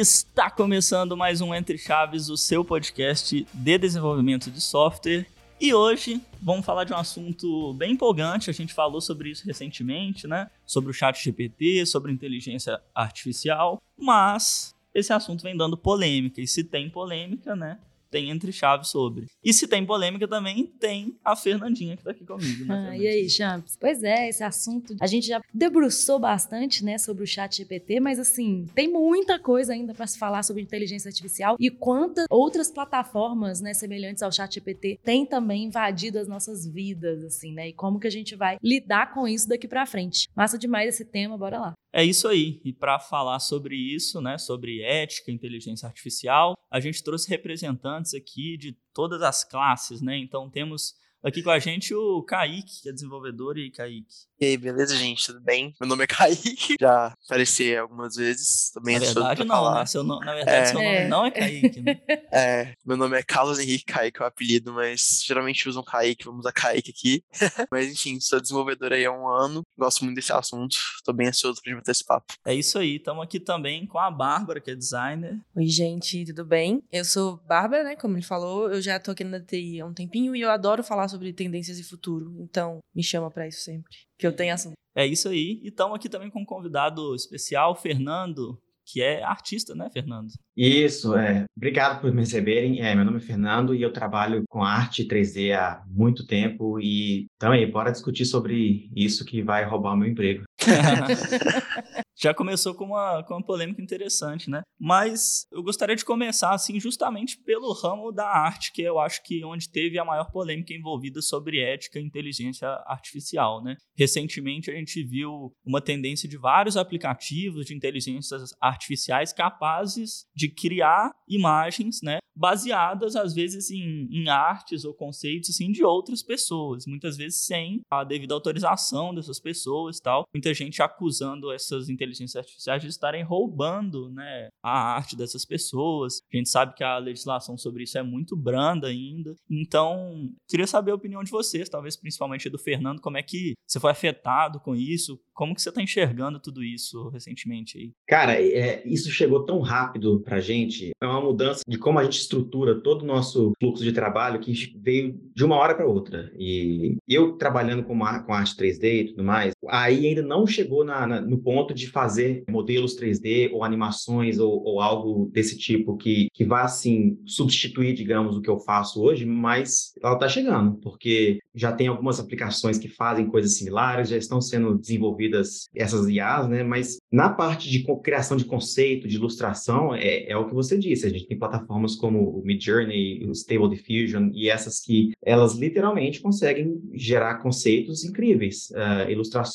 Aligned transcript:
Está 0.00 0.48
começando 0.48 1.14
mais 1.14 1.42
um 1.42 1.54
Entre 1.54 1.76
Chaves, 1.76 2.30
o 2.30 2.36
seu 2.38 2.64
podcast 2.64 3.46
de 3.52 3.78
desenvolvimento 3.78 4.50
de 4.50 4.58
software. 4.58 5.26
E 5.60 5.74
hoje 5.74 6.22
vamos 6.40 6.64
falar 6.64 6.84
de 6.84 6.94
um 6.94 6.96
assunto 6.96 7.74
bem 7.74 7.92
empolgante. 7.92 8.48
A 8.48 8.52
gente 8.54 8.72
falou 8.72 9.02
sobre 9.02 9.28
isso 9.28 9.46
recentemente, 9.46 10.26
né? 10.26 10.50
Sobre 10.64 10.90
o 10.90 10.94
chat 10.94 11.22
GPT, 11.22 11.84
sobre 11.84 12.10
inteligência 12.10 12.80
artificial. 12.94 13.78
Mas 13.94 14.74
esse 14.94 15.12
assunto 15.12 15.42
vem 15.42 15.54
dando 15.54 15.76
polêmica. 15.76 16.40
E 16.40 16.46
se 16.46 16.64
tem 16.64 16.88
polêmica, 16.88 17.54
né? 17.54 17.78
Tem 18.10 18.30
entre 18.30 18.52
chaves 18.52 18.88
sobre. 18.88 19.26
E 19.42 19.52
se 19.52 19.66
tem 19.66 19.86
polêmica 19.86 20.26
também, 20.26 20.66
tem 20.66 21.16
a 21.24 21.36
Fernandinha 21.36 21.96
que 21.96 22.02
tá 22.02 22.10
aqui 22.10 22.24
comigo. 22.24 22.64
Né, 22.64 22.88
ah, 22.90 22.96
e 22.96 23.06
aí, 23.06 23.28
Champs? 23.28 23.76
Pois 23.78 24.02
é, 24.02 24.28
esse 24.28 24.42
assunto 24.42 24.96
a 25.00 25.06
gente 25.06 25.26
já 25.26 25.40
debruçou 25.52 26.18
bastante, 26.18 26.84
né, 26.84 26.98
sobre 26.98 27.24
o 27.24 27.26
chat 27.26 27.56
GPT, 27.56 28.00
mas 28.00 28.18
assim, 28.18 28.66
tem 28.74 28.88
muita 28.88 29.38
coisa 29.38 29.72
ainda 29.72 29.94
para 29.94 30.06
se 30.06 30.18
falar 30.18 30.42
sobre 30.42 30.62
inteligência 30.62 31.08
artificial 31.08 31.56
e 31.58 31.70
quantas 31.70 32.26
outras 32.28 32.70
plataformas, 32.70 33.60
né, 33.60 33.72
semelhantes 33.74 34.22
ao 34.22 34.32
chat 34.32 34.54
GPT 34.54 34.98
têm 35.02 35.24
também 35.24 35.64
invadido 35.64 36.18
as 36.18 36.28
nossas 36.28 36.66
vidas, 36.66 37.22
assim, 37.24 37.52
né, 37.52 37.68
e 37.68 37.72
como 37.72 38.00
que 38.00 38.06
a 38.06 38.10
gente 38.10 38.34
vai 38.34 38.56
lidar 38.62 39.14
com 39.14 39.26
isso 39.26 39.48
daqui 39.48 39.68
para 39.68 39.86
frente. 39.86 40.28
Massa 40.34 40.58
demais 40.58 40.94
esse 40.94 41.04
tema, 41.04 41.38
bora 41.38 41.58
lá. 41.58 41.74
É 41.92 42.04
isso 42.04 42.28
aí. 42.28 42.60
E 42.64 42.72
para 42.72 42.98
falar 42.98 43.40
sobre 43.40 43.76
isso, 43.76 44.20
né, 44.20 44.38
sobre 44.38 44.82
ética, 44.82 45.32
inteligência 45.32 45.86
artificial, 45.86 46.54
a 46.70 46.78
gente 46.78 47.02
trouxe 47.02 47.28
representantes 47.28 48.14
aqui 48.14 48.56
de 48.56 48.76
todas 48.94 49.22
as 49.22 49.42
classes, 49.42 50.00
né? 50.00 50.16
Então 50.16 50.48
temos 50.48 50.94
aqui 51.22 51.42
com 51.42 51.50
a 51.50 51.58
gente 51.58 51.92
o 51.94 52.22
Kaique, 52.22 52.82
que 52.82 52.88
é 52.88 52.92
desenvolvedor, 52.92 53.58
e 53.58 53.70
Kaique. 53.70 54.29
E 54.42 54.46
aí, 54.46 54.56
beleza, 54.56 54.96
gente? 54.96 55.26
Tudo 55.26 55.38
bem? 55.42 55.74
Meu 55.78 55.86
nome 55.86 56.04
é 56.04 56.06
Kaique, 56.06 56.76
já 56.80 57.14
apareci 57.26 57.76
algumas 57.76 58.14
vezes. 58.14 58.70
Também 58.72 58.98
na 58.98 59.04
verdade, 59.04 59.44
não, 59.44 59.54
falar. 59.54 59.80
né? 59.80 59.84
Seu 59.86 60.02
no... 60.02 60.18
Na 60.18 60.34
verdade, 60.34 60.56
é. 60.56 60.64
seu 60.64 60.74
nome 60.76 60.86
é. 60.86 61.08
não 61.08 61.26
é 61.26 61.30
Kaique, 61.30 61.80
né? 61.82 62.00
É, 62.32 62.74
meu 62.86 62.96
nome 62.96 63.18
é 63.18 63.22
Carlos 63.22 63.58
Henrique 63.58 63.84
Kaique, 63.84 64.18
é 64.18 64.24
o 64.24 64.26
apelido, 64.26 64.72
mas 64.72 65.22
geralmente 65.26 65.68
usam 65.68 65.82
Kaique, 65.82 66.24
vamos 66.24 66.40
usar 66.40 66.52
Kaique 66.52 66.90
aqui. 66.90 67.22
mas 67.70 67.92
enfim, 67.92 68.18
sou 68.18 68.40
desenvolvedor 68.40 68.94
aí 68.94 69.04
há 69.04 69.12
um 69.12 69.28
ano, 69.28 69.62
gosto 69.76 70.04
muito 70.06 70.16
desse 70.16 70.32
assunto, 70.32 70.78
tô 71.04 71.12
bem 71.12 71.28
ansioso 71.28 71.60
pra 71.60 71.70
gente 71.70 71.80
bater 71.80 71.90
esse 71.90 72.04
papo. 72.04 72.32
É 72.46 72.54
isso 72.54 72.78
aí, 72.78 72.96
estamos 72.96 73.22
aqui 73.22 73.38
também 73.38 73.86
com 73.86 73.98
a 73.98 74.10
Bárbara, 74.10 74.58
que 74.58 74.70
é 74.70 74.74
designer. 74.74 75.38
Oi, 75.54 75.66
gente, 75.66 76.24
tudo 76.24 76.46
bem? 76.46 76.82
Eu 76.90 77.04
sou 77.04 77.36
Bárbara, 77.46 77.84
né? 77.84 77.94
Como 77.96 78.16
ele 78.16 78.24
falou, 78.24 78.70
eu 78.70 78.80
já 78.80 78.98
tô 78.98 79.10
aqui 79.10 79.22
na 79.22 79.38
TI 79.38 79.80
há 79.80 79.86
um 79.86 79.92
tempinho 79.92 80.34
e 80.34 80.40
eu 80.40 80.50
adoro 80.50 80.82
falar 80.82 81.08
sobre 81.08 81.30
tendências 81.34 81.78
e 81.78 81.84
futuro, 81.84 82.34
então 82.40 82.78
me 82.94 83.02
chama 83.02 83.30
para 83.30 83.46
isso 83.46 83.60
sempre 83.60 84.09
que 84.20 84.26
eu 84.26 84.36
tenho 84.36 84.54
assunto. 84.54 84.74
É 84.94 85.06
isso 85.06 85.28
aí. 85.28 85.60
E 85.62 85.68
estamos 85.68 85.96
aqui 85.96 86.08
também 86.08 86.30
com 86.30 86.42
um 86.42 86.44
convidado 86.44 87.14
especial, 87.14 87.74
Fernando, 87.74 88.60
que 88.84 89.00
é 89.00 89.22
artista, 89.22 89.74
né, 89.74 89.88
Fernando? 89.92 90.28
Isso, 90.56 91.16
é. 91.16 91.44
Obrigado 91.56 92.00
por 92.00 92.12
me 92.12 92.20
receberem. 92.20 92.80
É, 92.80 92.94
meu 92.94 93.04
nome 93.04 93.18
é 93.18 93.20
Fernando 93.20 93.74
e 93.74 93.82
eu 93.82 93.92
trabalho 93.92 94.42
com 94.48 94.62
arte 94.62 95.06
3D 95.06 95.52
há 95.52 95.82
muito 95.86 96.26
tempo 96.26 96.80
e 96.80 97.26
também 97.38 97.70
bora 97.70 97.92
discutir 97.92 98.24
sobre 98.24 98.90
isso 98.94 99.24
que 99.24 99.42
vai 99.42 99.64
roubar 99.64 99.94
o 99.94 99.96
meu 99.96 100.08
emprego. 100.08 100.44
já 102.20 102.34
começou 102.34 102.74
com 102.74 102.84
uma, 102.84 103.22
com 103.24 103.34
uma 103.34 103.44
polêmica 103.44 103.80
interessante, 103.80 104.50
né? 104.50 104.62
Mas 104.78 105.46
eu 105.50 105.62
gostaria 105.62 105.96
de 105.96 106.04
começar, 106.04 106.52
assim, 106.52 106.78
justamente 106.78 107.38
pelo 107.38 107.72
ramo 107.72 108.12
da 108.12 108.26
arte, 108.26 108.72
que 108.72 108.82
eu 108.82 108.98
acho 108.98 109.22
que 109.22 109.44
onde 109.44 109.70
teve 109.70 109.98
a 109.98 110.04
maior 110.04 110.30
polêmica 110.30 110.74
envolvida 110.74 111.22
sobre 111.22 111.60
ética 111.60 111.98
e 111.98 112.02
inteligência 112.02 112.68
artificial, 112.86 113.62
né? 113.62 113.76
Recentemente 113.96 114.70
a 114.70 114.74
gente 114.74 115.02
viu 115.02 115.52
uma 115.64 115.80
tendência 115.80 116.28
de 116.28 116.36
vários 116.36 116.76
aplicativos 116.76 117.66
de 117.66 117.74
inteligências 117.74 118.50
artificiais 118.60 119.32
capazes 119.32 120.26
de 120.34 120.48
criar 120.48 121.10
imagens, 121.28 122.00
né? 122.02 122.18
Baseadas, 122.40 123.16
às 123.16 123.34
vezes, 123.34 123.70
em, 123.70 124.08
em 124.10 124.28
artes 124.28 124.84
ou 124.84 124.94
conceitos, 124.94 125.50
assim, 125.50 125.70
de 125.70 125.84
outras 125.84 126.22
pessoas. 126.22 126.86
Muitas 126.86 127.16
vezes 127.16 127.44
sem 127.44 127.82
a 127.90 128.02
devida 128.02 128.34
autorização 128.34 129.14
dessas 129.14 129.38
pessoas 129.38 130.00
tal. 130.00 130.24
Muita 130.32 130.54
gente 130.54 130.82
acusando 130.82 131.52
essas 131.52 131.88
inteligências 131.88 132.30
inteligências 132.30 132.36
artificiais 132.36 132.82
de 132.82 132.88
estarem 132.88 133.22
roubando 133.22 134.10
né, 134.10 134.48
a 134.62 134.94
arte 134.94 135.16
dessas 135.16 135.44
pessoas. 135.44 136.20
A 136.32 136.36
gente 136.36 136.48
sabe 136.48 136.74
que 136.74 136.84
a 136.84 136.98
legislação 136.98 137.56
sobre 137.56 137.84
isso 137.84 137.98
é 137.98 138.02
muito 138.02 138.36
branda 138.36 138.88
ainda. 138.88 139.34
Então, 139.48 140.30
queria 140.48 140.66
saber 140.66 140.92
a 140.92 140.94
opinião 140.94 141.22
de 141.22 141.30
vocês, 141.30 141.68
talvez 141.68 141.96
principalmente 141.96 142.48
do 142.48 142.58
Fernando, 142.58 143.00
como 143.00 143.16
é 143.16 143.22
que 143.22 143.54
você 143.66 143.80
foi 143.80 143.90
afetado 143.90 144.60
com 144.60 144.74
isso? 144.74 145.18
Como 145.40 145.54
que 145.54 145.62
você 145.62 145.70
está 145.70 145.80
enxergando 145.80 146.38
tudo 146.38 146.62
isso 146.62 147.08
recentemente 147.08 147.78
aí? 147.78 147.92
Cara, 148.06 148.34
é, 148.34 148.86
isso 148.86 149.10
chegou 149.10 149.42
tão 149.42 149.60
rápido 149.60 150.20
para 150.20 150.36
a 150.36 150.40
gente. 150.40 150.90
É 151.02 151.06
uma 151.06 151.22
mudança 151.22 151.62
de 151.66 151.78
como 151.78 151.98
a 151.98 152.04
gente 152.04 152.18
estrutura 152.18 152.78
todo 152.78 153.00
o 153.00 153.06
nosso 153.06 153.54
fluxo 153.58 153.82
de 153.82 153.90
trabalho 153.90 154.38
que 154.38 154.52
veio 154.76 155.18
de 155.34 155.42
uma 155.42 155.56
hora 155.56 155.74
para 155.74 155.86
outra. 155.86 156.30
E 156.38 156.98
eu 157.08 157.38
trabalhando 157.38 157.82
com, 157.84 157.98
com 157.98 158.34
arte 158.34 158.54
3D 158.54 158.84
e 158.84 159.04
tudo 159.12 159.24
mais, 159.24 159.54
aí 159.68 160.06
ainda 160.06 160.22
não 160.22 160.46
chegou 160.46 160.84
na, 160.84 161.06
na, 161.06 161.20
no 161.20 161.38
ponto 161.38 161.74
de 161.74 161.86
fazer 161.88 162.44
modelos 162.48 162.96
3D 162.98 163.50
ou 163.52 163.62
animações 163.62 164.38
ou, 164.38 164.62
ou 164.64 164.80
algo 164.80 165.30
desse 165.32 165.56
tipo 165.56 165.96
que, 165.96 166.28
que 166.32 166.44
vá, 166.44 166.62
assim, 166.62 167.18
substituir, 167.26 167.94
digamos, 167.94 168.36
o 168.36 168.40
que 168.40 168.48
eu 168.48 168.58
faço 168.58 169.02
hoje, 169.02 169.26
mas 169.26 169.92
ela 170.02 170.14
está 170.14 170.28
chegando, 170.28 170.76
porque 170.76 171.38
já 171.54 171.72
tem 171.72 171.88
algumas 171.88 172.18
aplicações 172.18 172.78
que 172.78 172.88
fazem 172.88 173.26
coisas 173.26 173.56
similares, 173.56 174.08
já 174.08 174.16
estão 174.16 174.40
sendo 174.40 174.78
desenvolvidas 174.78 175.68
essas 175.74 176.08
IAs, 176.08 176.48
né? 176.48 176.62
Mas 176.62 176.98
na 177.12 177.28
parte 177.28 177.68
de 177.68 177.84
criação 178.02 178.36
de 178.36 178.44
conceito, 178.44 179.08
de 179.08 179.16
ilustração, 179.16 179.94
é, 179.94 180.30
é 180.30 180.36
o 180.36 180.46
que 180.46 180.54
você 180.54 180.78
disse. 180.78 181.06
A 181.06 181.10
gente 181.10 181.26
tem 181.26 181.38
plataformas 181.38 181.96
como 181.96 182.38
o 182.38 182.42
Midjourney, 182.44 183.24
o 183.26 183.32
Stable 183.32 183.70
Diffusion 183.70 184.30
e 184.32 184.48
essas 184.48 184.80
que 184.80 185.10
elas 185.22 185.54
literalmente 185.56 186.20
conseguem 186.20 186.80
gerar 186.94 187.38
conceitos 187.38 188.04
incríveis, 188.04 188.70
uh, 188.70 189.10
ilustrações 189.10 189.49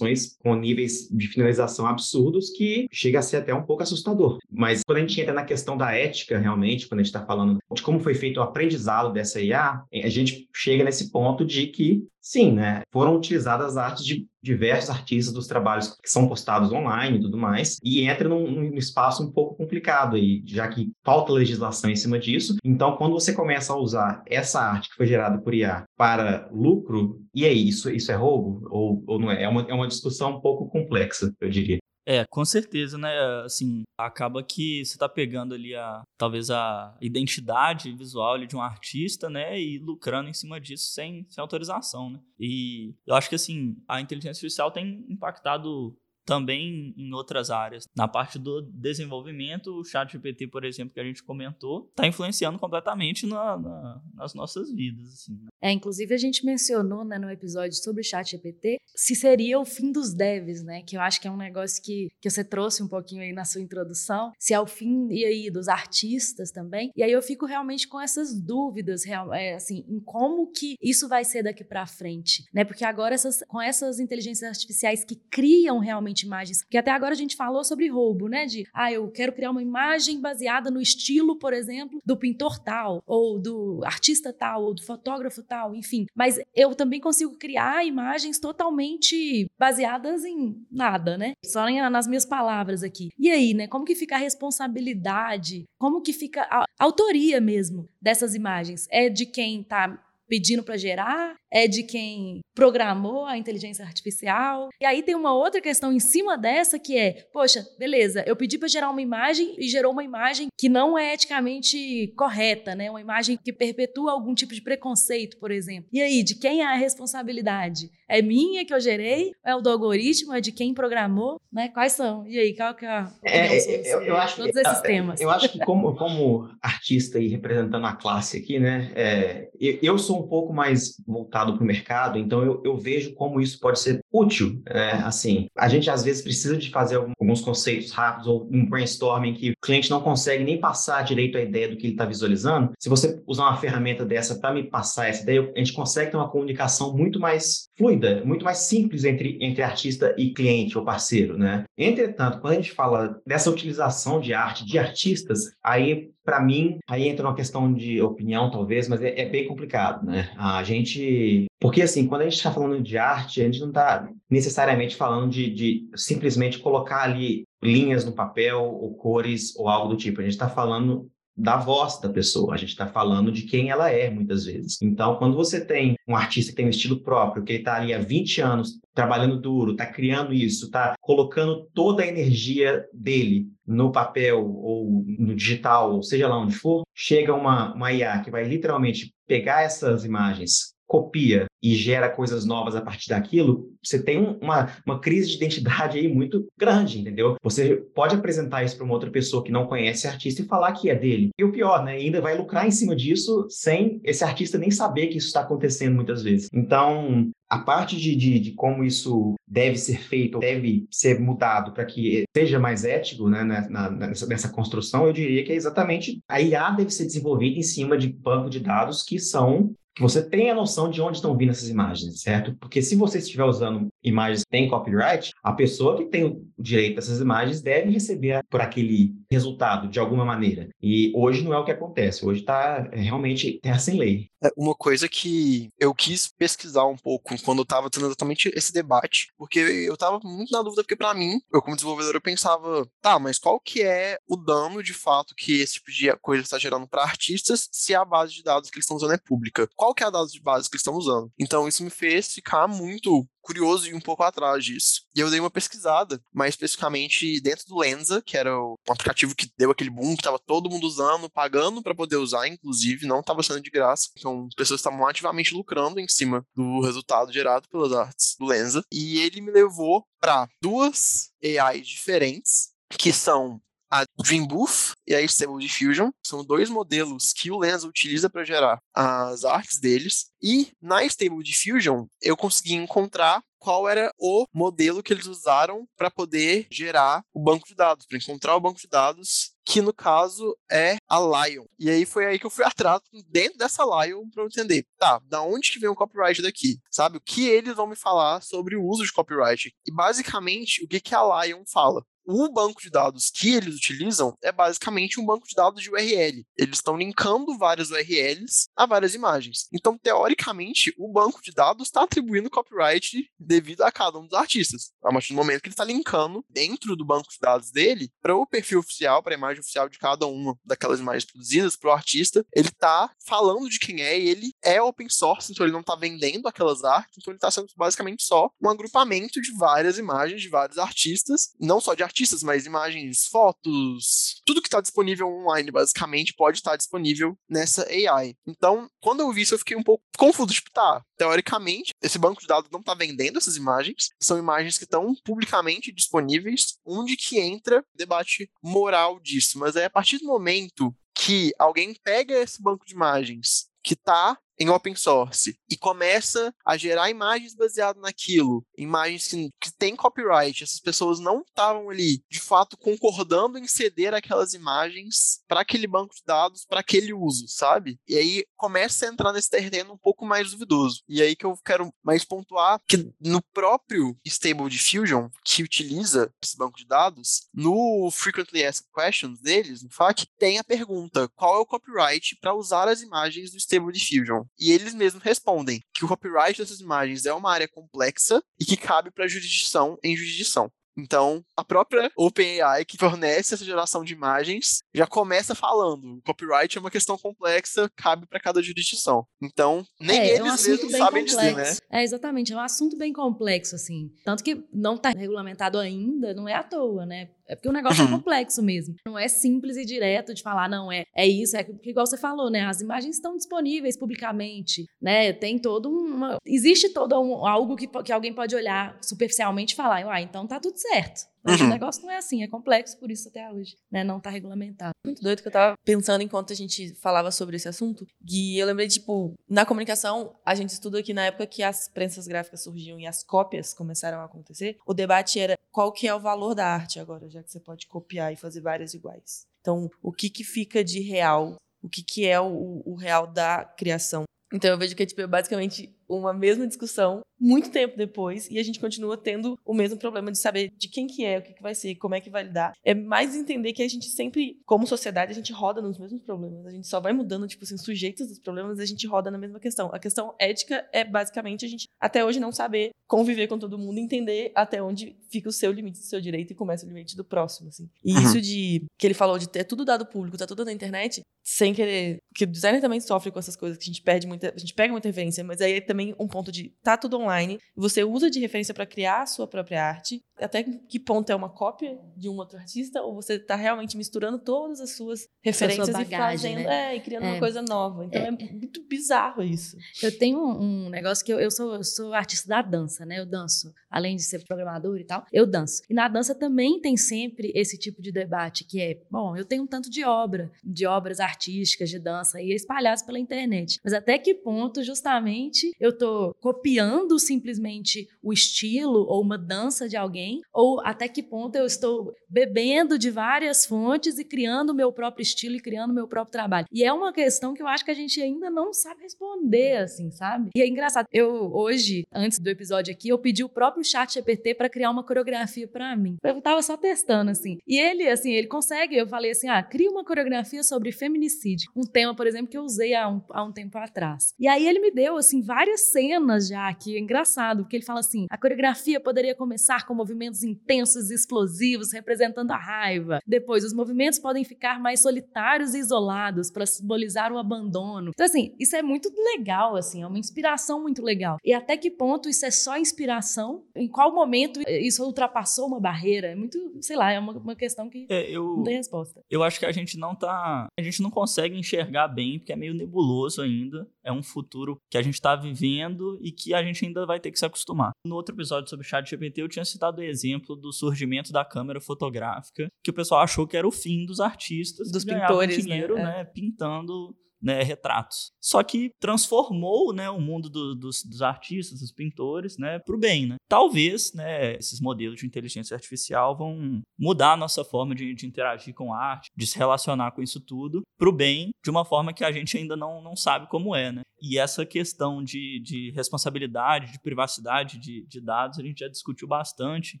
com 0.42 0.54
níveis 0.54 1.08
de 1.10 1.28
finalização 1.28 1.86
absurdos 1.86 2.50
que 2.50 2.86
chega 2.90 3.18
a 3.18 3.22
ser 3.22 3.38
até 3.38 3.54
um 3.54 3.62
pouco 3.62 3.82
assustador. 3.82 4.38
Mas 4.50 4.82
quando 4.84 4.98
a 4.98 5.00
gente 5.00 5.20
entra 5.20 5.32
na 5.32 5.44
questão 5.44 5.76
da 5.76 5.92
ética, 5.92 6.38
realmente, 6.38 6.88
quando 6.88 7.00
a 7.00 7.02
gente 7.02 7.14
está 7.14 7.24
falando 7.24 7.58
de 7.72 7.82
como 7.82 8.00
foi 8.00 8.14
feito 8.14 8.38
o 8.38 8.42
aprendizado 8.42 9.12
dessa 9.12 9.40
IA, 9.40 9.82
a 9.92 10.08
gente 10.08 10.48
chega 10.54 10.84
nesse 10.84 11.10
ponto 11.10 11.44
de 11.44 11.66
que 11.66 12.04
Sim, 12.22 12.52
né? 12.52 12.82
Foram 12.92 13.16
utilizadas 13.16 13.76
artes 13.76 14.04
de 14.04 14.28
diversos 14.40 14.90
artistas 14.90 15.34
dos 15.34 15.48
trabalhos 15.48 15.98
que 16.00 16.08
são 16.08 16.28
postados 16.28 16.72
online 16.72 17.18
e 17.18 17.20
tudo 17.20 17.36
mais, 17.36 17.78
e 17.82 18.02
entra 18.02 18.28
num, 18.28 18.48
num, 18.48 18.74
espaço 18.76 19.24
um 19.24 19.30
pouco 19.30 19.56
complicado 19.56 20.14
aí, 20.14 20.40
já 20.46 20.68
que 20.68 20.92
falta 21.04 21.32
legislação 21.32 21.90
em 21.90 21.96
cima 21.96 22.20
disso. 22.20 22.56
Então, 22.64 22.96
quando 22.96 23.12
você 23.12 23.32
começa 23.32 23.72
a 23.72 23.76
usar 23.76 24.22
essa 24.26 24.60
arte 24.60 24.88
que 24.88 24.96
foi 24.96 25.06
gerada 25.06 25.38
por 25.38 25.52
IA 25.52 25.84
para 25.96 26.48
lucro, 26.52 27.20
e 27.34 27.44
aí, 27.44 27.68
isso, 27.68 27.90
isso 27.90 28.12
é 28.12 28.14
roubo 28.14 28.68
ou, 28.70 29.02
ou 29.06 29.18
não 29.18 29.30
é? 29.30 29.42
É 29.42 29.48
uma, 29.48 29.62
é 29.62 29.74
uma 29.74 29.88
discussão 29.88 30.36
um 30.36 30.40
pouco 30.40 30.68
complexa, 30.68 31.32
eu 31.40 31.50
diria. 31.50 31.78
É, 32.04 32.24
com 32.28 32.44
certeza, 32.44 32.98
né? 32.98 33.12
Assim, 33.44 33.82
acaba 33.96 34.42
que 34.42 34.84
você 34.84 34.98
tá 34.98 35.08
pegando 35.08 35.54
ali 35.54 35.74
a 35.74 36.02
talvez 36.18 36.50
a 36.50 36.96
identidade 37.00 37.92
visual 37.92 38.34
ali 38.34 38.46
de 38.46 38.56
um 38.56 38.60
artista, 38.60 39.30
né? 39.30 39.58
E 39.60 39.78
lucrando 39.78 40.28
em 40.28 40.34
cima 40.34 40.60
disso 40.60 40.86
sem, 40.92 41.24
sem 41.28 41.40
autorização, 41.40 42.10
né? 42.10 42.20
E 42.38 42.94
eu 43.06 43.14
acho 43.14 43.28
que 43.28 43.36
assim, 43.36 43.76
a 43.86 44.00
inteligência 44.00 44.40
artificial 44.40 44.70
tem 44.70 45.04
impactado 45.08 45.96
também 46.24 46.94
em 46.96 47.12
outras 47.12 47.50
áreas. 47.50 47.88
Na 47.96 48.08
parte 48.08 48.38
do 48.38 48.62
desenvolvimento, 48.62 49.78
o 49.78 49.84
chat 49.84 50.12
GPT, 50.12 50.48
por 50.48 50.64
exemplo, 50.64 50.94
que 50.94 51.00
a 51.00 51.04
gente 51.04 51.22
comentou, 51.22 51.88
está 51.90 52.06
influenciando 52.06 52.58
completamente 52.58 53.26
na, 53.26 53.58
na, 53.58 54.02
nas 54.14 54.34
nossas 54.34 54.72
vidas. 54.72 55.08
Assim. 55.08 55.32
Né? 55.34 55.48
É, 55.60 55.72
inclusive 55.72 56.14
a 56.14 56.18
gente 56.18 56.44
mencionou 56.44 57.04
né, 57.04 57.18
no 57.18 57.30
episódio 57.30 57.74
sobre 57.74 58.00
o 58.00 58.04
chat 58.04 58.30
GPT 58.30 58.78
se 58.94 59.14
seria 59.14 59.58
o 59.58 59.64
fim 59.64 59.90
dos 59.90 60.14
devs, 60.14 60.62
né? 60.62 60.82
Que 60.82 60.96
eu 60.96 61.00
acho 61.00 61.20
que 61.20 61.26
é 61.26 61.30
um 61.30 61.36
negócio 61.36 61.82
que, 61.82 62.08
que 62.20 62.30
você 62.30 62.44
trouxe 62.44 62.82
um 62.82 62.88
pouquinho 62.88 63.22
aí 63.22 63.32
na 63.32 63.44
sua 63.44 63.60
introdução. 63.60 64.32
Se 64.38 64.52
é 64.52 64.60
o 64.60 64.66
fim, 64.66 65.08
e 65.10 65.24
aí, 65.24 65.50
dos 65.50 65.68
artistas 65.68 66.50
também. 66.50 66.90
E 66.96 67.02
aí 67.02 67.10
eu 67.10 67.22
fico 67.22 67.46
realmente 67.46 67.88
com 67.88 68.00
essas 68.00 68.38
dúvidas, 68.38 69.04
real, 69.04 69.32
é, 69.32 69.54
assim, 69.54 69.84
em 69.88 70.00
como 70.00 70.50
que 70.52 70.76
isso 70.80 71.08
vai 71.08 71.24
ser 71.24 71.42
daqui 71.42 71.64
para 71.64 71.86
frente, 71.86 72.44
né? 72.52 72.64
Porque 72.64 72.84
agora 72.84 73.14
essas, 73.14 73.42
com 73.48 73.60
essas 73.60 73.98
inteligências 73.98 74.48
artificiais 74.48 75.04
que 75.04 75.16
criam 75.30 75.78
realmente 75.78 76.11
realmente 76.12 76.26
imagens. 76.26 76.62
Porque 76.62 76.78
até 76.78 76.90
agora 76.90 77.12
a 77.12 77.16
gente 77.16 77.34
falou 77.34 77.64
sobre 77.64 77.88
roubo, 77.88 78.28
né? 78.28 78.46
De, 78.46 78.66
ah, 78.72 78.92
eu 78.92 79.10
quero 79.10 79.32
criar 79.32 79.50
uma 79.50 79.62
imagem 79.62 80.20
baseada 80.20 80.70
no 80.70 80.80
estilo, 80.80 81.38
por 81.38 81.52
exemplo, 81.52 82.00
do 82.04 82.16
pintor 82.16 82.58
tal, 82.58 83.02
ou 83.06 83.40
do 83.40 83.80
artista 83.84 84.32
tal, 84.32 84.64
ou 84.64 84.74
do 84.74 84.82
fotógrafo 84.82 85.42
tal, 85.42 85.74
enfim. 85.74 86.06
Mas 86.14 86.38
eu 86.54 86.74
também 86.74 87.00
consigo 87.00 87.36
criar 87.36 87.84
imagens 87.84 88.38
totalmente 88.38 89.46
baseadas 89.58 90.24
em 90.24 90.54
nada, 90.70 91.16
né? 91.16 91.32
Só 91.44 91.62
nas 91.90 92.06
minhas 92.06 92.26
palavras 92.26 92.82
aqui. 92.82 93.08
E 93.18 93.30
aí, 93.30 93.54
né? 93.54 93.66
Como 93.66 93.84
que 93.84 93.94
fica 93.94 94.16
a 94.16 94.18
responsabilidade? 94.18 95.64
Como 95.78 96.02
que 96.02 96.12
fica 96.12 96.42
a 96.50 96.64
autoria 96.78 97.40
mesmo 97.40 97.88
dessas 98.00 98.34
imagens? 98.34 98.86
É 98.90 99.08
de 99.08 99.26
quem 99.26 99.62
tá 99.62 99.98
pedindo 100.28 100.62
para 100.62 100.76
gerar? 100.76 101.36
É 101.52 101.68
de 101.68 101.82
quem 101.82 102.40
programou 102.54 103.26
a 103.26 103.36
inteligência 103.36 103.84
artificial? 103.84 104.68
E 104.80 104.86
aí 104.86 105.02
tem 105.02 105.14
uma 105.14 105.34
outra 105.34 105.60
questão 105.60 105.92
em 105.92 106.00
cima 106.00 106.38
dessa 106.38 106.78
que 106.78 106.96
é, 106.96 107.26
poxa, 107.32 107.66
beleza, 107.78 108.24
eu 108.26 108.34
pedi 108.34 108.58
para 108.58 108.68
gerar 108.68 108.90
uma 108.90 109.02
imagem 109.02 109.54
e 109.58 109.68
gerou 109.68 109.92
uma 109.92 110.04
imagem 110.04 110.48
que 110.58 110.68
não 110.68 110.98
é 110.98 111.14
eticamente 111.14 112.12
correta, 112.16 112.74
né? 112.74 112.90
Uma 112.90 113.00
imagem 113.00 113.38
que 113.42 113.52
perpetua 113.52 114.12
algum 114.12 114.34
tipo 114.34 114.54
de 114.54 114.62
preconceito, 114.62 115.36
por 115.38 115.50
exemplo. 115.50 115.88
E 115.92 116.00
aí, 116.00 116.22
de 116.22 116.36
quem 116.36 116.62
é 116.62 116.66
a 116.66 116.76
responsabilidade? 116.76 117.90
É 118.08 118.20
minha 118.20 118.64
que 118.64 118.74
eu 118.74 118.80
gerei? 118.80 119.32
É 119.44 119.54
o 119.54 119.60
do 119.60 119.70
algoritmo? 119.70 120.34
É 120.34 120.40
de 120.40 120.52
quem 120.52 120.74
programou? 120.74 121.40
Né? 121.50 121.68
Quais 121.68 121.92
são? 121.92 122.26
E 122.26 122.38
aí, 122.38 122.54
qual 122.54 122.74
que 122.74 122.84
é 122.84 122.88
a 122.88 123.12
é, 123.24 123.58
é, 123.58 123.94
eu, 123.94 124.02
eu 124.02 124.16
acho 124.16 124.36
todos 124.36 124.52
que, 124.52 124.58
esses 124.58 124.80
temas? 124.80 125.20
Eu 125.20 125.30
acho 125.30 125.48
que 125.48 125.58
como, 125.60 125.94
como 125.96 126.48
artista 126.60 127.18
e 127.18 127.28
representando 127.28 127.86
a 127.86 127.94
classe 127.94 128.36
aqui, 128.36 128.58
né? 128.58 128.92
É, 128.94 129.50
eu, 129.58 129.78
eu 129.82 129.98
sou 129.98 130.22
um 130.22 130.28
pouco 130.28 130.52
mais 130.52 131.02
voltado 131.06 131.41
para 131.50 131.62
o 131.62 131.66
mercado, 131.66 132.18
então 132.18 132.44
eu, 132.44 132.60
eu, 132.64 132.76
vejo 132.76 133.14
como 133.14 133.40
isso 133.40 133.58
pode 133.58 133.80
ser 133.80 134.01
útil. 134.12 134.62
Né? 134.66 134.92
Assim, 135.04 135.46
a 135.56 135.68
gente 135.68 135.90
às 135.90 136.04
vezes 136.04 136.22
precisa 136.22 136.56
de 136.56 136.70
fazer 136.70 136.96
alguns 136.96 137.40
conceitos 137.40 137.90
rápidos 137.90 138.28
ou 138.28 138.48
um 138.52 138.66
brainstorming 138.66 139.34
que 139.34 139.50
o 139.50 139.54
cliente 139.62 139.90
não 139.90 140.00
consegue 140.00 140.44
nem 140.44 140.60
passar 140.60 141.02
direito 141.02 141.38
a 141.38 141.42
ideia 141.42 141.68
do 141.68 141.76
que 141.76 141.86
ele 141.86 141.94
está 141.94 142.04
visualizando. 142.04 142.72
Se 142.78 142.88
você 142.88 143.22
usar 143.26 143.44
uma 143.44 143.56
ferramenta 143.56 144.04
dessa 144.04 144.38
para 144.38 144.52
me 144.52 144.64
passar 144.64 145.08
essa 145.08 145.22
ideia, 145.22 145.50
a 145.54 145.58
gente 145.58 145.72
consegue 145.72 146.10
ter 146.10 146.16
uma 146.16 146.28
comunicação 146.28 146.96
muito 146.96 147.18
mais 147.18 147.68
fluida, 147.76 148.22
muito 148.24 148.44
mais 148.44 148.58
simples 148.58 149.04
entre, 149.04 149.38
entre 149.40 149.62
artista 149.62 150.14
e 150.18 150.32
cliente 150.32 150.76
ou 150.76 150.84
parceiro, 150.84 151.38
né? 151.38 151.64
Entretanto, 151.76 152.40
quando 152.40 152.52
a 152.52 152.56
gente 152.56 152.72
fala 152.72 153.20
dessa 153.26 153.50
utilização 153.50 154.20
de 154.20 154.34
arte 154.34 154.64
de 154.66 154.78
artistas, 154.78 155.52
aí 155.62 156.12
para 156.24 156.40
mim, 156.40 156.78
aí 156.88 157.08
entra 157.08 157.26
uma 157.26 157.34
questão 157.34 157.72
de 157.72 158.00
opinião, 158.00 158.50
talvez, 158.50 158.88
mas 158.88 159.02
é, 159.02 159.20
é, 159.20 159.28
bem 159.28 159.46
complicado, 159.46 160.04
né? 160.06 160.30
A 160.36 160.62
gente. 160.62 161.46
Porque, 161.62 161.80
assim, 161.80 162.08
quando 162.08 162.22
a 162.22 162.24
gente 162.24 162.34
está 162.34 162.50
falando 162.50 162.82
de 162.82 162.98
arte, 162.98 163.40
a 163.40 163.44
gente 163.44 163.60
não 163.60 163.68
está 163.68 164.10
necessariamente 164.28 164.96
falando 164.96 165.30
de, 165.30 165.48
de, 165.48 165.88
simplesmente 165.94 166.58
colocar 166.58 167.04
ali 167.04 167.44
linhas 167.62 168.04
no 168.04 168.12
papel, 168.12 168.60
ou 168.60 168.92
cores, 168.96 169.54
ou 169.56 169.68
algo 169.68 169.90
do 169.90 169.96
tipo. 169.96 170.20
A 170.20 170.24
gente 170.24 170.32
está 170.32 170.48
falando 170.48 171.08
da 171.36 171.56
voz 171.56 172.00
da 172.00 172.08
pessoa, 172.08 172.54
a 172.54 172.56
gente 172.56 172.70
está 172.70 172.88
falando 172.88 173.30
de 173.30 173.42
quem 173.42 173.70
ela 173.70 173.88
é, 173.88 174.10
muitas 174.10 174.44
vezes. 174.44 174.82
Então, 174.82 175.14
quando 175.16 175.36
você 175.36 175.64
tem 175.64 175.94
um 176.06 176.16
artista 176.16 176.50
que 176.50 176.56
tem 176.56 176.66
um 176.66 176.70
estilo 176.70 177.00
próprio, 177.00 177.44
que 177.44 177.52
ele 177.52 177.58
está 177.60 177.76
ali 177.76 177.94
há 177.94 177.98
20 177.98 178.40
anos 178.40 178.80
trabalhando 178.92 179.40
duro, 179.40 179.70
está 179.70 179.86
criando 179.86 180.34
isso, 180.34 180.66
está 180.66 180.94
colocando 181.00 181.68
toda 181.72 182.02
a 182.02 182.06
energia 182.08 182.84
dele 182.92 183.46
no 183.64 183.92
papel 183.92 184.44
ou 184.44 185.04
no 185.06 185.34
digital, 185.34 185.94
ou 185.94 186.02
seja 186.02 186.26
lá 186.26 186.38
onde 186.38 186.56
for, 186.56 186.82
chega 186.92 187.32
uma, 187.32 187.72
uma 187.72 187.92
IA 187.92 188.18
que 188.20 188.32
vai 188.32 188.42
literalmente 188.44 189.14
pegar 189.26 189.62
essas 189.62 190.04
imagens, 190.04 190.71
copia 190.92 191.46
e 191.62 191.74
gera 191.74 192.10
coisas 192.10 192.44
novas 192.44 192.76
a 192.76 192.82
partir 192.82 193.08
daquilo, 193.08 193.72
você 193.82 194.02
tem 194.02 194.36
uma, 194.42 194.70
uma 194.84 195.00
crise 195.00 195.30
de 195.30 195.36
identidade 195.36 195.98
aí 195.98 196.06
muito 196.06 196.46
grande, 196.58 197.00
entendeu? 197.00 197.36
Você 197.42 197.76
pode 197.94 198.14
apresentar 198.14 198.62
isso 198.62 198.76
para 198.76 198.84
uma 198.84 198.92
outra 198.92 199.10
pessoa 199.10 199.42
que 199.42 199.50
não 199.50 199.66
conhece 199.66 200.06
artista 200.06 200.42
e 200.42 200.46
falar 200.46 200.72
que 200.72 200.90
é 200.90 200.94
dele. 200.94 201.30
E 201.38 201.44
o 201.44 201.50
pior, 201.50 201.82
né? 201.82 201.92
Ainda 201.92 202.20
vai 202.20 202.36
lucrar 202.36 202.66
em 202.66 202.70
cima 202.70 202.94
disso 202.94 203.46
sem 203.48 204.02
esse 204.04 204.22
artista 204.22 204.58
nem 204.58 204.70
saber 204.70 205.06
que 205.06 205.16
isso 205.16 205.28
está 205.28 205.40
acontecendo 205.40 205.94
muitas 205.94 206.22
vezes. 206.22 206.50
Então, 206.52 207.30
a 207.48 207.58
parte 207.58 207.96
de, 207.96 208.14
de, 208.14 208.38
de, 208.38 208.52
como 208.52 208.84
isso 208.84 209.34
deve 209.48 209.76
ser 209.76 209.98
feito, 209.98 210.38
deve 210.40 210.86
ser 210.90 211.20
mudado 211.20 211.72
para 211.72 211.84
que 211.84 212.24
seja 212.34 212.58
mais 212.58 212.84
ético 212.84 213.28
né, 213.28 213.44
na, 213.44 213.90
nessa, 213.90 214.26
nessa, 214.26 214.48
construção, 214.48 215.06
eu 215.06 215.12
diria 215.12 215.44
que 215.44 215.52
é 215.52 215.54
exatamente 215.54 216.20
a 216.28 216.40
IA 216.40 216.70
deve 216.70 216.90
ser 216.90 217.04
desenvolvida 217.04 217.58
em 217.58 217.62
cima 217.62 217.96
de 217.96 218.08
banco 218.08 218.48
de 218.48 218.58
dados 218.58 219.02
que 219.02 219.18
são 219.18 219.74
que 219.94 220.02
você 220.02 220.22
tenha 220.26 220.54
noção 220.54 220.90
de 220.90 221.00
onde 221.02 221.18
estão 221.18 221.36
vindo 221.36 221.50
essas 221.50 221.68
imagens, 221.68 222.20
certo? 222.20 222.54
Porque 222.58 222.80
se 222.80 222.96
você 222.96 223.18
estiver 223.18 223.44
usando 223.44 223.88
imagens 224.02 224.42
que 224.44 224.50
têm 224.50 224.68
copyright, 224.68 225.32
a 225.42 225.52
pessoa 225.52 225.96
que 225.96 226.06
tem 226.06 226.24
o 226.24 226.46
direito 226.58 226.96
a 226.96 226.98
essas 226.98 227.20
imagens 227.20 227.60
deve 227.60 227.90
receber 227.90 228.42
por 228.48 228.60
aquele 228.60 229.14
resultado 229.30 229.88
de 229.88 229.98
alguma 229.98 230.24
maneira. 230.24 230.68
E 230.82 231.12
hoje 231.14 231.44
não 231.44 231.52
é 231.52 231.58
o 231.58 231.64
que 231.64 231.70
acontece. 231.70 232.24
Hoje 232.24 232.40
está 232.40 232.88
é, 232.92 233.00
realmente 233.00 233.60
terra 233.62 233.78
sem 233.78 233.98
lei. 233.98 234.31
É 234.42 234.50
uma 234.56 234.74
coisa 234.74 235.08
que 235.08 235.70
eu 235.78 235.94
quis 235.94 236.28
pesquisar 236.28 236.84
um 236.86 236.96
pouco 236.96 237.34
quando 237.42 237.58
eu 237.58 237.62
estava 237.62 237.88
tendo 237.88 238.06
exatamente 238.06 238.50
esse 238.54 238.72
debate, 238.72 239.32
porque 239.36 239.58
eu 239.60 239.94
estava 239.94 240.18
muito 240.22 240.50
na 240.50 240.62
dúvida, 240.62 240.82
porque 240.82 240.96
para 240.96 241.14
mim, 241.14 241.40
eu 241.52 241.62
como 241.62 241.76
desenvolvedor, 241.76 242.14
eu 242.14 242.20
pensava, 242.20 242.86
tá, 243.00 243.18
mas 243.18 243.38
qual 243.38 243.60
que 243.60 243.82
é 243.82 244.18
o 244.28 244.36
dano 244.36 244.82
de 244.82 244.92
fato 244.92 245.34
que 245.36 245.60
esse 245.60 245.74
tipo 245.74 245.90
de 245.92 246.12
coisa 246.20 246.42
está 246.42 246.58
gerando 246.58 246.88
para 246.88 247.02
artistas 247.02 247.68
se 247.70 247.94
a 247.94 248.04
base 248.04 248.34
de 248.34 248.42
dados 248.42 248.68
que 248.68 248.76
eles 248.76 248.84
estão 248.84 248.96
usando 248.96 249.14
é 249.14 249.18
pública? 249.18 249.68
Qual 249.76 249.94
que 249.94 250.02
é 250.02 250.06
a 250.06 250.10
base 250.10 250.32
de 250.32 250.42
base 250.42 250.68
que 250.68 250.74
eles 250.74 250.80
estão 250.80 250.94
usando? 250.94 251.30
Então 251.38 251.68
isso 251.68 251.84
me 251.84 251.90
fez 251.90 252.32
ficar 252.32 252.66
muito 252.66 253.26
curioso 253.42 253.88
e 253.88 253.94
um 253.94 254.00
pouco 254.00 254.22
atrás 254.22 254.64
disso. 254.64 255.02
E 255.14 255.20
eu 255.20 255.30
dei 255.30 255.40
uma 255.40 255.50
pesquisada, 255.50 256.22
mais 256.32 256.54
especificamente 256.54 257.40
dentro 257.40 257.66
do 257.66 257.78
Lenza, 257.78 258.22
que 258.22 258.36
era 258.36 258.58
o 258.58 258.78
aplicativo 258.88 259.34
que 259.34 259.50
deu 259.58 259.70
aquele 259.70 259.90
boom, 259.90 260.16
que 260.16 260.22
tava 260.22 260.38
todo 260.38 260.70
mundo 260.70 260.86
usando, 260.86 261.28
pagando 261.28 261.82
para 261.82 261.94
poder 261.94 262.16
usar, 262.16 262.46
inclusive, 262.48 263.06
não 263.06 263.20
estava 263.20 263.42
sendo 263.42 263.60
de 263.60 263.70
graça. 263.70 264.08
Então, 264.16 264.48
pessoas 264.56 264.80
estavam 264.80 265.06
ativamente 265.06 265.54
lucrando 265.54 266.00
em 266.00 266.08
cima 266.08 266.46
do 266.54 266.80
resultado 266.80 267.32
gerado 267.32 267.68
pelas 267.68 267.92
artes 267.92 268.36
do 268.38 268.46
Lenza. 268.46 268.82
E 268.92 269.18
ele 269.18 269.40
me 269.40 269.50
levou 269.50 270.06
para 270.20 270.48
duas 270.60 271.30
AIs 271.42 271.86
diferentes, 271.86 272.70
que 272.90 273.12
são 273.12 273.60
a 273.92 274.06
Dreambooth 274.16 274.94
e 275.06 275.14
a 275.14 275.20
Stable 275.20 275.58
Diffusion. 275.58 276.10
São 276.24 276.42
dois 276.42 276.70
modelos 276.70 277.34
que 277.34 277.50
o 277.50 277.58
Lenza 277.58 277.86
utiliza 277.86 278.30
para 278.30 278.42
gerar 278.42 278.78
as 278.94 279.44
artes 279.44 279.78
deles. 279.78 280.30
E 280.42 280.72
na 280.80 281.04
Stable 281.04 281.42
Diffusion, 281.42 282.06
eu 282.22 282.34
consegui 282.34 282.74
encontrar 282.74 283.42
qual 283.58 283.88
era 283.88 284.12
o 284.18 284.44
modelo 284.52 285.02
que 285.02 285.12
eles 285.12 285.26
usaram 285.26 285.86
para 285.96 286.10
poder 286.10 286.66
gerar 286.68 287.22
o 287.32 287.40
banco 287.40 287.68
de 287.68 287.76
dados, 287.76 288.06
para 288.06 288.18
encontrar 288.18 288.56
o 288.56 288.60
banco 288.60 288.80
de 288.80 288.88
dados 288.88 289.52
que 289.64 289.80
no 289.80 289.92
caso 289.92 290.56
é 290.70 290.96
a 291.08 291.18
Lion. 291.20 291.64
E 291.78 291.88
aí 291.88 292.04
foi 292.04 292.26
aí 292.26 292.38
que 292.38 292.46
eu 292.46 292.50
fui 292.50 292.64
atrás 292.66 293.00
dentro 293.28 293.58
dessa 293.58 293.84
Lion 293.84 294.28
para 294.30 294.44
entender, 294.44 294.84
tá, 294.98 295.20
da 295.26 295.42
onde 295.42 295.70
que 295.70 295.78
vem 295.78 295.88
o 295.88 295.94
copyright 295.94 296.42
daqui? 296.42 296.80
Sabe? 296.90 297.18
O 297.18 297.20
que 297.20 297.48
eles 297.48 297.76
vão 297.76 297.86
me 297.86 297.94
falar 297.94 298.42
sobre 298.42 298.74
o 298.74 298.84
uso 298.84 299.04
de 299.04 299.12
copyright? 299.12 299.72
E 299.86 299.92
basicamente, 299.92 300.84
o 300.84 300.88
que 300.88 301.00
que 301.00 301.14
a 301.14 301.44
Lion 301.44 301.62
fala? 301.72 302.04
O 302.24 302.50
banco 302.52 302.80
de 302.80 302.90
dados 302.90 303.30
que 303.30 303.54
eles 303.54 303.76
utilizam 303.76 304.36
é 304.42 304.52
basicamente 304.52 305.20
um 305.20 305.26
banco 305.26 305.46
de 305.46 305.54
dados 305.54 305.82
de 305.82 305.90
URL. 305.90 306.44
Eles 306.56 306.78
estão 306.78 306.96
linkando 306.96 307.56
várias 307.58 307.90
URLs 307.90 308.68
a 308.76 308.86
várias 308.86 309.14
imagens. 309.14 309.68
Então, 309.72 309.98
teoricamente, 309.98 310.94
o 310.98 311.10
banco 311.10 311.42
de 311.42 311.52
dados 311.52 311.88
está 311.88 312.04
atribuindo 312.04 312.50
copyright 312.50 313.30
devido 313.38 313.82
a 313.82 313.92
cada 313.92 314.18
um 314.18 314.26
dos 314.26 314.38
artistas. 314.38 314.92
A 315.02 315.12
partir 315.12 315.32
do 315.32 315.36
momento 315.36 315.60
que 315.60 315.68
ele 315.68 315.74
está 315.74 315.84
linkando 315.84 316.44
dentro 316.48 316.96
do 316.96 317.04
banco 317.04 317.30
de 317.30 317.38
dados 317.40 317.70
dele 317.70 318.10
para 318.20 318.34
o 318.34 318.46
perfil 318.46 318.80
oficial, 318.80 319.22
para 319.22 319.34
a 319.34 319.38
imagem 319.38 319.60
oficial 319.60 319.88
de 319.88 319.98
cada 319.98 320.26
uma 320.26 320.56
daquelas 320.64 321.00
imagens 321.00 321.24
produzidas 321.24 321.76
para 321.76 321.90
o 321.90 321.92
artista, 321.92 322.44
ele 322.54 322.68
está 322.68 323.10
falando 323.26 323.68
de 323.68 323.78
quem 323.78 324.00
é 324.00 324.18
e 324.18 324.28
ele 324.28 324.51
é 324.64 324.80
open 324.80 325.08
source, 325.08 325.50
então 325.50 325.64
ele 325.64 325.72
não 325.72 325.80
está 325.80 325.94
vendendo 325.94 326.46
aquelas 326.46 326.84
artes, 326.84 327.18
então 327.18 327.32
ele 327.32 327.38
está 327.38 327.50
sendo 327.50 327.68
basicamente 327.76 328.22
só 328.22 328.50
um 328.60 328.68
agrupamento 328.68 329.40
de 329.40 329.52
várias 329.56 329.98
imagens 329.98 330.40
de 330.40 330.48
vários 330.48 330.78
artistas, 330.78 331.52
não 331.60 331.80
só 331.80 331.94
de 331.94 332.02
artistas, 332.02 332.42
mas 332.42 332.66
imagens, 332.66 333.26
fotos, 333.26 334.40
tudo 334.44 334.60
que 334.60 334.68
está 334.68 334.80
disponível 334.80 335.26
online, 335.28 335.70
basicamente, 335.70 336.34
pode 336.34 336.58
estar 336.58 336.76
disponível 336.76 337.36
nessa 337.48 337.86
AI. 337.88 338.34
Então, 338.46 338.88
quando 339.00 339.20
eu 339.20 339.32
vi 339.32 339.42
isso, 339.42 339.54
eu 339.54 339.58
fiquei 339.58 339.76
um 339.76 339.82
pouco 339.82 340.04
confuso. 340.16 340.52
Tipo, 340.52 340.70
tá, 340.70 341.02
teoricamente, 341.16 341.92
esse 342.02 342.18
banco 342.18 342.40
de 342.40 342.46
dados 342.46 342.70
não 342.70 342.80
está 342.80 342.94
vendendo 342.94 343.38
essas 343.38 343.56
imagens, 343.56 344.10
são 344.20 344.38
imagens 344.38 344.78
que 344.78 344.84
estão 344.84 345.14
publicamente 345.24 345.92
disponíveis, 345.92 346.78
onde 346.84 347.16
que 347.16 347.38
entra 347.38 347.80
o 347.80 347.98
debate 347.98 348.50
moral 348.62 349.20
disso. 349.20 349.58
Mas 349.58 349.76
aí, 349.76 349.84
a 349.84 349.90
partir 349.90 350.18
do 350.18 350.26
momento 350.26 350.94
que 351.14 351.52
alguém 351.58 351.94
pega 352.02 352.34
esse 352.34 352.62
banco 352.62 352.84
de 352.86 352.94
imagens 352.94 353.68
que 353.82 353.94
está 353.94 354.38
em 354.62 354.70
open 354.70 354.94
source 354.94 355.58
e 355.68 355.76
começa 355.76 356.54
a 356.64 356.76
gerar 356.76 357.10
imagens 357.10 357.54
baseadas 357.54 358.00
naquilo, 358.00 358.64
imagens 358.78 359.28
que, 359.28 359.50
que 359.60 359.72
têm 359.76 359.96
copyright, 359.96 360.62
essas 360.62 360.80
pessoas 360.80 361.18
não 361.18 361.40
estavam 361.40 361.90
ali 361.90 362.22
de 362.30 362.40
fato 362.40 362.76
concordando 362.76 363.58
em 363.58 363.66
ceder 363.66 364.14
aquelas 364.14 364.54
imagens 364.54 365.40
para 365.48 365.60
aquele 365.60 365.86
banco 365.86 366.14
de 366.14 366.22
dados, 366.24 366.64
para 366.64 366.80
aquele 366.80 367.12
uso, 367.12 367.46
sabe? 367.48 367.98
E 368.06 368.16
aí 368.16 368.44
começa 368.56 369.04
a 369.04 369.08
entrar 369.08 369.32
nesse 369.32 369.50
terreno 369.50 369.94
um 369.94 369.98
pouco 369.98 370.24
mais 370.24 370.52
duvidoso. 370.52 371.02
E 371.08 371.20
aí 371.20 371.34
que 371.34 371.44
eu 371.44 371.56
quero 371.64 371.92
mais 372.02 372.24
pontuar 372.24 372.80
que 372.86 373.12
no 373.20 373.42
próprio 373.52 374.16
Stable 374.24 374.68
Diffusion, 374.68 375.28
que 375.44 375.62
utiliza 375.62 376.32
esse 376.42 376.56
banco 376.56 376.78
de 376.78 376.86
dados, 376.86 377.48
no 377.52 378.10
Frequently 378.12 378.64
Asked 378.64 378.88
Questions 378.94 379.40
deles, 379.40 379.82
no 379.82 379.90
FAQ, 379.90 380.26
tem 380.38 380.58
a 380.58 380.64
pergunta: 380.64 381.28
qual 381.34 381.56
é 381.56 381.58
o 381.58 381.66
copyright 381.66 382.36
para 382.40 382.54
usar 382.54 382.88
as 382.88 383.02
imagens 383.02 383.50
do 383.50 383.58
Stable 383.58 383.92
Diffusion? 383.92 384.44
E 384.58 384.72
eles 384.72 384.94
mesmos 384.94 385.22
respondem 385.22 385.80
que 385.94 386.04
o 386.04 386.08
copyright 386.08 386.58
dessas 386.58 386.80
imagens 386.80 387.26
é 387.26 387.32
uma 387.32 387.52
área 387.52 387.68
complexa 387.68 388.42
e 388.58 388.64
que 388.64 388.76
cabe 388.76 389.10
para 389.10 389.28
jurisdição 389.28 389.98
em 390.02 390.16
jurisdição. 390.16 390.70
Então, 390.96 391.42
a 391.56 391.64
própria 391.64 392.10
OpenAI, 392.16 392.84
que 392.84 392.98
fornece 392.98 393.54
essa 393.54 393.64
geração 393.64 394.04
de 394.04 394.12
imagens, 394.12 394.82
já 394.94 395.06
começa 395.06 395.54
falando: 395.54 396.18
o 396.18 396.22
copyright 396.22 396.76
é 396.76 396.80
uma 396.80 396.90
questão 396.90 397.16
complexa, 397.16 397.90
cabe 397.96 398.26
para 398.26 398.40
cada 398.40 398.62
jurisdição. 398.62 399.26
Então, 399.42 399.84
nem 399.98 400.18
é, 400.18 400.26
eles 400.28 400.40
é 400.40 400.42
um 400.42 400.46
assunto 400.46 400.68
mesmos 400.68 400.92
bem 400.92 401.00
sabem 401.00 401.26
complexo. 401.26 401.40
dizer, 401.40 401.56
né? 401.56 401.76
É, 401.90 402.04
exatamente, 402.04 402.52
é 402.52 402.56
um 402.56 402.60
assunto 402.60 402.96
bem 402.98 403.12
complexo, 403.12 403.74
assim. 403.74 404.10
Tanto 404.24 404.44
que 404.44 404.62
não 404.72 404.96
está 404.96 405.10
regulamentado 405.10 405.78
ainda, 405.78 406.34
não 406.34 406.48
é 406.48 406.54
à 406.54 406.62
toa, 406.62 407.06
né? 407.06 407.30
É 407.48 407.54
porque 407.54 407.68
o 407.68 407.72
negócio 407.72 408.02
Uhum. 408.04 408.08
é 408.08 408.12
complexo 408.12 408.62
mesmo. 408.62 408.94
Não 409.04 409.18
é 409.18 409.28
simples 409.28 409.76
e 409.76 409.84
direto 409.84 410.32
de 410.34 410.42
falar, 410.42 410.68
não, 410.68 410.90
é, 410.90 411.04
é 411.14 411.26
isso, 411.26 411.56
é 411.56 411.64
porque 411.64 411.90
igual 411.90 412.06
você 412.06 412.16
falou, 412.16 412.50
né? 412.50 412.62
As 412.66 412.80
imagens 412.80 413.16
estão 413.16 413.36
disponíveis 413.36 413.96
publicamente, 413.96 414.86
né? 415.00 415.32
Tem 415.32 415.58
todo 415.58 415.90
uma. 415.90 416.38
Existe 416.46 416.88
todo 416.90 417.20
um, 417.20 417.46
algo 417.46 417.76
que, 417.76 417.86
que 417.86 418.12
alguém 418.12 418.32
pode 418.32 418.54
olhar 418.54 418.96
superficialmente 419.02 419.74
e 419.74 419.76
falar, 419.76 420.06
ah, 420.10 420.20
então 420.20 420.46
tá 420.46 420.60
tudo 420.60 420.76
certo. 420.76 421.31
Mas 421.44 421.60
Uhum. 421.60 421.66
o 421.66 421.70
negócio 421.70 422.02
não 422.02 422.10
é 422.10 422.18
assim, 422.18 422.42
é 422.42 422.48
complexo 422.48 422.98
por 422.98 423.10
isso 423.10 423.28
até 423.28 423.50
hoje, 423.50 423.76
né? 423.90 424.04
Não 424.04 424.20
tá 424.20 424.30
regulamentado. 424.30 424.92
muito 425.04 425.22
doido 425.22 425.42
que 425.42 425.48
eu 425.48 425.52
tava 425.52 425.76
pensando 425.84 426.22
enquanto 426.22 426.52
a 426.52 426.56
gente 426.56 426.94
falava 426.94 427.30
sobre 427.30 427.56
esse 427.56 427.68
assunto. 427.68 428.06
E 428.28 428.58
eu 428.58 428.66
lembrei, 428.66 428.86
tipo, 428.88 429.34
na 429.48 429.66
comunicação, 429.66 430.36
a 430.46 430.54
gente 430.54 430.70
estuda 430.70 430.98
aqui 431.00 431.12
na 431.12 431.26
época 431.26 431.46
que 431.46 431.62
as 431.62 431.88
prensas 431.88 432.26
gráficas 432.26 432.62
surgiam 432.62 432.98
e 433.00 433.06
as 433.06 433.22
cópias 433.24 433.74
começaram 433.74 434.20
a 434.20 434.24
acontecer. 434.24 434.76
O 434.86 434.94
debate 434.94 435.40
era 435.40 435.58
qual 435.70 435.90
que 435.92 436.06
é 436.06 436.14
o 436.14 436.20
valor 436.20 436.54
da 436.54 436.66
arte 436.66 437.00
agora, 437.00 437.28
já 437.28 437.42
que 437.42 437.50
você 437.50 437.58
pode 437.60 437.86
copiar 437.86 438.32
e 438.32 438.36
fazer 438.36 438.60
várias 438.60 438.94
iguais. 438.94 439.46
Então, 439.60 439.90
o 440.02 440.12
que 440.12 440.30
que 440.30 440.44
fica 440.44 440.84
de 440.84 441.00
real? 441.00 441.56
O 441.82 441.88
que 441.88 442.02
que 442.02 442.26
é 442.26 442.40
o, 442.40 442.82
o 442.84 442.94
real 442.94 443.26
da 443.26 443.64
criação? 443.64 444.24
Então, 444.54 444.70
eu 444.70 444.78
vejo 444.78 444.94
que 444.94 445.02
é, 445.02 445.06
tipo, 445.06 445.26
basicamente 445.26 445.92
uma 446.16 446.32
mesma 446.32 446.66
discussão 446.66 447.20
muito 447.40 447.70
tempo 447.70 447.96
depois 447.96 448.48
e 448.48 448.58
a 448.58 448.62
gente 448.62 448.78
continua 448.78 449.16
tendo 449.16 449.58
o 449.64 449.74
mesmo 449.74 449.98
problema 449.98 450.30
de 450.30 450.38
saber 450.38 450.70
de 450.76 450.88
quem 450.88 451.08
que 451.08 451.24
é, 451.24 451.38
o 451.38 451.42
que, 451.42 451.52
que 451.54 451.62
vai 451.62 451.74
ser, 451.74 451.96
como 451.96 452.14
é 452.14 452.20
que 452.20 452.30
vai 452.30 452.44
lidar. 452.44 452.72
É 452.84 452.94
mais 452.94 453.34
entender 453.34 453.72
que 453.72 453.82
a 453.82 453.88
gente 453.88 454.06
sempre, 454.06 454.60
como 454.64 454.86
sociedade, 454.86 455.32
a 455.32 455.34
gente 455.34 455.52
roda 455.52 455.82
nos 455.82 455.98
mesmos 455.98 456.22
problemas. 456.22 456.64
A 456.66 456.70
gente 456.70 456.86
só 456.86 457.00
vai 457.00 457.12
mudando, 457.12 457.48
tipo 457.48 457.64
assim, 457.64 457.76
sujeitos 457.76 458.28
dos 458.28 458.38
problemas, 458.38 458.78
a 458.78 458.86
gente 458.86 459.06
roda 459.08 459.30
na 459.30 459.38
mesma 459.38 459.58
questão. 459.58 459.90
A 459.92 459.98
questão 459.98 460.34
ética 460.38 460.88
é 460.92 461.04
basicamente 461.04 461.64
a 461.64 461.68
gente 461.68 461.88
até 462.00 462.24
hoje 462.24 462.38
não 462.38 462.52
saber 462.52 462.90
conviver 463.08 463.46
com 463.46 463.58
todo 463.58 463.78
mundo, 463.78 463.98
entender 463.98 464.52
até 464.54 464.82
onde 464.82 465.14
fica 465.28 465.46
o 465.46 465.52
seu 465.52 465.70
limite 465.70 465.98
do 465.98 466.04
seu 466.06 466.18
direito 466.18 466.52
e 466.52 466.56
começa 466.56 466.86
o 466.86 466.88
limite 466.88 467.14
do 467.14 467.22
próximo, 467.22 467.68
assim. 467.68 467.90
E 468.02 468.14
Uhum. 468.14 468.22
isso 468.22 468.40
de 468.40 468.84
que 468.98 469.06
ele 469.06 469.12
falou 469.12 469.38
de 469.38 469.48
ter 469.48 469.64
tudo 469.64 469.84
dado 469.84 470.06
público, 470.06 470.38
tá 470.38 470.46
tudo 470.46 470.64
na 470.64 470.72
internet, 470.72 471.20
sem 471.44 471.74
querer, 471.74 472.18
que 472.34 472.44
o 472.44 472.46
designer 472.46 472.80
também 472.80 473.00
sofre 473.00 473.30
com 473.30 473.38
essas 473.38 473.54
coisas 473.56 473.76
que 473.76 473.84
a 473.84 473.86
gente 473.86 474.00
perde 474.00 474.26
muita, 474.26 474.54
a 474.54 474.58
gente 474.58 474.72
pega 474.72 474.92
muita 474.92 475.08
referência, 475.08 475.44
mas 475.44 475.60
aí 475.60 475.72
é 475.74 475.80
também 476.02 476.14
um 476.18 476.26
ponto 476.26 476.50
de 476.50 476.74
tá 476.82 476.96
tudo 476.96 477.18
online, 477.18 477.58
você 477.76 478.02
usa 478.02 478.28
de 478.28 478.40
referência 478.40 478.74
para 478.74 478.86
criar 478.86 479.22
a 479.22 479.26
sua 479.26 479.46
própria 479.46 479.84
arte, 479.84 480.20
até 480.38 480.62
que 480.62 480.98
ponto 480.98 481.30
é 481.30 481.34
uma 481.34 481.48
cópia 481.48 481.98
de 482.16 482.28
um 482.28 482.36
outro 482.36 482.58
artista 482.58 483.00
ou 483.02 483.14
você 483.14 483.38
tá 483.38 483.54
realmente 483.54 483.96
misturando 483.96 484.38
todas 484.38 484.80
as 484.80 484.96
suas 484.96 485.28
referências 485.42 485.88
e 485.88 485.92
bagagem, 485.92 486.54
fazendo, 486.54 486.66
né? 486.66 486.94
é, 486.94 486.96
e 486.96 487.00
criando 487.00 487.24
É. 487.24 487.30
uma 487.30 487.38
coisa 487.38 487.62
nova. 487.62 488.04
Então 488.04 488.20
é, 488.20 488.30
muito 488.30 488.86
bizarro 488.88 489.42
isso. 489.42 489.76
Eu 490.02 490.16
tenho 490.16 490.38
um, 490.38 490.88
negócio 490.88 491.24
que 491.24 491.32
eu, 491.32 491.38
eu, 491.38 491.50
sou, 491.50 491.74
eu 491.74 491.84
sou 491.84 492.12
artista 492.12 492.48
da 492.48 492.62
dança, 492.62 493.06
né? 493.06 493.20
Eu 493.20 493.26
danço. 493.26 493.72
Além 493.90 494.16
de 494.16 494.22
ser 494.22 494.44
programador 494.44 494.98
e 494.98 495.04
tal, 495.04 495.24
eu 495.32 495.46
danço. 495.46 495.82
E 495.88 495.94
na 495.94 496.08
dança 496.08 496.34
também 496.34 496.80
tem 496.80 496.96
sempre 496.96 497.52
esse 497.54 497.78
tipo 497.78 498.02
de 498.02 498.10
debate, 498.10 498.64
que 498.64 498.80
é, 498.80 499.00
bom, 499.10 499.36
eu 499.36 499.44
tenho 499.44 499.62
um 499.62 499.66
tanto 499.66 499.90
de 499.90 500.04
obra, 500.04 500.50
de 500.64 500.86
obras 500.86 501.20
artísticas 501.20 501.90
de 501.90 501.98
dança 501.98 502.38
aí 502.38 502.52
espalhadas 502.52 503.02
pela 503.02 503.18
internet. 503.18 503.78
Mas 503.84 503.92
até 503.92 504.18
que 504.18 504.34
ponto, 504.34 504.82
justamente, 504.82 505.70
eu 505.78 505.91
tô 505.96 506.34
copiando 506.40 507.18
simplesmente 507.18 508.08
o 508.22 508.32
estilo 508.32 509.06
ou 509.08 509.20
uma 509.20 509.38
dança 509.38 509.88
de 509.88 509.96
alguém, 509.96 510.42
ou 510.52 510.80
até 510.80 511.08
que 511.08 511.22
ponto 511.22 511.56
eu 511.56 511.66
estou 511.66 512.14
bebendo 512.28 512.98
de 512.98 513.10
várias 513.10 513.66
fontes 513.66 514.18
e 514.18 514.24
criando 514.24 514.70
o 514.70 514.74
meu 514.74 514.92
próprio 514.92 515.22
estilo 515.22 515.56
e 515.56 515.60
criando 515.60 515.90
o 515.90 515.94
meu 515.94 516.08
próprio 516.08 516.32
trabalho. 516.32 516.66
E 516.72 516.84
é 516.84 516.92
uma 516.92 517.12
questão 517.12 517.54
que 517.54 517.62
eu 517.62 517.66
acho 517.66 517.84
que 517.84 517.90
a 517.90 517.94
gente 517.94 518.20
ainda 518.20 518.50
não 518.50 518.72
sabe 518.72 519.02
responder, 519.02 519.78
assim, 519.78 520.10
sabe? 520.10 520.50
E 520.54 520.62
é 520.62 520.66
engraçado. 520.66 521.06
Eu, 521.12 521.52
hoje, 521.54 522.04
antes 522.12 522.38
do 522.38 522.48
episódio 522.48 522.92
aqui, 522.92 523.08
eu 523.08 523.18
pedi 523.18 523.44
o 523.44 523.48
próprio 523.48 523.84
chat 523.84 524.14
GPT 524.14 524.54
para 524.54 524.68
criar 524.68 524.90
uma 524.90 525.04
coreografia 525.04 525.68
para 525.68 525.94
mim. 525.96 526.16
Eu 526.22 526.40
tava 526.40 526.62
só 526.62 526.76
testando, 526.76 527.30
assim. 527.30 527.58
E 527.66 527.78
ele, 527.78 528.08
assim, 528.08 528.32
ele 528.32 528.46
consegue. 528.46 528.96
Eu 528.96 529.06
falei 529.06 529.32
assim, 529.32 529.48
ah, 529.48 529.62
cria 529.62 529.90
uma 529.90 530.04
coreografia 530.04 530.62
sobre 530.62 530.92
feminicídio. 530.92 531.70
Um 531.76 531.82
tema, 531.82 532.14
por 532.14 532.26
exemplo, 532.26 532.48
que 532.48 532.56
eu 532.56 532.62
usei 532.62 532.94
há 532.94 533.08
um, 533.08 533.20
há 533.30 533.44
um 533.44 533.52
tempo 533.52 533.76
atrás. 533.78 534.34
E 534.38 534.46
aí 534.48 534.66
ele 534.66 534.80
me 534.80 534.90
deu, 534.90 535.16
assim, 535.16 535.42
várias 535.42 535.81
cenas 535.90 536.48
já, 536.48 536.72
que 536.74 536.96
é 536.96 537.00
engraçado, 537.00 537.62
porque 537.62 537.76
ele 537.76 537.84
fala 537.84 538.00
assim, 538.00 538.26
a 538.30 538.38
coreografia 538.38 539.00
poderia 539.00 539.34
começar 539.34 539.86
com 539.86 539.94
movimentos 539.94 540.42
intensos 540.42 541.10
e 541.10 541.14
explosivos, 541.14 541.92
representando 541.92 542.50
a 542.50 542.56
raiva. 542.56 543.18
Depois, 543.26 543.64
os 543.64 543.72
movimentos 543.72 544.18
podem 544.18 544.44
ficar 544.44 544.80
mais 544.80 545.00
solitários 545.00 545.74
e 545.74 545.78
isolados 545.78 546.50
para 546.50 546.66
simbolizar 546.66 547.32
o 547.32 547.38
abandono. 547.38 548.10
Então, 548.14 548.26
assim, 548.26 548.54
isso 548.58 548.76
é 548.76 548.82
muito 548.82 549.10
legal, 549.34 549.76
assim, 549.76 550.02
é 550.02 550.06
uma 550.06 550.18
inspiração 550.18 550.82
muito 550.82 551.02
legal. 551.02 551.38
E 551.44 551.52
até 551.52 551.76
que 551.76 551.90
ponto 551.90 552.28
isso 552.28 552.44
é 552.46 552.50
só 552.50 552.76
inspiração? 552.76 553.64
Em 553.74 553.88
qual 553.88 554.14
momento 554.14 554.60
isso 554.68 555.04
ultrapassou 555.04 555.66
uma 555.66 555.80
barreira? 555.80 556.28
É 556.28 556.34
muito, 556.34 556.58
sei 556.80 556.96
lá, 556.96 557.12
é 557.12 557.18
uma, 557.18 557.32
uma 557.32 557.56
questão 557.56 557.88
que 557.88 558.06
É, 558.08 558.30
eu, 558.30 558.56
não 558.56 558.62
tem 558.62 558.76
resposta. 558.76 559.20
eu 559.30 559.42
acho 559.42 559.58
que 559.58 559.66
a 559.66 559.72
gente 559.72 559.98
não 559.98 560.14
tá. 560.14 560.66
A 560.78 560.82
gente 560.82 561.02
não 561.02 561.10
consegue 561.10 561.56
enxergar 561.58 562.08
bem, 562.08 562.38
porque 562.38 562.52
é 562.52 562.56
meio 562.56 562.74
nebuloso 562.74 563.42
ainda. 563.42 563.88
É 564.04 564.12
um 564.12 564.22
futuro 564.22 564.76
que 564.90 564.98
a 564.98 565.02
gente 565.02 565.20
tá 565.20 565.36
vivendo 565.36 566.18
e 566.20 566.32
que 566.32 566.52
a 566.54 566.62
gente 566.62 566.84
ainda 566.84 567.06
vai 567.06 567.20
ter 567.20 567.30
que 567.30 567.38
se 567.38 567.46
acostumar. 567.46 567.90
No 568.06 568.16
outro 568.16 568.34
episódio 568.34 568.68
sobre 568.68 568.84
o 568.84 568.88
chat 568.88 569.08
GPT, 569.08 569.42
eu 569.42 569.48
tinha 569.48 569.64
citado 569.64 570.00
o 570.00 570.04
exemplo 570.04 570.56
do 570.56 570.72
surgimento 570.72 571.32
da 571.32 571.44
câmera 571.44 571.80
fotográfica, 571.80 572.68
que 572.84 572.90
o 572.90 572.94
pessoal 572.94 573.20
achou 573.22 573.46
que 573.46 573.56
era 573.56 573.66
o 573.66 573.72
fim 573.72 574.04
dos 574.04 574.20
artistas 574.20 574.90
Dos 574.90 575.04
que 575.04 575.14
pintores, 575.14 575.58
né? 575.58 575.62
dinheiro, 575.62 575.96
É. 575.96 576.02
né, 576.02 576.24
pintando 576.24 577.14
né, 577.42 577.62
retratos. 577.62 578.30
Só 578.40 578.62
que 578.62 578.90
transformou 579.00 579.92
né, 579.92 580.08
o 580.08 580.20
mundo 580.20 580.48
do- 580.48 580.74
dos, 580.74 581.02
dos 581.04 581.22
artistas, 581.22 581.80
dos 581.80 581.92
pintores, 581.92 582.56
né, 582.58 582.78
para 582.78 582.94
o 582.94 582.98
bem. 582.98 583.26
Né? 583.26 583.36
Talvez 583.48 584.12
né, 584.14 584.54
esses 584.54 584.80
modelos 584.80 585.20
de 585.20 585.26
inteligência 585.26 585.74
artificial 585.74 586.36
vão 586.36 586.80
mudar 586.98 587.32
a 587.32 587.36
nossa 587.36 587.64
forma 587.64 587.94
de, 587.94 588.14
de 588.14 588.26
interagir 588.26 588.74
com 588.74 588.92
a 588.94 588.98
arte, 588.98 589.30
de 589.36 589.46
se 589.46 589.58
relacionar 589.58 590.12
com 590.12 590.22
isso 590.22 590.40
tudo, 590.40 590.82
para 590.98 591.08
o 591.08 591.12
bem, 591.12 591.50
de 591.64 591.70
uma 591.70 591.84
forma 591.84 592.12
que 592.12 592.24
a 592.24 592.30
gente 592.30 592.56
ainda 592.56 592.76
não, 592.76 593.02
não 593.02 593.16
sabe 593.16 593.48
como 593.48 593.74
é. 593.74 593.90
Né? 593.90 594.02
E 594.22 594.38
essa 594.38 594.64
questão 594.64 595.22
de, 595.22 595.58
de 595.58 595.90
responsabilidade, 595.90 596.92
de 596.92 597.00
privacidade 597.00 597.76
de, 597.78 598.06
de 598.06 598.20
dados, 598.20 598.58
a 598.58 598.62
gente 598.62 598.78
já 598.78 598.88
discutiu 598.88 599.26
bastante 599.26 600.00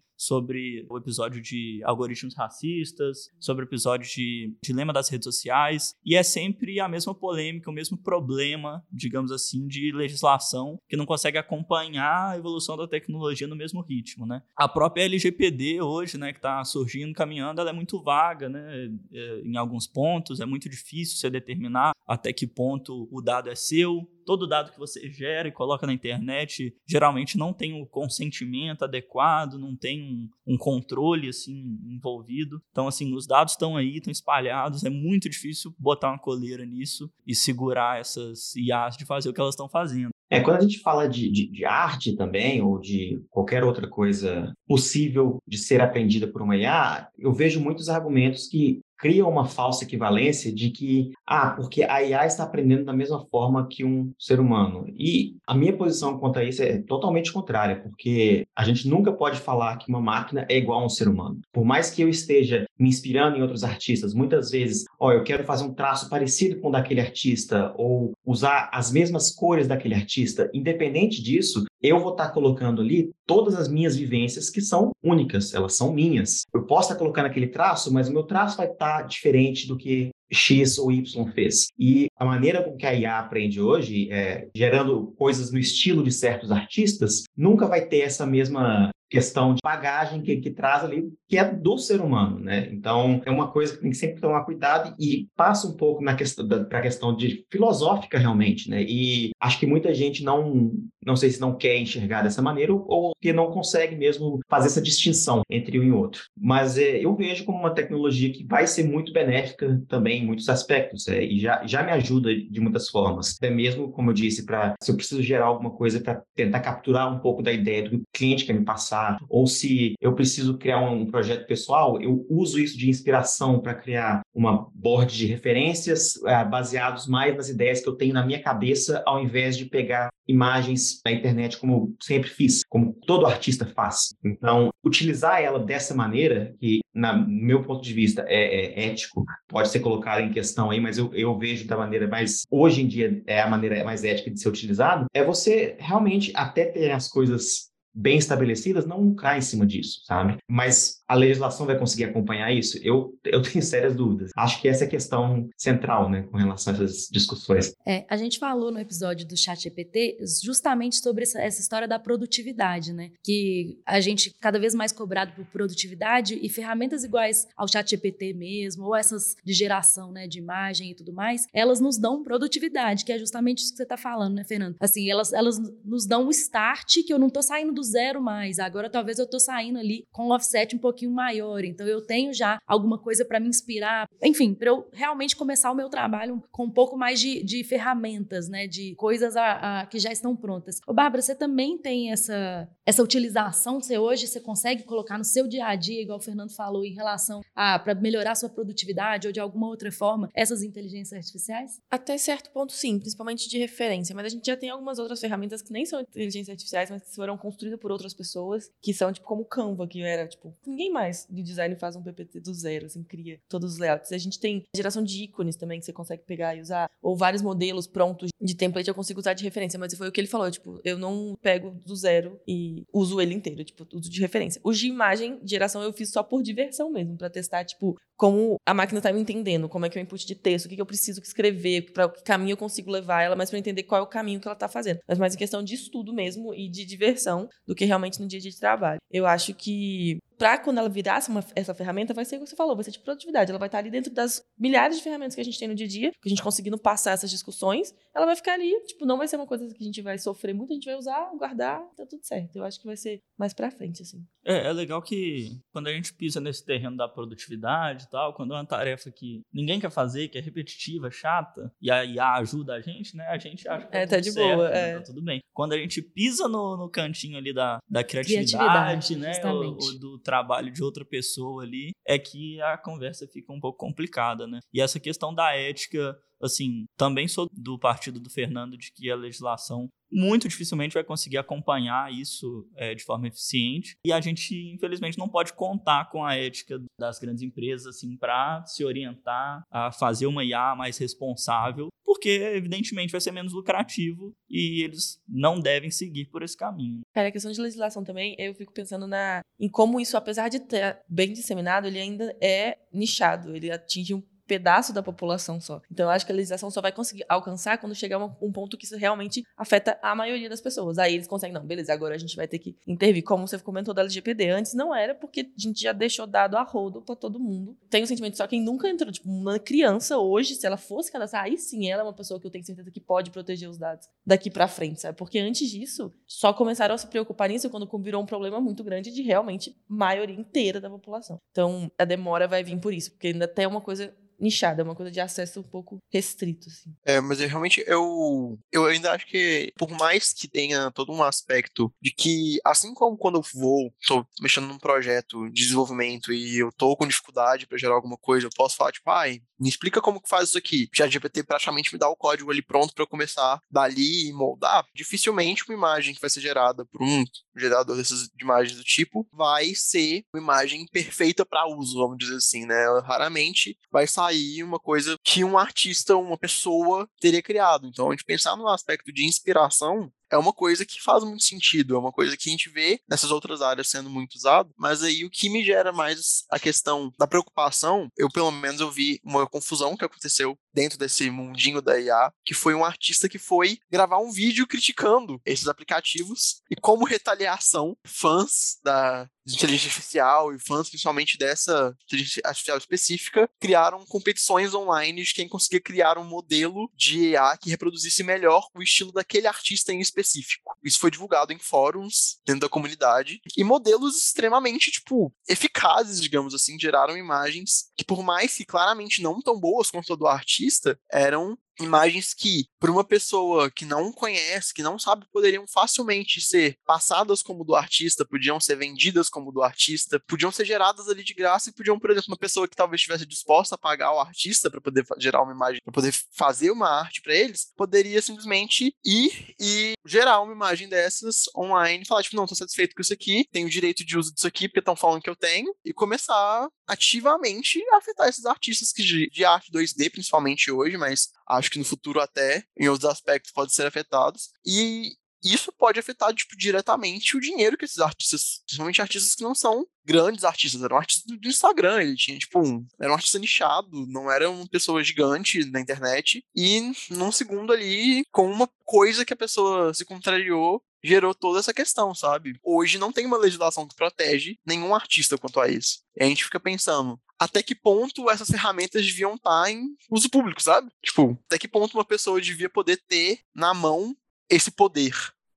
sobre 0.16 0.86
o 0.88 0.96
episódio 0.96 1.42
de 1.42 1.80
algoritmos 1.84 2.36
racistas, 2.36 3.28
sobre 3.40 3.64
o 3.64 3.66
episódio 3.66 4.08
de 4.08 4.54
dilema 4.62 4.92
das 4.92 5.08
redes 5.08 5.24
sociais, 5.24 5.94
e 6.04 6.14
é 6.14 6.22
sempre 6.22 6.78
a 6.78 6.88
mesma 6.88 7.12
polêmica, 7.12 7.68
o 7.68 7.74
mesmo 7.74 7.98
problema, 7.98 8.84
digamos 8.92 9.32
assim, 9.32 9.66
de 9.66 9.90
legislação 9.90 10.78
que 10.88 10.96
não 10.96 11.04
consegue 11.04 11.38
acompanhar 11.38 12.30
a 12.30 12.38
evolução 12.38 12.76
da 12.76 12.86
tecnologia 12.86 13.48
no 13.48 13.56
mesmo 13.56 13.80
ritmo, 13.82 14.24
né? 14.24 14.42
A 14.56 14.68
própria 14.68 15.02
LGPD 15.04 15.82
hoje, 15.82 16.16
né, 16.16 16.32
que 16.32 16.38
está 16.38 16.64
surgindo, 16.64 17.12
caminhando, 17.12 17.60
ela 17.60 17.70
é 17.70 17.72
muito 17.72 18.00
vaga, 18.00 18.48
né? 18.48 18.88
É, 19.12 19.40
em 19.44 19.56
alguns 19.56 19.88
pontos 19.88 20.38
é 20.38 20.46
muito 20.46 20.68
difícil 20.68 21.16
você 21.16 21.28
determinar 21.28 21.91
até 22.06 22.32
que 22.32 22.46
ponto 22.46 23.08
o 23.10 23.20
dado 23.20 23.50
é 23.50 23.54
seu, 23.54 24.08
todo 24.24 24.46
dado 24.46 24.72
que 24.72 24.78
você 24.78 25.10
gera 25.10 25.48
e 25.48 25.52
coloca 25.52 25.86
na 25.86 25.92
internet 25.92 26.74
geralmente 26.86 27.36
não 27.36 27.52
tem 27.52 27.80
o 27.80 27.86
consentimento 27.86 28.84
adequado, 28.84 29.58
não 29.58 29.76
tem 29.76 30.00
um, 30.00 30.54
um 30.54 30.56
controle 30.56 31.28
assim 31.28 31.78
envolvido. 31.84 32.60
Então 32.70 32.86
assim, 32.86 33.14
os 33.14 33.26
dados 33.26 33.54
estão 33.54 33.76
aí, 33.76 33.96
estão 33.96 34.10
espalhados, 34.10 34.84
é 34.84 34.90
muito 34.90 35.28
difícil 35.28 35.74
botar 35.78 36.10
uma 36.10 36.18
coleira 36.18 36.64
nisso 36.64 37.10
e 37.26 37.34
segurar 37.34 38.00
essas 38.00 38.54
IAs 38.56 38.96
de 38.96 39.04
fazer 39.04 39.28
o 39.28 39.32
que 39.32 39.40
elas 39.40 39.54
estão 39.54 39.68
fazendo. 39.68 40.12
É, 40.32 40.40
quando 40.40 40.56
a 40.56 40.60
gente 40.62 40.78
fala 40.78 41.06
de, 41.06 41.30
de, 41.30 41.46
de 41.46 41.64
arte 41.66 42.16
também, 42.16 42.62
ou 42.62 42.80
de 42.80 43.22
qualquer 43.28 43.62
outra 43.62 43.86
coisa 43.86 44.50
possível 44.66 45.36
de 45.46 45.58
ser 45.58 45.82
aprendida 45.82 46.26
por 46.26 46.40
uma 46.40 46.56
IA, 46.56 47.06
eu 47.18 47.34
vejo 47.34 47.60
muitos 47.60 47.90
argumentos 47.90 48.48
que 48.48 48.80
criam 49.02 49.28
uma 49.28 49.46
falsa 49.46 49.82
equivalência 49.82 50.54
de 50.54 50.70
que, 50.70 51.10
ah, 51.26 51.50
porque 51.50 51.82
a 51.82 52.00
IA 52.00 52.24
está 52.24 52.44
aprendendo 52.44 52.84
da 52.84 52.92
mesma 52.92 53.18
forma 53.26 53.66
que 53.68 53.84
um 53.84 54.12
ser 54.16 54.38
humano. 54.38 54.84
E 54.96 55.34
a 55.44 55.56
minha 55.56 55.76
posição 55.76 56.20
quanto 56.20 56.38
a 56.38 56.44
isso 56.44 56.62
é 56.62 56.78
totalmente 56.78 57.32
contrária, 57.32 57.80
porque 57.82 58.46
a 58.54 58.62
gente 58.62 58.88
nunca 58.88 59.12
pode 59.12 59.40
falar 59.40 59.76
que 59.78 59.88
uma 59.88 60.00
máquina 60.00 60.46
é 60.48 60.56
igual 60.56 60.80
a 60.80 60.86
um 60.86 60.88
ser 60.88 61.08
humano. 61.08 61.40
Por 61.52 61.64
mais 61.64 61.90
que 61.90 62.00
eu 62.00 62.08
esteja 62.08 62.64
me 62.78 62.88
inspirando 62.88 63.36
em 63.36 63.42
outros 63.42 63.64
artistas, 63.64 64.14
muitas 64.14 64.52
vezes, 64.52 64.84
ó, 65.00 65.10
eu 65.10 65.24
quero 65.24 65.42
fazer 65.42 65.64
um 65.64 65.74
traço 65.74 66.08
parecido 66.08 66.60
com 66.60 66.68
o 66.68 66.70
daquele 66.72 67.00
artista, 67.00 67.74
ou 67.76 68.12
usar 68.24 68.70
as 68.72 68.92
mesmas 68.92 69.34
cores 69.34 69.66
daquele 69.66 69.96
artista, 69.96 70.48
independente 70.54 71.20
disso, 71.20 71.64
eu 71.82 71.98
vou 71.98 72.12
estar 72.12 72.28
colocando 72.30 72.80
ali 72.80 73.10
todas 73.26 73.54
as 73.54 73.68
minhas 73.68 73.96
vivências 73.96 74.48
que 74.48 74.60
são 74.60 74.92
únicas, 75.02 75.52
elas 75.52 75.74
são 75.76 75.92
minhas. 75.92 76.44
Eu 76.54 76.62
posso 76.62 76.92
estar 76.92 76.98
colocando 76.98 77.26
aquele 77.26 77.48
traço, 77.48 77.92
mas 77.92 78.08
o 78.08 78.12
meu 78.12 78.22
traço 78.22 78.56
vai 78.56 78.66
estar 78.66 79.02
diferente 79.02 79.66
do 79.66 79.76
que 79.76 80.10
X 80.32 80.78
ou 80.78 80.90
Y 80.90 81.26
fez. 81.32 81.68
E 81.78 82.06
a 82.16 82.24
maneira 82.24 82.62
com 82.62 82.76
que 82.76 82.86
a 82.86 82.94
IA 82.94 83.18
aprende 83.18 83.60
hoje, 83.60 84.10
é, 84.10 84.48
gerando 84.54 85.12
coisas 85.18 85.52
no 85.52 85.58
estilo 85.58 86.02
de 86.02 86.12
certos 86.12 86.50
artistas, 86.50 87.24
nunca 87.36 87.66
vai 87.66 87.86
ter 87.86 88.00
essa 88.00 88.24
mesma 88.24 88.90
questão 89.12 89.52
de 89.52 89.60
bagagem 89.62 90.22
que, 90.22 90.38
que 90.38 90.50
traz 90.50 90.82
ali, 90.82 91.12
que 91.28 91.36
é 91.36 91.44
do 91.44 91.76
ser 91.76 92.00
humano, 92.00 92.40
né? 92.40 92.70
Então, 92.72 93.20
é 93.26 93.30
uma 93.30 93.52
coisa 93.52 93.74
que 93.74 93.82
tem 93.82 93.90
que 93.90 93.96
sempre 93.96 94.22
tomar 94.22 94.42
cuidado 94.42 94.94
e 94.98 95.28
passa 95.36 95.68
um 95.68 95.76
pouco 95.76 96.02
na 96.02 96.14
questão 96.14 96.48
para 96.48 96.78
a 96.78 96.82
questão 96.82 97.14
de 97.14 97.44
filosófica 97.52 98.18
realmente, 98.18 98.70
né? 98.70 98.82
E 98.82 99.32
acho 99.38 99.60
que 99.60 99.66
muita 99.66 99.92
gente 99.92 100.24
não, 100.24 100.72
não 101.04 101.14
sei 101.14 101.28
se 101.28 101.38
não 101.38 101.54
quer 101.54 101.76
enxergar 101.76 102.22
dessa 102.22 102.40
maneira 102.40 102.72
ou 102.72 103.12
que 103.20 103.34
não 103.34 103.50
consegue 103.50 103.94
mesmo 103.96 104.40
fazer 104.48 104.68
essa 104.68 104.80
distinção 104.80 105.42
entre 105.50 105.78
um 105.78 105.84
e 105.84 105.92
outro. 105.92 106.22
Mas 106.34 106.78
é, 106.78 107.04
eu 107.04 107.14
vejo 107.14 107.44
como 107.44 107.58
uma 107.58 107.74
tecnologia 107.74 108.32
que 108.32 108.46
vai 108.46 108.66
ser 108.66 108.84
muito 108.84 109.12
benéfica 109.12 109.78
também 109.88 110.22
em 110.22 110.26
muitos 110.26 110.48
aspectos 110.48 111.06
é, 111.06 111.22
e 111.22 111.38
já, 111.38 111.66
já 111.66 111.82
me 111.82 111.90
ajuda 111.90 112.34
de 112.34 112.60
muitas 112.60 112.88
formas. 112.88 113.36
Até 113.36 113.50
mesmo, 113.50 113.92
como 113.92 114.08
eu 114.08 114.14
disse, 114.14 114.46
para 114.46 114.74
se 114.82 114.90
eu 114.90 114.96
preciso 114.96 115.22
gerar 115.22 115.46
alguma 115.46 115.70
coisa 115.70 116.00
para 116.00 116.22
tentar 116.34 116.60
capturar 116.60 117.14
um 117.14 117.18
pouco 117.18 117.42
da 117.42 117.52
ideia 117.52 117.82
do 117.82 117.90
que 117.90 118.22
cliente 118.22 118.44
quer 118.44 118.52
me 118.52 118.64
passar, 118.64 119.01
ou 119.28 119.46
se 119.46 119.94
eu 120.00 120.14
preciso 120.14 120.58
criar 120.58 120.80
um 120.80 121.06
projeto 121.06 121.46
pessoal, 121.46 122.00
eu 122.00 122.26
uso 122.28 122.58
isso 122.58 122.76
de 122.76 122.88
inspiração 122.88 123.60
para 123.60 123.74
criar 123.74 124.22
uma 124.34 124.68
board 124.74 125.16
de 125.16 125.26
referências 125.26 126.22
é, 126.24 126.44
baseados 126.44 127.06
mais 127.06 127.36
nas 127.36 127.48
ideias 127.48 127.80
que 127.80 127.88
eu 127.88 127.96
tenho 127.96 128.14
na 128.14 128.24
minha 128.24 128.42
cabeça, 128.42 129.02
ao 129.06 129.22
invés 129.22 129.56
de 129.56 129.66
pegar 129.66 130.10
imagens 130.26 131.00
na 131.04 131.12
internet 131.12 131.58
como 131.58 131.94
sempre 132.00 132.28
fiz, 132.28 132.62
como 132.68 132.92
todo 133.06 133.26
artista 133.26 133.66
faz. 133.66 134.14
Então, 134.24 134.70
utilizar 134.84 135.42
ela 135.42 135.58
dessa 135.58 135.94
maneira, 135.94 136.54
que, 136.58 136.80
no 136.94 137.26
meu 137.28 137.62
ponto 137.62 137.82
de 137.82 137.92
vista, 137.92 138.24
é, 138.28 138.82
é 138.82 138.86
ético, 138.86 139.24
pode 139.48 139.68
ser 139.68 139.80
colocado 139.80 140.20
em 140.20 140.32
questão 140.32 140.70
aí, 140.70 140.80
mas 140.80 140.98
eu, 140.98 141.12
eu 141.14 141.36
vejo 141.38 141.66
da 141.66 141.76
maneira 141.76 142.06
mais, 142.06 142.44
hoje 142.50 142.82
em 142.82 142.86
dia, 142.86 143.22
é 143.26 143.40
a 143.40 143.48
maneira 143.48 143.84
mais 143.84 144.04
ética 144.04 144.30
de 144.30 144.40
ser 144.40 144.48
utilizado, 144.48 145.06
é 145.14 145.24
você 145.24 145.76
realmente 145.78 146.32
até 146.34 146.64
ter 146.64 146.90
as 146.90 147.08
coisas 147.08 147.71
bem 147.94 148.18
estabelecidas, 148.18 148.86
não 148.86 149.14
cai 149.14 149.38
em 149.38 149.42
cima 149.42 149.66
disso, 149.66 150.00
sabe? 150.04 150.38
Mas 150.48 151.01
a 151.12 151.14
legislação 151.14 151.66
vai 151.66 151.78
conseguir 151.78 152.04
acompanhar 152.04 152.50
isso? 152.50 152.78
Eu, 152.82 153.14
eu 153.24 153.42
tenho 153.42 153.62
sérias 153.62 153.94
dúvidas. 153.94 154.30
Acho 154.34 154.60
que 154.60 154.68
essa 154.68 154.84
é 154.84 154.86
a 154.86 154.90
questão 154.90 155.50
central, 155.56 156.08
né, 156.08 156.22
com 156.22 156.38
relação 156.38 156.72
a 156.72 156.76
essas 156.76 157.08
discussões. 157.10 157.74
É, 157.86 158.06
a 158.08 158.16
gente 158.16 158.38
falou 158.38 158.72
no 158.72 158.78
episódio 158.78 159.26
do 159.26 159.36
Chat 159.36 159.62
GPT 159.62 160.18
justamente 160.42 160.96
sobre 160.96 161.24
essa, 161.24 161.40
essa 161.40 161.60
história 161.60 161.86
da 161.86 161.98
produtividade, 161.98 162.92
né? 162.94 163.10
Que 163.22 163.78
a 163.84 164.00
gente 164.00 164.34
cada 164.40 164.58
vez 164.58 164.74
mais 164.74 164.90
cobrado 164.90 165.32
por 165.32 165.44
produtividade 165.46 166.38
e 166.40 166.48
ferramentas 166.48 167.04
iguais 167.04 167.46
ao 167.56 167.68
Chat 167.68 167.90
GPT 167.90 168.32
mesmo, 168.32 168.86
ou 168.86 168.96
essas 168.96 169.36
de 169.44 169.52
geração, 169.52 170.12
né, 170.12 170.26
de 170.26 170.38
imagem 170.38 170.92
e 170.92 170.94
tudo 170.94 171.12
mais, 171.12 171.46
elas 171.52 171.78
nos 171.78 171.98
dão 171.98 172.22
produtividade, 172.22 173.04
que 173.04 173.12
é 173.12 173.18
justamente 173.18 173.58
isso 173.58 173.72
que 173.72 173.76
você 173.76 173.82
está 173.82 173.98
falando, 173.98 174.34
né, 174.34 174.44
Fernando? 174.44 174.76
Assim, 174.80 175.10
elas, 175.10 175.32
elas 175.32 175.58
nos 175.84 176.06
dão 176.06 176.26
um 176.26 176.30
start 176.30 177.04
que 177.06 177.12
eu 177.12 177.18
não 177.18 177.28
estou 177.28 177.42
saindo 177.42 177.72
do 177.72 177.82
zero 177.82 178.22
mais. 178.22 178.58
Agora 178.58 178.88
talvez 178.88 179.18
eu 179.18 179.24
estou 179.24 179.40
saindo 179.40 179.78
ali 179.78 180.04
com 180.10 180.30
offset 180.30 180.74
um 180.74 180.78
pouquinho 180.78 181.01
pouquinho 181.02 181.10
maior. 181.10 181.64
Então 181.64 181.86
eu 181.86 182.00
tenho 182.00 182.32
já 182.32 182.60
alguma 182.66 182.98
coisa 182.98 183.24
para 183.24 183.40
me 183.40 183.48
inspirar, 183.48 184.08
enfim, 184.22 184.54
para 184.54 184.68
eu 184.68 184.88
realmente 184.92 185.36
começar 185.36 185.70
o 185.70 185.74
meu 185.74 185.88
trabalho 185.88 186.42
com 186.50 186.64
um 186.64 186.70
pouco 186.70 186.96
mais 186.96 187.20
de, 187.20 187.42
de 187.42 187.64
ferramentas, 187.64 188.48
né, 188.48 188.66
de 188.66 188.94
coisas 188.94 189.36
a, 189.36 189.80
a, 189.80 189.86
que 189.86 189.98
já 189.98 190.12
estão 190.12 190.36
prontas. 190.36 190.80
Ô, 190.86 190.92
Bárbara, 190.92 191.22
você 191.22 191.34
também 191.34 191.76
tem 191.78 192.12
essa 192.12 192.68
essa 192.84 193.02
utilização? 193.02 193.80
Você 193.80 193.98
hoje 193.98 194.26
você 194.26 194.40
consegue 194.40 194.82
colocar 194.84 195.18
no 195.18 195.24
seu 195.24 195.46
dia 195.46 195.66
a 195.66 195.74
dia, 195.74 196.02
igual 196.02 196.18
o 196.18 196.22
Fernando 196.22 196.54
falou, 196.54 196.84
em 196.84 196.92
relação 196.92 197.40
a 197.54 197.78
para 197.78 197.94
melhorar 197.94 198.32
a 198.32 198.34
sua 198.34 198.48
produtividade 198.48 199.26
ou 199.26 199.32
de 199.32 199.40
alguma 199.40 199.68
outra 199.68 199.90
forma 199.90 200.28
essas 200.34 200.62
inteligências 200.62 201.16
artificiais? 201.16 201.80
Até 201.90 202.16
certo 202.18 202.50
ponto, 202.50 202.72
sim, 202.72 202.98
principalmente 202.98 203.48
de 203.48 203.58
referência. 203.58 204.14
Mas 204.14 204.26
a 204.26 204.28
gente 204.28 204.46
já 204.46 204.56
tem 204.56 204.70
algumas 204.70 204.98
outras 204.98 205.20
ferramentas 205.20 205.62
que 205.62 205.72
nem 205.72 205.84
são 205.84 206.00
inteligências 206.00 206.50
artificiais, 206.50 206.90
mas 206.90 207.02
que 207.02 207.14
foram 207.14 207.36
construídas 207.36 207.78
por 207.78 207.90
outras 207.90 208.14
pessoas, 208.14 208.70
que 208.80 208.92
são 208.92 209.12
tipo 209.12 209.26
como 209.26 209.44
Canva, 209.44 209.86
que 209.86 210.02
era 210.02 210.26
tipo 210.26 210.54
ninguém 210.66 210.91
mais 210.92 211.26
de 211.30 211.42
design 211.42 211.74
faz 211.76 211.96
um 211.96 212.02
PPT 212.02 212.40
do 212.40 212.54
zero, 212.54 212.86
assim, 212.86 213.02
cria 213.02 213.40
todos 213.48 213.72
os 213.72 213.78
layouts. 213.78 214.12
A 214.12 214.18
gente 214.18 214.38
tem 214.38 214.62
geração 214.74 215.02
de 215.02 215.24
ícones 215.24 215.56
também 215.56 215.78
que 215.78 215.86
você 215.86 215.92
consegue 215.92 216.22
pegar 216.24 216.54
e 216.54 216.60
usar, 216.60 216.90
ou 217.02 217.16
vários 217.16 217.42
modelos 217.42 217.86
prontos 217.86 218.30
de 218.40 218.54
template 218.54 218.88
eu 218.88 218.94
consigo 218.94 219.20
usar 219.20 219.34
de 219.34 219.44
referência, 219.44 219.78
mas 219.78 219.94
foi 219.94 220.08
o 220.08 220.12
que 220.12 220.20
ele 220.20 220.28
falou, 220.28 220.50
tipo, 220.50 220.80
eu 220.84 220.98
não 220.98 221.36
pego 221.40 221.70
do 221.84 221.96
zero 221.96 222.40
e 222.46 222.84
uso 222.92 223.20
ele 223.20 223.34
inteiro, 223.34 223.64
tipo, 223.64 223.86
uso 223.92 224.10
de 224.10 224.20
referência. 224.20 224.60
Os 224.64 224.78
de 224.78 224.88
imagem, 224.88 225.40
geração 225.44 225.82
eu 225.82 225.92
fiz 225.92 226.10
só 226.10 226.22
por 226.22 226.42
diversão 226.42 226.90
mesmo, 226.90 227.16
para 227.16 227.30
testar, 227.30 227.64
tipo, 227.64 227.96
como 228.16 228.56
a 228.66 228.74
máquina 228.74 229.00
tá 229.00 229.12
me 229.12 229.20
entendendo, 229.20 229.68
como 229.68 229.86
é 229.86 229.88
que 229.88 229.98
é 229.98 230.02
o 230.02 230.04
input 230.04 230.26
de 230.26 230.34
texto, 230.34 230.66
o 230.66 230.68
que, 230.68 230.76
que 230.76 230.80
eu 230.80 230.86
preciso 230.86 231.20
escrever, 231.20 231.92
para 231.92 232.08
que 232.08 232.22
caminho 232.22 232.52
eu 232.52 232.56
consigo 232.56 232.90
levar 232.90 233.22
ela, 233.22 233.36
mas 233.36 233.50
para 233.50 233.58
entender 233.58 233.82
qual 233.82 234.00
é 234.00 234.04
o 234.04 234.06
caminho 234.06 234.40
que 234.40 234.46
ela 234.46 234.56
tá 234.56 234.68
fazendo. 234.68 235.00
Mas 235.08 235.18
mais 235.18 235.34
em 235.34 235.38
questão 235.38 235.62
de 235.62 235.74
estudo 235.74 236.12
mesmo 236.12 236.54
e 236.54 236.68
de 236.68 236.84
diversão 236.84 237.48
do 237.66 237.74
que 237.74 237.84
realmente 237.84 238.20
no 238.20 238.28
dia 238.28 238.38
a 238.38 238.42
dia 238.42 238.50
de 238.50 238.60
trabalho. 238.60 239.00
Eu 239.10 239.26
acho 239.26 239.54
que 239.54 240.18
para 240.38 240.58
quando 240.58 240.78
ela 240.78 240.88
virasse 240.88 241.30
uma, 241.30 241.44
essa 241.54 241.74
ferramenta, 241.74 242.14
vai 242.14 242.24
ser 242.24 242.36
o 242.36 242.40
que 242.40 242.46
você 242.46 242.56
falou, 242.56 242.74
vai 242.74 242.84
ser 242.84 242.90
de 242.90 242.98
produtividade. 242.98 243.50
Ela 243.50 243.58
vai 243.58 243.68
estar 243.68 243.78
ali 243.78 243.90
dentro 243.90 244.12
das 244.12 244.42
milhares 244.58 244.96
de 244.96 245.02
ferramentas 245.02 245.34
que 245.34 245.40
a 245.40 245.44
gente 245.44 245.58
tem 245.58 245.68
no 245.68 245.74
dia 245.74 245.86
a 245.86 245.88
dia, 245.88 246.10
que 246.10 246.28
a 246.28 246.30
gente 246.30 246.42
conseguindo 246.42 246.78
passar 246.78 247.12
essas 247.12 247.30
discussões, 247.30 247.94
ela 248.14 248.26
vai 248.26 248.36
ficar 248.36 248.54
ali, 248.54 248.72
tipo, 248.86 249.04
não 249.06 249.18
vai 249.18 249.28
ser 249.28 249.36
uma 249.36 249.46
coisa 249.46 249.66
que 249.68 249.82
a 249.82 249.86
gente 249.86 250.02
vai 250.02 250.18
sofrer 250.18 250.54
muito, 250.54 250.72
a 250.72 250.74
gente 250.74 250.86
vai 250.86 250.96
usar, 250.96 251.30
guardar, 251.36 251.80
tá 251.96 252.06
tudo 252.06 252.24
certo. 252.24 252.56
Eu 252.56 252.64
acho 252.64 252.80
que 252.80 252.86
vai 252.86 252.96
ser 252.96 253.20
mais 253.38 253.52
para 253.52 253.70
frente, 253.70 254.02
assim. 254.02 254.24
É, 254.44 254.68
é 254.68 254.72
legal 254.72 255.00
que 255.00 255.60
quando 255.72 255.86
a 255.86 255.92
gente 255.92 256.12
pisa 256.12 256.40
nesse 256.40 256.64
terreno 256.64 256.96
da 256.96 257.08
produtividade 257.08 258.04
e 258.04 258.10
tal, 258.10 258.34
quando 258.34 258.52
é 258.52 258.56
uma 258.56 258.66
tarefa 258.66 259.10
que 259.10 259.42
ninguém 259.52 259.80
quer 259.80 259.90
fazer, 259.90 260.28
que 260.28 260.38
é 260.38 260.40
repetitiva, 260.40 261.10
chata, 261.10 261.72
e 261.80 261.90
a 261.90 262.04
IA 262.04 262.34
ajuda 262.34 262.74
a 262.74 262.80
gente, 262.80 263.16
né? 263.16 263.26
A 263.28 263.38
gente 263.38 263.68
acha 263.68 263.86
que 263.86 263.92
tá, 263.92 263.98
é, 263.98 264.06
tá 264.06 264.20
de 264.20 264.32
certo, 264.32 264.56
boa, 264.56 264.70
né, 264.70 264.90
é. 264.90 264.98
tá 264.98 265.04
tudo 265.04 265.22
bem. 265.22 265.40
Quando 265.52 265.72
a 265.72 265.78
gente 265.78 266.02
pisa 266.02 266.48
no, 266.48 266.76
no 266.76 266.90
cantinho 266.90 267.38
ali 267.38 267.52
da, 267.52 267.78
da 267.88 268.02
criatividade, 268.02 269.06
criatividade 269.06 269.16
né? 269.16 269.52
Ou, 269.52 269.76
ou 269.80 269.98
do 269.98 270.18
trabalho 270.18 270.72
de 270.72 270.82
outra 270.82 271.04
pessoa 271.04 271.62
ali, 271.62 271.92
é 272.06 272.18
que 272.18 272.60
a 272.62 272.76
conversa 272.76 273.26
fica 273.26 273.52
um 273.52 273.60
pouco 273.60 273.78
complicada, 273.78 274.46
né? 274.46 274.60
E 274.72 274.80
essa 274.80 274.98
questão 274.98 275.34
da 275.34 275.54
ética, 275.54 276.18
assim, 276.42 276.86
também 276.96 277.28
sou 277.28 277.48
do 277.52 277.78
partido 277.78 278.18
do 278.18 278.30
Fernando 278.30 278.76
de 278.76 278.92
que 278.92 279.10
a 279.10 279.16
legislação 279.16 279.88
muito 280.12 280.48
dificilmente 280.48 280.94
vai 280.94 281.02
conseguir 281.02 281.38
acompanhar 281.38 282.12
isso 282.12 282.68
é, 282.76 282.94
de 282.94 283.02
forma 283.02 283.28
eficiente. 283.28 283.96
E 284.04 284.12
a 284.12 284.20
gente, 284.20 284.54
infelizmente, 284.74 285.18
não 285.18 285.28
pode 285.28 285.54
contar 285.54 286.10
com 286.10 286.24
a 286.24 286.36
ética 286.36 286.80
das 286.98 287.18
grandes 287.18 287.42
empresas 287.42 287.86
assim, 287.96 288.16
para 288.16 288.64
se 288.66 288.84
orientar 288.84 289.64
a 289.70 289.90
fazer 289.90 290.26
uma 290.26 290.44
IA 290.44 290.74
mais 290.76 290.98
responsável, 290.98 291.88
porque, 292.04 292.28
evidentemente, 292.28 293.12
vai 293.12 293.20
ser 293.20 293.32
menos 293.32 293.52
lucrativo 293.52 294.34
e 294.50 294.82
eles 294.82 295.20
não 295.26 295.58
devem 295.58 295.90
seguir 295.90 296.26
por 296.26 296.42
esse 296.42 296.56
caminho. 296.56 297.00
Cara, 297.14 297.28
a 297.28 297.32
questão 297.32 297.50
de 297.50 297.60
legislação 297.60 298.04
também, 298.04 298.36
eu 298.38 298.54
fico 298.54 298.72
pensando 298.72 299.06
na, 299.06 299.40
em 299.58 299.68
como 299.68 300.00
isso, 300.00 300.16
apesar 300.16 300.48
de 300.48 300.60
ter 300.60 301.00
bem 301.08 301.32
disseminado, 301.32 301.86
ele 301.86 301.98
ainda 301.98 302.36
é 302.40 302.78
nichado, 302.92 303.56
ele 303.56 303.70
atinge 303.70 304.14
um 304.14 304.22
pedaço 304.46 304.92
da 304.92 305.02
população 305.02 305.60
só. 305.60 305.80
Então, 305.90 306.06
eu 306.06 306.10
acho 306.10 306.26
que 306.26 306.32
a 306.32 306.34
legislação 306.34 306.70
só 306.70 306.80
vai 306.80 306.92
conseguir 306.92 307.24
alcançar 307.28 307.78
quando 307.78 307.94
chegar 307.94 308.18
um, 308.18 308.30
um 308.40 308.52
ponto 308.52 308.76
que 308.76 308.84
isso 308.84 308.96
realmente 308.96 309.42
afeta 309.56 309.98
a 310.02 310.14
maioria 310.14 310.48
das 310.48 310.60
pessoas. 310.60 310.98
Aí 310.98 311.14
eles 311.14 311.26
conseguem, 311.26 311.54
não, 311.54 311.64
beleza, 311.64 311.92
agora 311.92 312.14
a 312.14 312.18
gente 312.18 312.36
vai 312.36 312.48
ter 312.48 312.58
que 312.58 312.76
intervir. 312.86 313.22
Como 313.22 313.46
você 313.46 313.58
comentou 313.58 313.94
da 313.94 314.02
LGPD, 314.02 314.50
antes 314.50 314.74
não 314.74 314.94
era 314.94 315.14
porque 315.14 315.40
a 315.40 315.60
gente 315.60 315.80
já 315.80 315.92
deixou 315.92 316.26
dado 316.26 316.56
a 316.56 316.62
rodo 316.62 317.02
para 317.02 317.16
todo 317.16 317.38
mundo. 317.38 317.76
Tenho 317.88 318.04
o 318.04 318.06
sentimento 318.06 318.36
só 318.36 318.46
quem 318.46 318.62
nunca 318.62 318.88
entrou, 318.88 319.12
tipo, 319.12 319.28
uma 319.28 319.58
criança 319.58 320.18
hoje, 320.18 320.54
se 320.54 320.66
ela 320.66 320.76
fosse 320.76 321.10
cadastrar, 321.10 321.44
aí 321.44 321.56
sim 321.56 321.90
ela 321.90 322.02
é 322.02 322.04
uma 322.04 322.12
pessoa 322.12 322.40
que 322.40 322.46
eu 322.46 322.50
tenho 322.50 322.64
certeza 322.64 322.90
que 322.90 323.00
pode 323.00 323.30
proteger 323.30 323.68
os 323.68 323.78
dados 323.78 324.08
daqui 324.26 324.50
para 324.50 324.68
frente, 324.68 325.00
sabe? 325.00 325.16
Porque 325.16 325.38
antes 325.38 325.70
disso, 325.70 326.12
só 326.26 326.52
começaram 326.52 326.94
a 326.94 326.98
se 326.98 327.06
preocupar 327.06 327.48
nisso 327.48 327.70
quando 327.70 327.88
virou 328.02 328.22
um 328.22 328.26
problema 328.26 328.60
muito 328.60 328.82
grande 328.82 329.12
de 329.12 329.22
realmente 329.22 329.76
maioria 329.88 330.38
inteira 330.38 330.80
da 330.80 330.90
população. 330.90 331.38
Então, 331.50 331.90
a 331.98 332.04
demora 332.04 332.48
vai 332.48 332.62
vir 332.62 332.78
por 332.78 332.92
isso, 332.92 333.12
porque 333.12 333.28
ainda 333.28 333.46
tem 333.46 333.66
uma 333.66 333.80
coisa 333.80 334.14
nichada, 334.42 334.82
é 334.82 334.84
uma 334.84 334.94
coisa 334.94 335.10
de 335.10 335.20
acesso 335.20 335.60
um 335.60 335.62
pouco 335.62 335.98
restrito, 336.10 336.68
assim. 336.68 336.90
É, 337.04 337.20
mas 337.20 337.40
eu 337.40 337.48
realmente, 337.48 337.82
eu, 337.86 338.58
eu 338.70 338.86
ainda 338.86 339.12
acho 339.12 339.26
que, 339.26 339.72
por 339.78 339.90
mais 339.90 340.32
que 340.32 340.48
tenha 340.48 340.90
todo 340.90 341.12
um 341.12 341.22
aspecto 341.22 341.92
de 342.00 342.10
que, 342.10 342.58
assim 342.64 342.92
como 342.92 343.16
quando 343.16 343.38
eu 343.38 343.44
vou, 343.54 343.92
tô 344.06 344.26
mexendo 344.40 344.66
num 344.66 344.78
projeto 344.78 345.48
de 345.50 345.62
desenvolvimento 345.62 346.32
e 346.32 346.58
eu 346.58 346.70
tô 346.72 346.96
com 346.96 347.06
dificuldade 347.06 347.66
para 347.66 347.78
gerar 347.78 347.94
alguma 347.94 348.16
coisa, 348.16 348.46
eu 348.46 348.50
posso 348.56 348.76
falar, 348.76 348.92
tipo, 348.92 349.08
ai, 349.10 349.40
me 349.58 349.68
explica 349.68 350.00
como 350.00 350.20
que 350.20 350.28
faz 350.28 350.48
isso 350.48 350.58
aqui. 350.58 350.88
Já 350.92 351.06
GPT 351.06 351.44
praticamente 351.44 351.92
me 351.92 351.98
dá 351.98 352.08
o 352.08 352.16
código 352.16 352.50
ali 352.50 352.60
pronto 352.60 352.92
para 352.92 353.04
eu 353.04 353.08
começar 353.08 353.60
dali 353.70 354.28
e 354.28 354.32
moldar. 354.32 354.84
Dificilmente 354.92 355.62
uma 355.68 355.76
imagem 355.76 356.14
que 356.14 356.20
vai 356.20 356.28
ser 356.28 356.40
gerada 356.40 356.84
por 356.84 357.00
um 357.00 357.24
gerador 357.56 357.96
dessas 357.96 358.28
imagens 358.40 358.76
do 358.76 358.84
tipo 358.84 359.26
vai 359.32 359.74
ser 359.74 360.24
uma 360.32 360.42
imagem 360.42 360.86
perfeita 360.86 361.44
para 361.44 361.66
uso, 361.66 361.98
vamos 361.98 362.18
dizer 362.18 362.36
assim, 362.36 362.66
né? 362.66 362.84
Raramente 363.04 363.78
vai 363.90 364.06
sair 364.06 364.62
uma 364.62 364.78
coisa 364.78 365.18
que 365.22 365.44
um 365.44 365.58
artista, 365.58 366.16
uma 366.16 366.38
pessoa 366.38 367.08
teria 367.20 367.42
criado. 367.42 367.86
Então, 367.86 368.08
a 368.08 368.10
gente 368.12 368.24
pensar 368.24 368.56
no 368.56 368.68
aspecto 368.68 369.12
de 369.12 369.26
inspiração 369.26 370.10
é 370.32 370.36
uma 370.38 370.52
coisa 370.52 370.84
que 370.84 371.00
faz 371.00 371.22
muito 371.22 371.42
sentido, 371.42 371.94
é 371.94 371.98
uma 371.98 372.10
coisa 372.10 372.36
que 372.36 372.48
a 372.48 372.52
gente 372.52 372.70
vê 372.70 373.00
nessas 373.08 373.30
outras 373.30 373.60
áreas 373.60 373.88
sendo 373.88 374.08
muito 374.08 374.34
usado, 374.34 374.70
mas 374.76 375.02
aí 375.02 375.24
o 375.24 375.30
que 375.30 375.50
me 375.50 375.62
gera 375.62 375.92
mais 375.92 376.44
a 376.50 376.58
questão 376.58 377.12
da 377.18 377.26
preocupação, 377.26 378.10
eu 378.16 378.30
pelo 378.30 378.50
menos 378.50 378.80
eu 378.80 378.90
vi 378.90 379.20
uma 379.22 379.46
confusão 379.46 379.96
que 379.96 380.04
aconteceu 380.04 380.58
dentro 380.72 380.98
desse 380.98 381.30
mundinho 381.30 381.82
da 381.82 382.00
IA, 382.00 382.32
que 382.44 382.54
foi 382.54 382.74
um 382.74 382.84
artista 382.84 383.28
que 383.28 383.38
foi 383.38 383.78
gravar 383.90 384.18
um 384.18 384.32
vídeo 384.32 384.66
criticando 384.66 385.40
esses 385.44 385.68
aplicativos 385.68 386.62
e 386.70 386.76
como 386.76 387.04
retaliação, 387.04 387.96
fãs 388.04 388.78
da 388.82 389.28
inteligência 389.46 389.88
artificial 389.88 390.54
e 390.54 390.58
fãs 390.58 390.88
principalmente 390.88 391.36
dessa 391.36 391.94
inteligência 392.04 392.42
artificial 392.44 392.78
específica 392.78 393.48
criaram 393.60 394.04
competições 394.06 394.74
online 394.74 395.22
de 395.24 395.34
quem 395.34 395.48
conseguia 395.48 395.80
criar 395.80 396.18
um 396.18 396.24
modelo 396.24 396.90
de 396.94 397.30
IA 397.30 397.56
que 397.56 397.70
reproduzisse 397.70 398.22
melhor 398.22 398.66
o 398.74 398.82
estilo 398.82 399.12
daquele 399.12 399.46
artista 399.46 399.92
em 399.92 400.00
específico. 400.00 400.76
Isso 400.82 400.98
foi 400.98 401.10
divulgado 401.10 401.52
em 401.52 401.58
fóruns 401.58 402.40
dentro 402.46 402.62
da 402.62 402.68
comunidade 402.68 403.40
e 403.56 403.64
modelos 403.64 404.16
extremamente, 404.16 404.90
tipo, 404.90 405.34
eficazes, 405.48 406.20
digamos 406.20 406.54
assim, 406.54 406.78
geraram 406.78 407.16
imagens 407.16 407.90
que 407.96 408.04
por 408.04 408.22
mais 408.22 408.56
que 408.56 408.64
claramente 408.64 409.22
não 409.22 409.40
tão 409.40 409.58
boas 409.58 409.90
quanto 409.90 410.12
a 410.12 410.16
do 410.16 410.26
artista, 410.26 410.98
eram 411.10 411.56
imagens 411.80 412.34
que, 412.34 412.66
para 412.78 412.90
uma 412.90 413.04
pessoa 413.04 413.70
que 413.70 413.84
não 413.84 414.12
conhece, 414.12 414.74
que 414.74 414.82
não 414.82 414.98
sabe, 414.98 415.26
poderiam 415.32 415.66
facilmente 415.66 416.40
ser 416.40 416.76
passadas 416.84 417.42
como 417.42 417.64
do 417.64 417.74
artista, 417.74 418.24
podiam 418.24 418.60
ser 418.60 418.76
vendidas 418.76 419.28
como 419.28 419.52
do 419.52 419.62
artista, 419.62 420.20
podiam 420.26 420.52
ser 420.52 420.64
geradas 420.64 421.08
ali 421.08 421.22
de 421.22 421.34
graça 421.34 421.70
e 421.70 421.72
podiam, 421.72 421.98
por 421.98 422.10
exemplo, 422.10 422.28
uma 422.28 422.36
pessoa 422.36 422.68
que 422.68 422.76
talvez 422.76 423.00
estivesse 423.00 423.26
disposta 423.26 423.74
a 423.74 423.78
pagar 423.78 424.12
o 424.12 424.20
artista 424.20 424.70
para 424.70 424.80
poder 424.80 425.04
gerar 425.18 425.42
uma 425.42 425.52
imagem, 425.52 425.80
para 425.82 425.92
poder 425.92 426.14
fazer 426.32 426.70
uma 426.70 426.88
arte 426.88 427.22
para 427.22 427.34
eles, 427.34 427.72
poderia 427.76 428.20
simplesmente 428.20 428.94
ir 429.04 429.54
e 429.58 429.92
gerar 430.04 430.40
uma 430.40 430.52
imagem 430.52 430.88
dessas 430.88 431.44
online 431.56 432.02
e 432.02 432.06
falar, 432.06 432.22
tipo, 432.22 432.36
não, 432.36 432.46
tô 432.46 432.54
satisfeito 432.54 432.94
com 432.94 433.02
isso 433.02 433.12
aqui, 433.12 433.46
tenho 433.50 433.68
direito 433.68 434.04
de 434.04 434.18
uso 434.18 434.32
disso 434.32 434.46
aqui 434.46 434.68
porque 434.68 434.80
estão 434.80 434.96
falando 434.96 435.22
que 435.22 435.30
eu 435.30 435.36
tenho, 435.36 435.74
e 435.84 435.92
começar 435.92 436.68
ativamente 436.86 437.82
a 437.92 437.98
afetar 437.98 438.28
esses 438.28 438.44
artistas 438.44 438.92
que 438.92 439.02
de, 439.02 439.30
de 439.30 439.44
arte 439.44 439.70
2D, 439.72 440.10
principalmente 440.10 440.70
hoje, 440.70 440.96
mas 440.96 441.30
acho 441.62 441.70
que 441.70 441.78
no 441.78 441.84
futuro 441.84 442.20
até, 442.20 442.64
em 442.76 442.88
outros 442.88 443.08
aspectos, 443.08 443.52
podem 443.52 443.72
ser 443.72 443.86
afetados. 443.86 444.50
E 444.66 445.12
isso 445.44 445.72
pode 445.72 445.98
afetar 445.98 446.32
tipo, 446.34 446.56
diretamente 446.56 447.36
o 447.36 447.40
dinheiro 447.40 447.76
que 447.76 447.84
esses 447.84 447.98
artistas, 447.98 448.62
principalmente 448.64 449.00
artistas 449.00 449.34
que 449.34 449.42
não 449.42 449.54
são 449.54 449.86
grandes 450.04 450.44
artistas, 450.44 450.82
eram 450.82 450.96
artistas 450.96 451.38
do 451.38 451.48
Instagram, 451.48 452.02
ele 452.02 452.16
tinha 452.16 452.38
tipo 452.38 452.60
um, 452.60 452.86
era 453.00 453.10
um 453.10 453.14
artista 453.14 453.38
nichado, 453.38 454.06
não 454.08 454.30
era 454.30 454.48
uma 454.48 454.68
pessoa 454.68 455.02
gigante 455.02 455.64
na 455.70 455.80
internet 455.80 456.44
e 456.54 456.92
num 457.10 457.32
segundo 457.32 457.72
ali 457.72 458.24
com 458.30 458.50
uma 458.50 458.68
coisa 458.84 459.24
que 459.24 459.32
a 459.32 459.36
pessoa 459.36 459.92
se 459.92 460.04
contrariou 460.04 460.82
gerou 461.04 461.34
toda 461.34 461.58
essa 461.58 461.74
questão, 461.74 462.14
sabe? 462.14 462.56
Hoje 462.62 462.96
não 462.96 463.12
tem 463.12 463.26
uma 463.26 463.36
legislação 463.36 463.86
que 463.88 463.96
protege 463.96 464.56
nenhum 464.64 464.94
artista 464.94 465.36
quanto 465.36 465.60
a 465.60 465.68
isso. 465.68 466.00
E 466.16 466.22
a 466.22 466.26
gente 466.28 466.44
fica 466.44 466.60
pensando, 466.60 467.20
até 467.42 467.60
que 467.60 467.74
ponto 467.74 468.30
essas 468.30 468.48
ferramentas 468.48 469.04
deviam 469.04 469.34
estar 469.34 469.68
em 469.68 469.96
uso 470.08 470.30
público, 470.30 470.62
sabe? 470.62 470.88
Tipo, 471.04 471.36
até 471.46 471.58
que 471.58 471.66
ponto 471.66 471.94
uma 471.94 472.04
pessoa 472.04 472.40
devia 472.40 472.70
poder 472.70 473.02
ter 473.08 473.40
na 473.52 473.74
mão 473.74 474.16
esse 474.48 474.70
poder, 474.70 475.12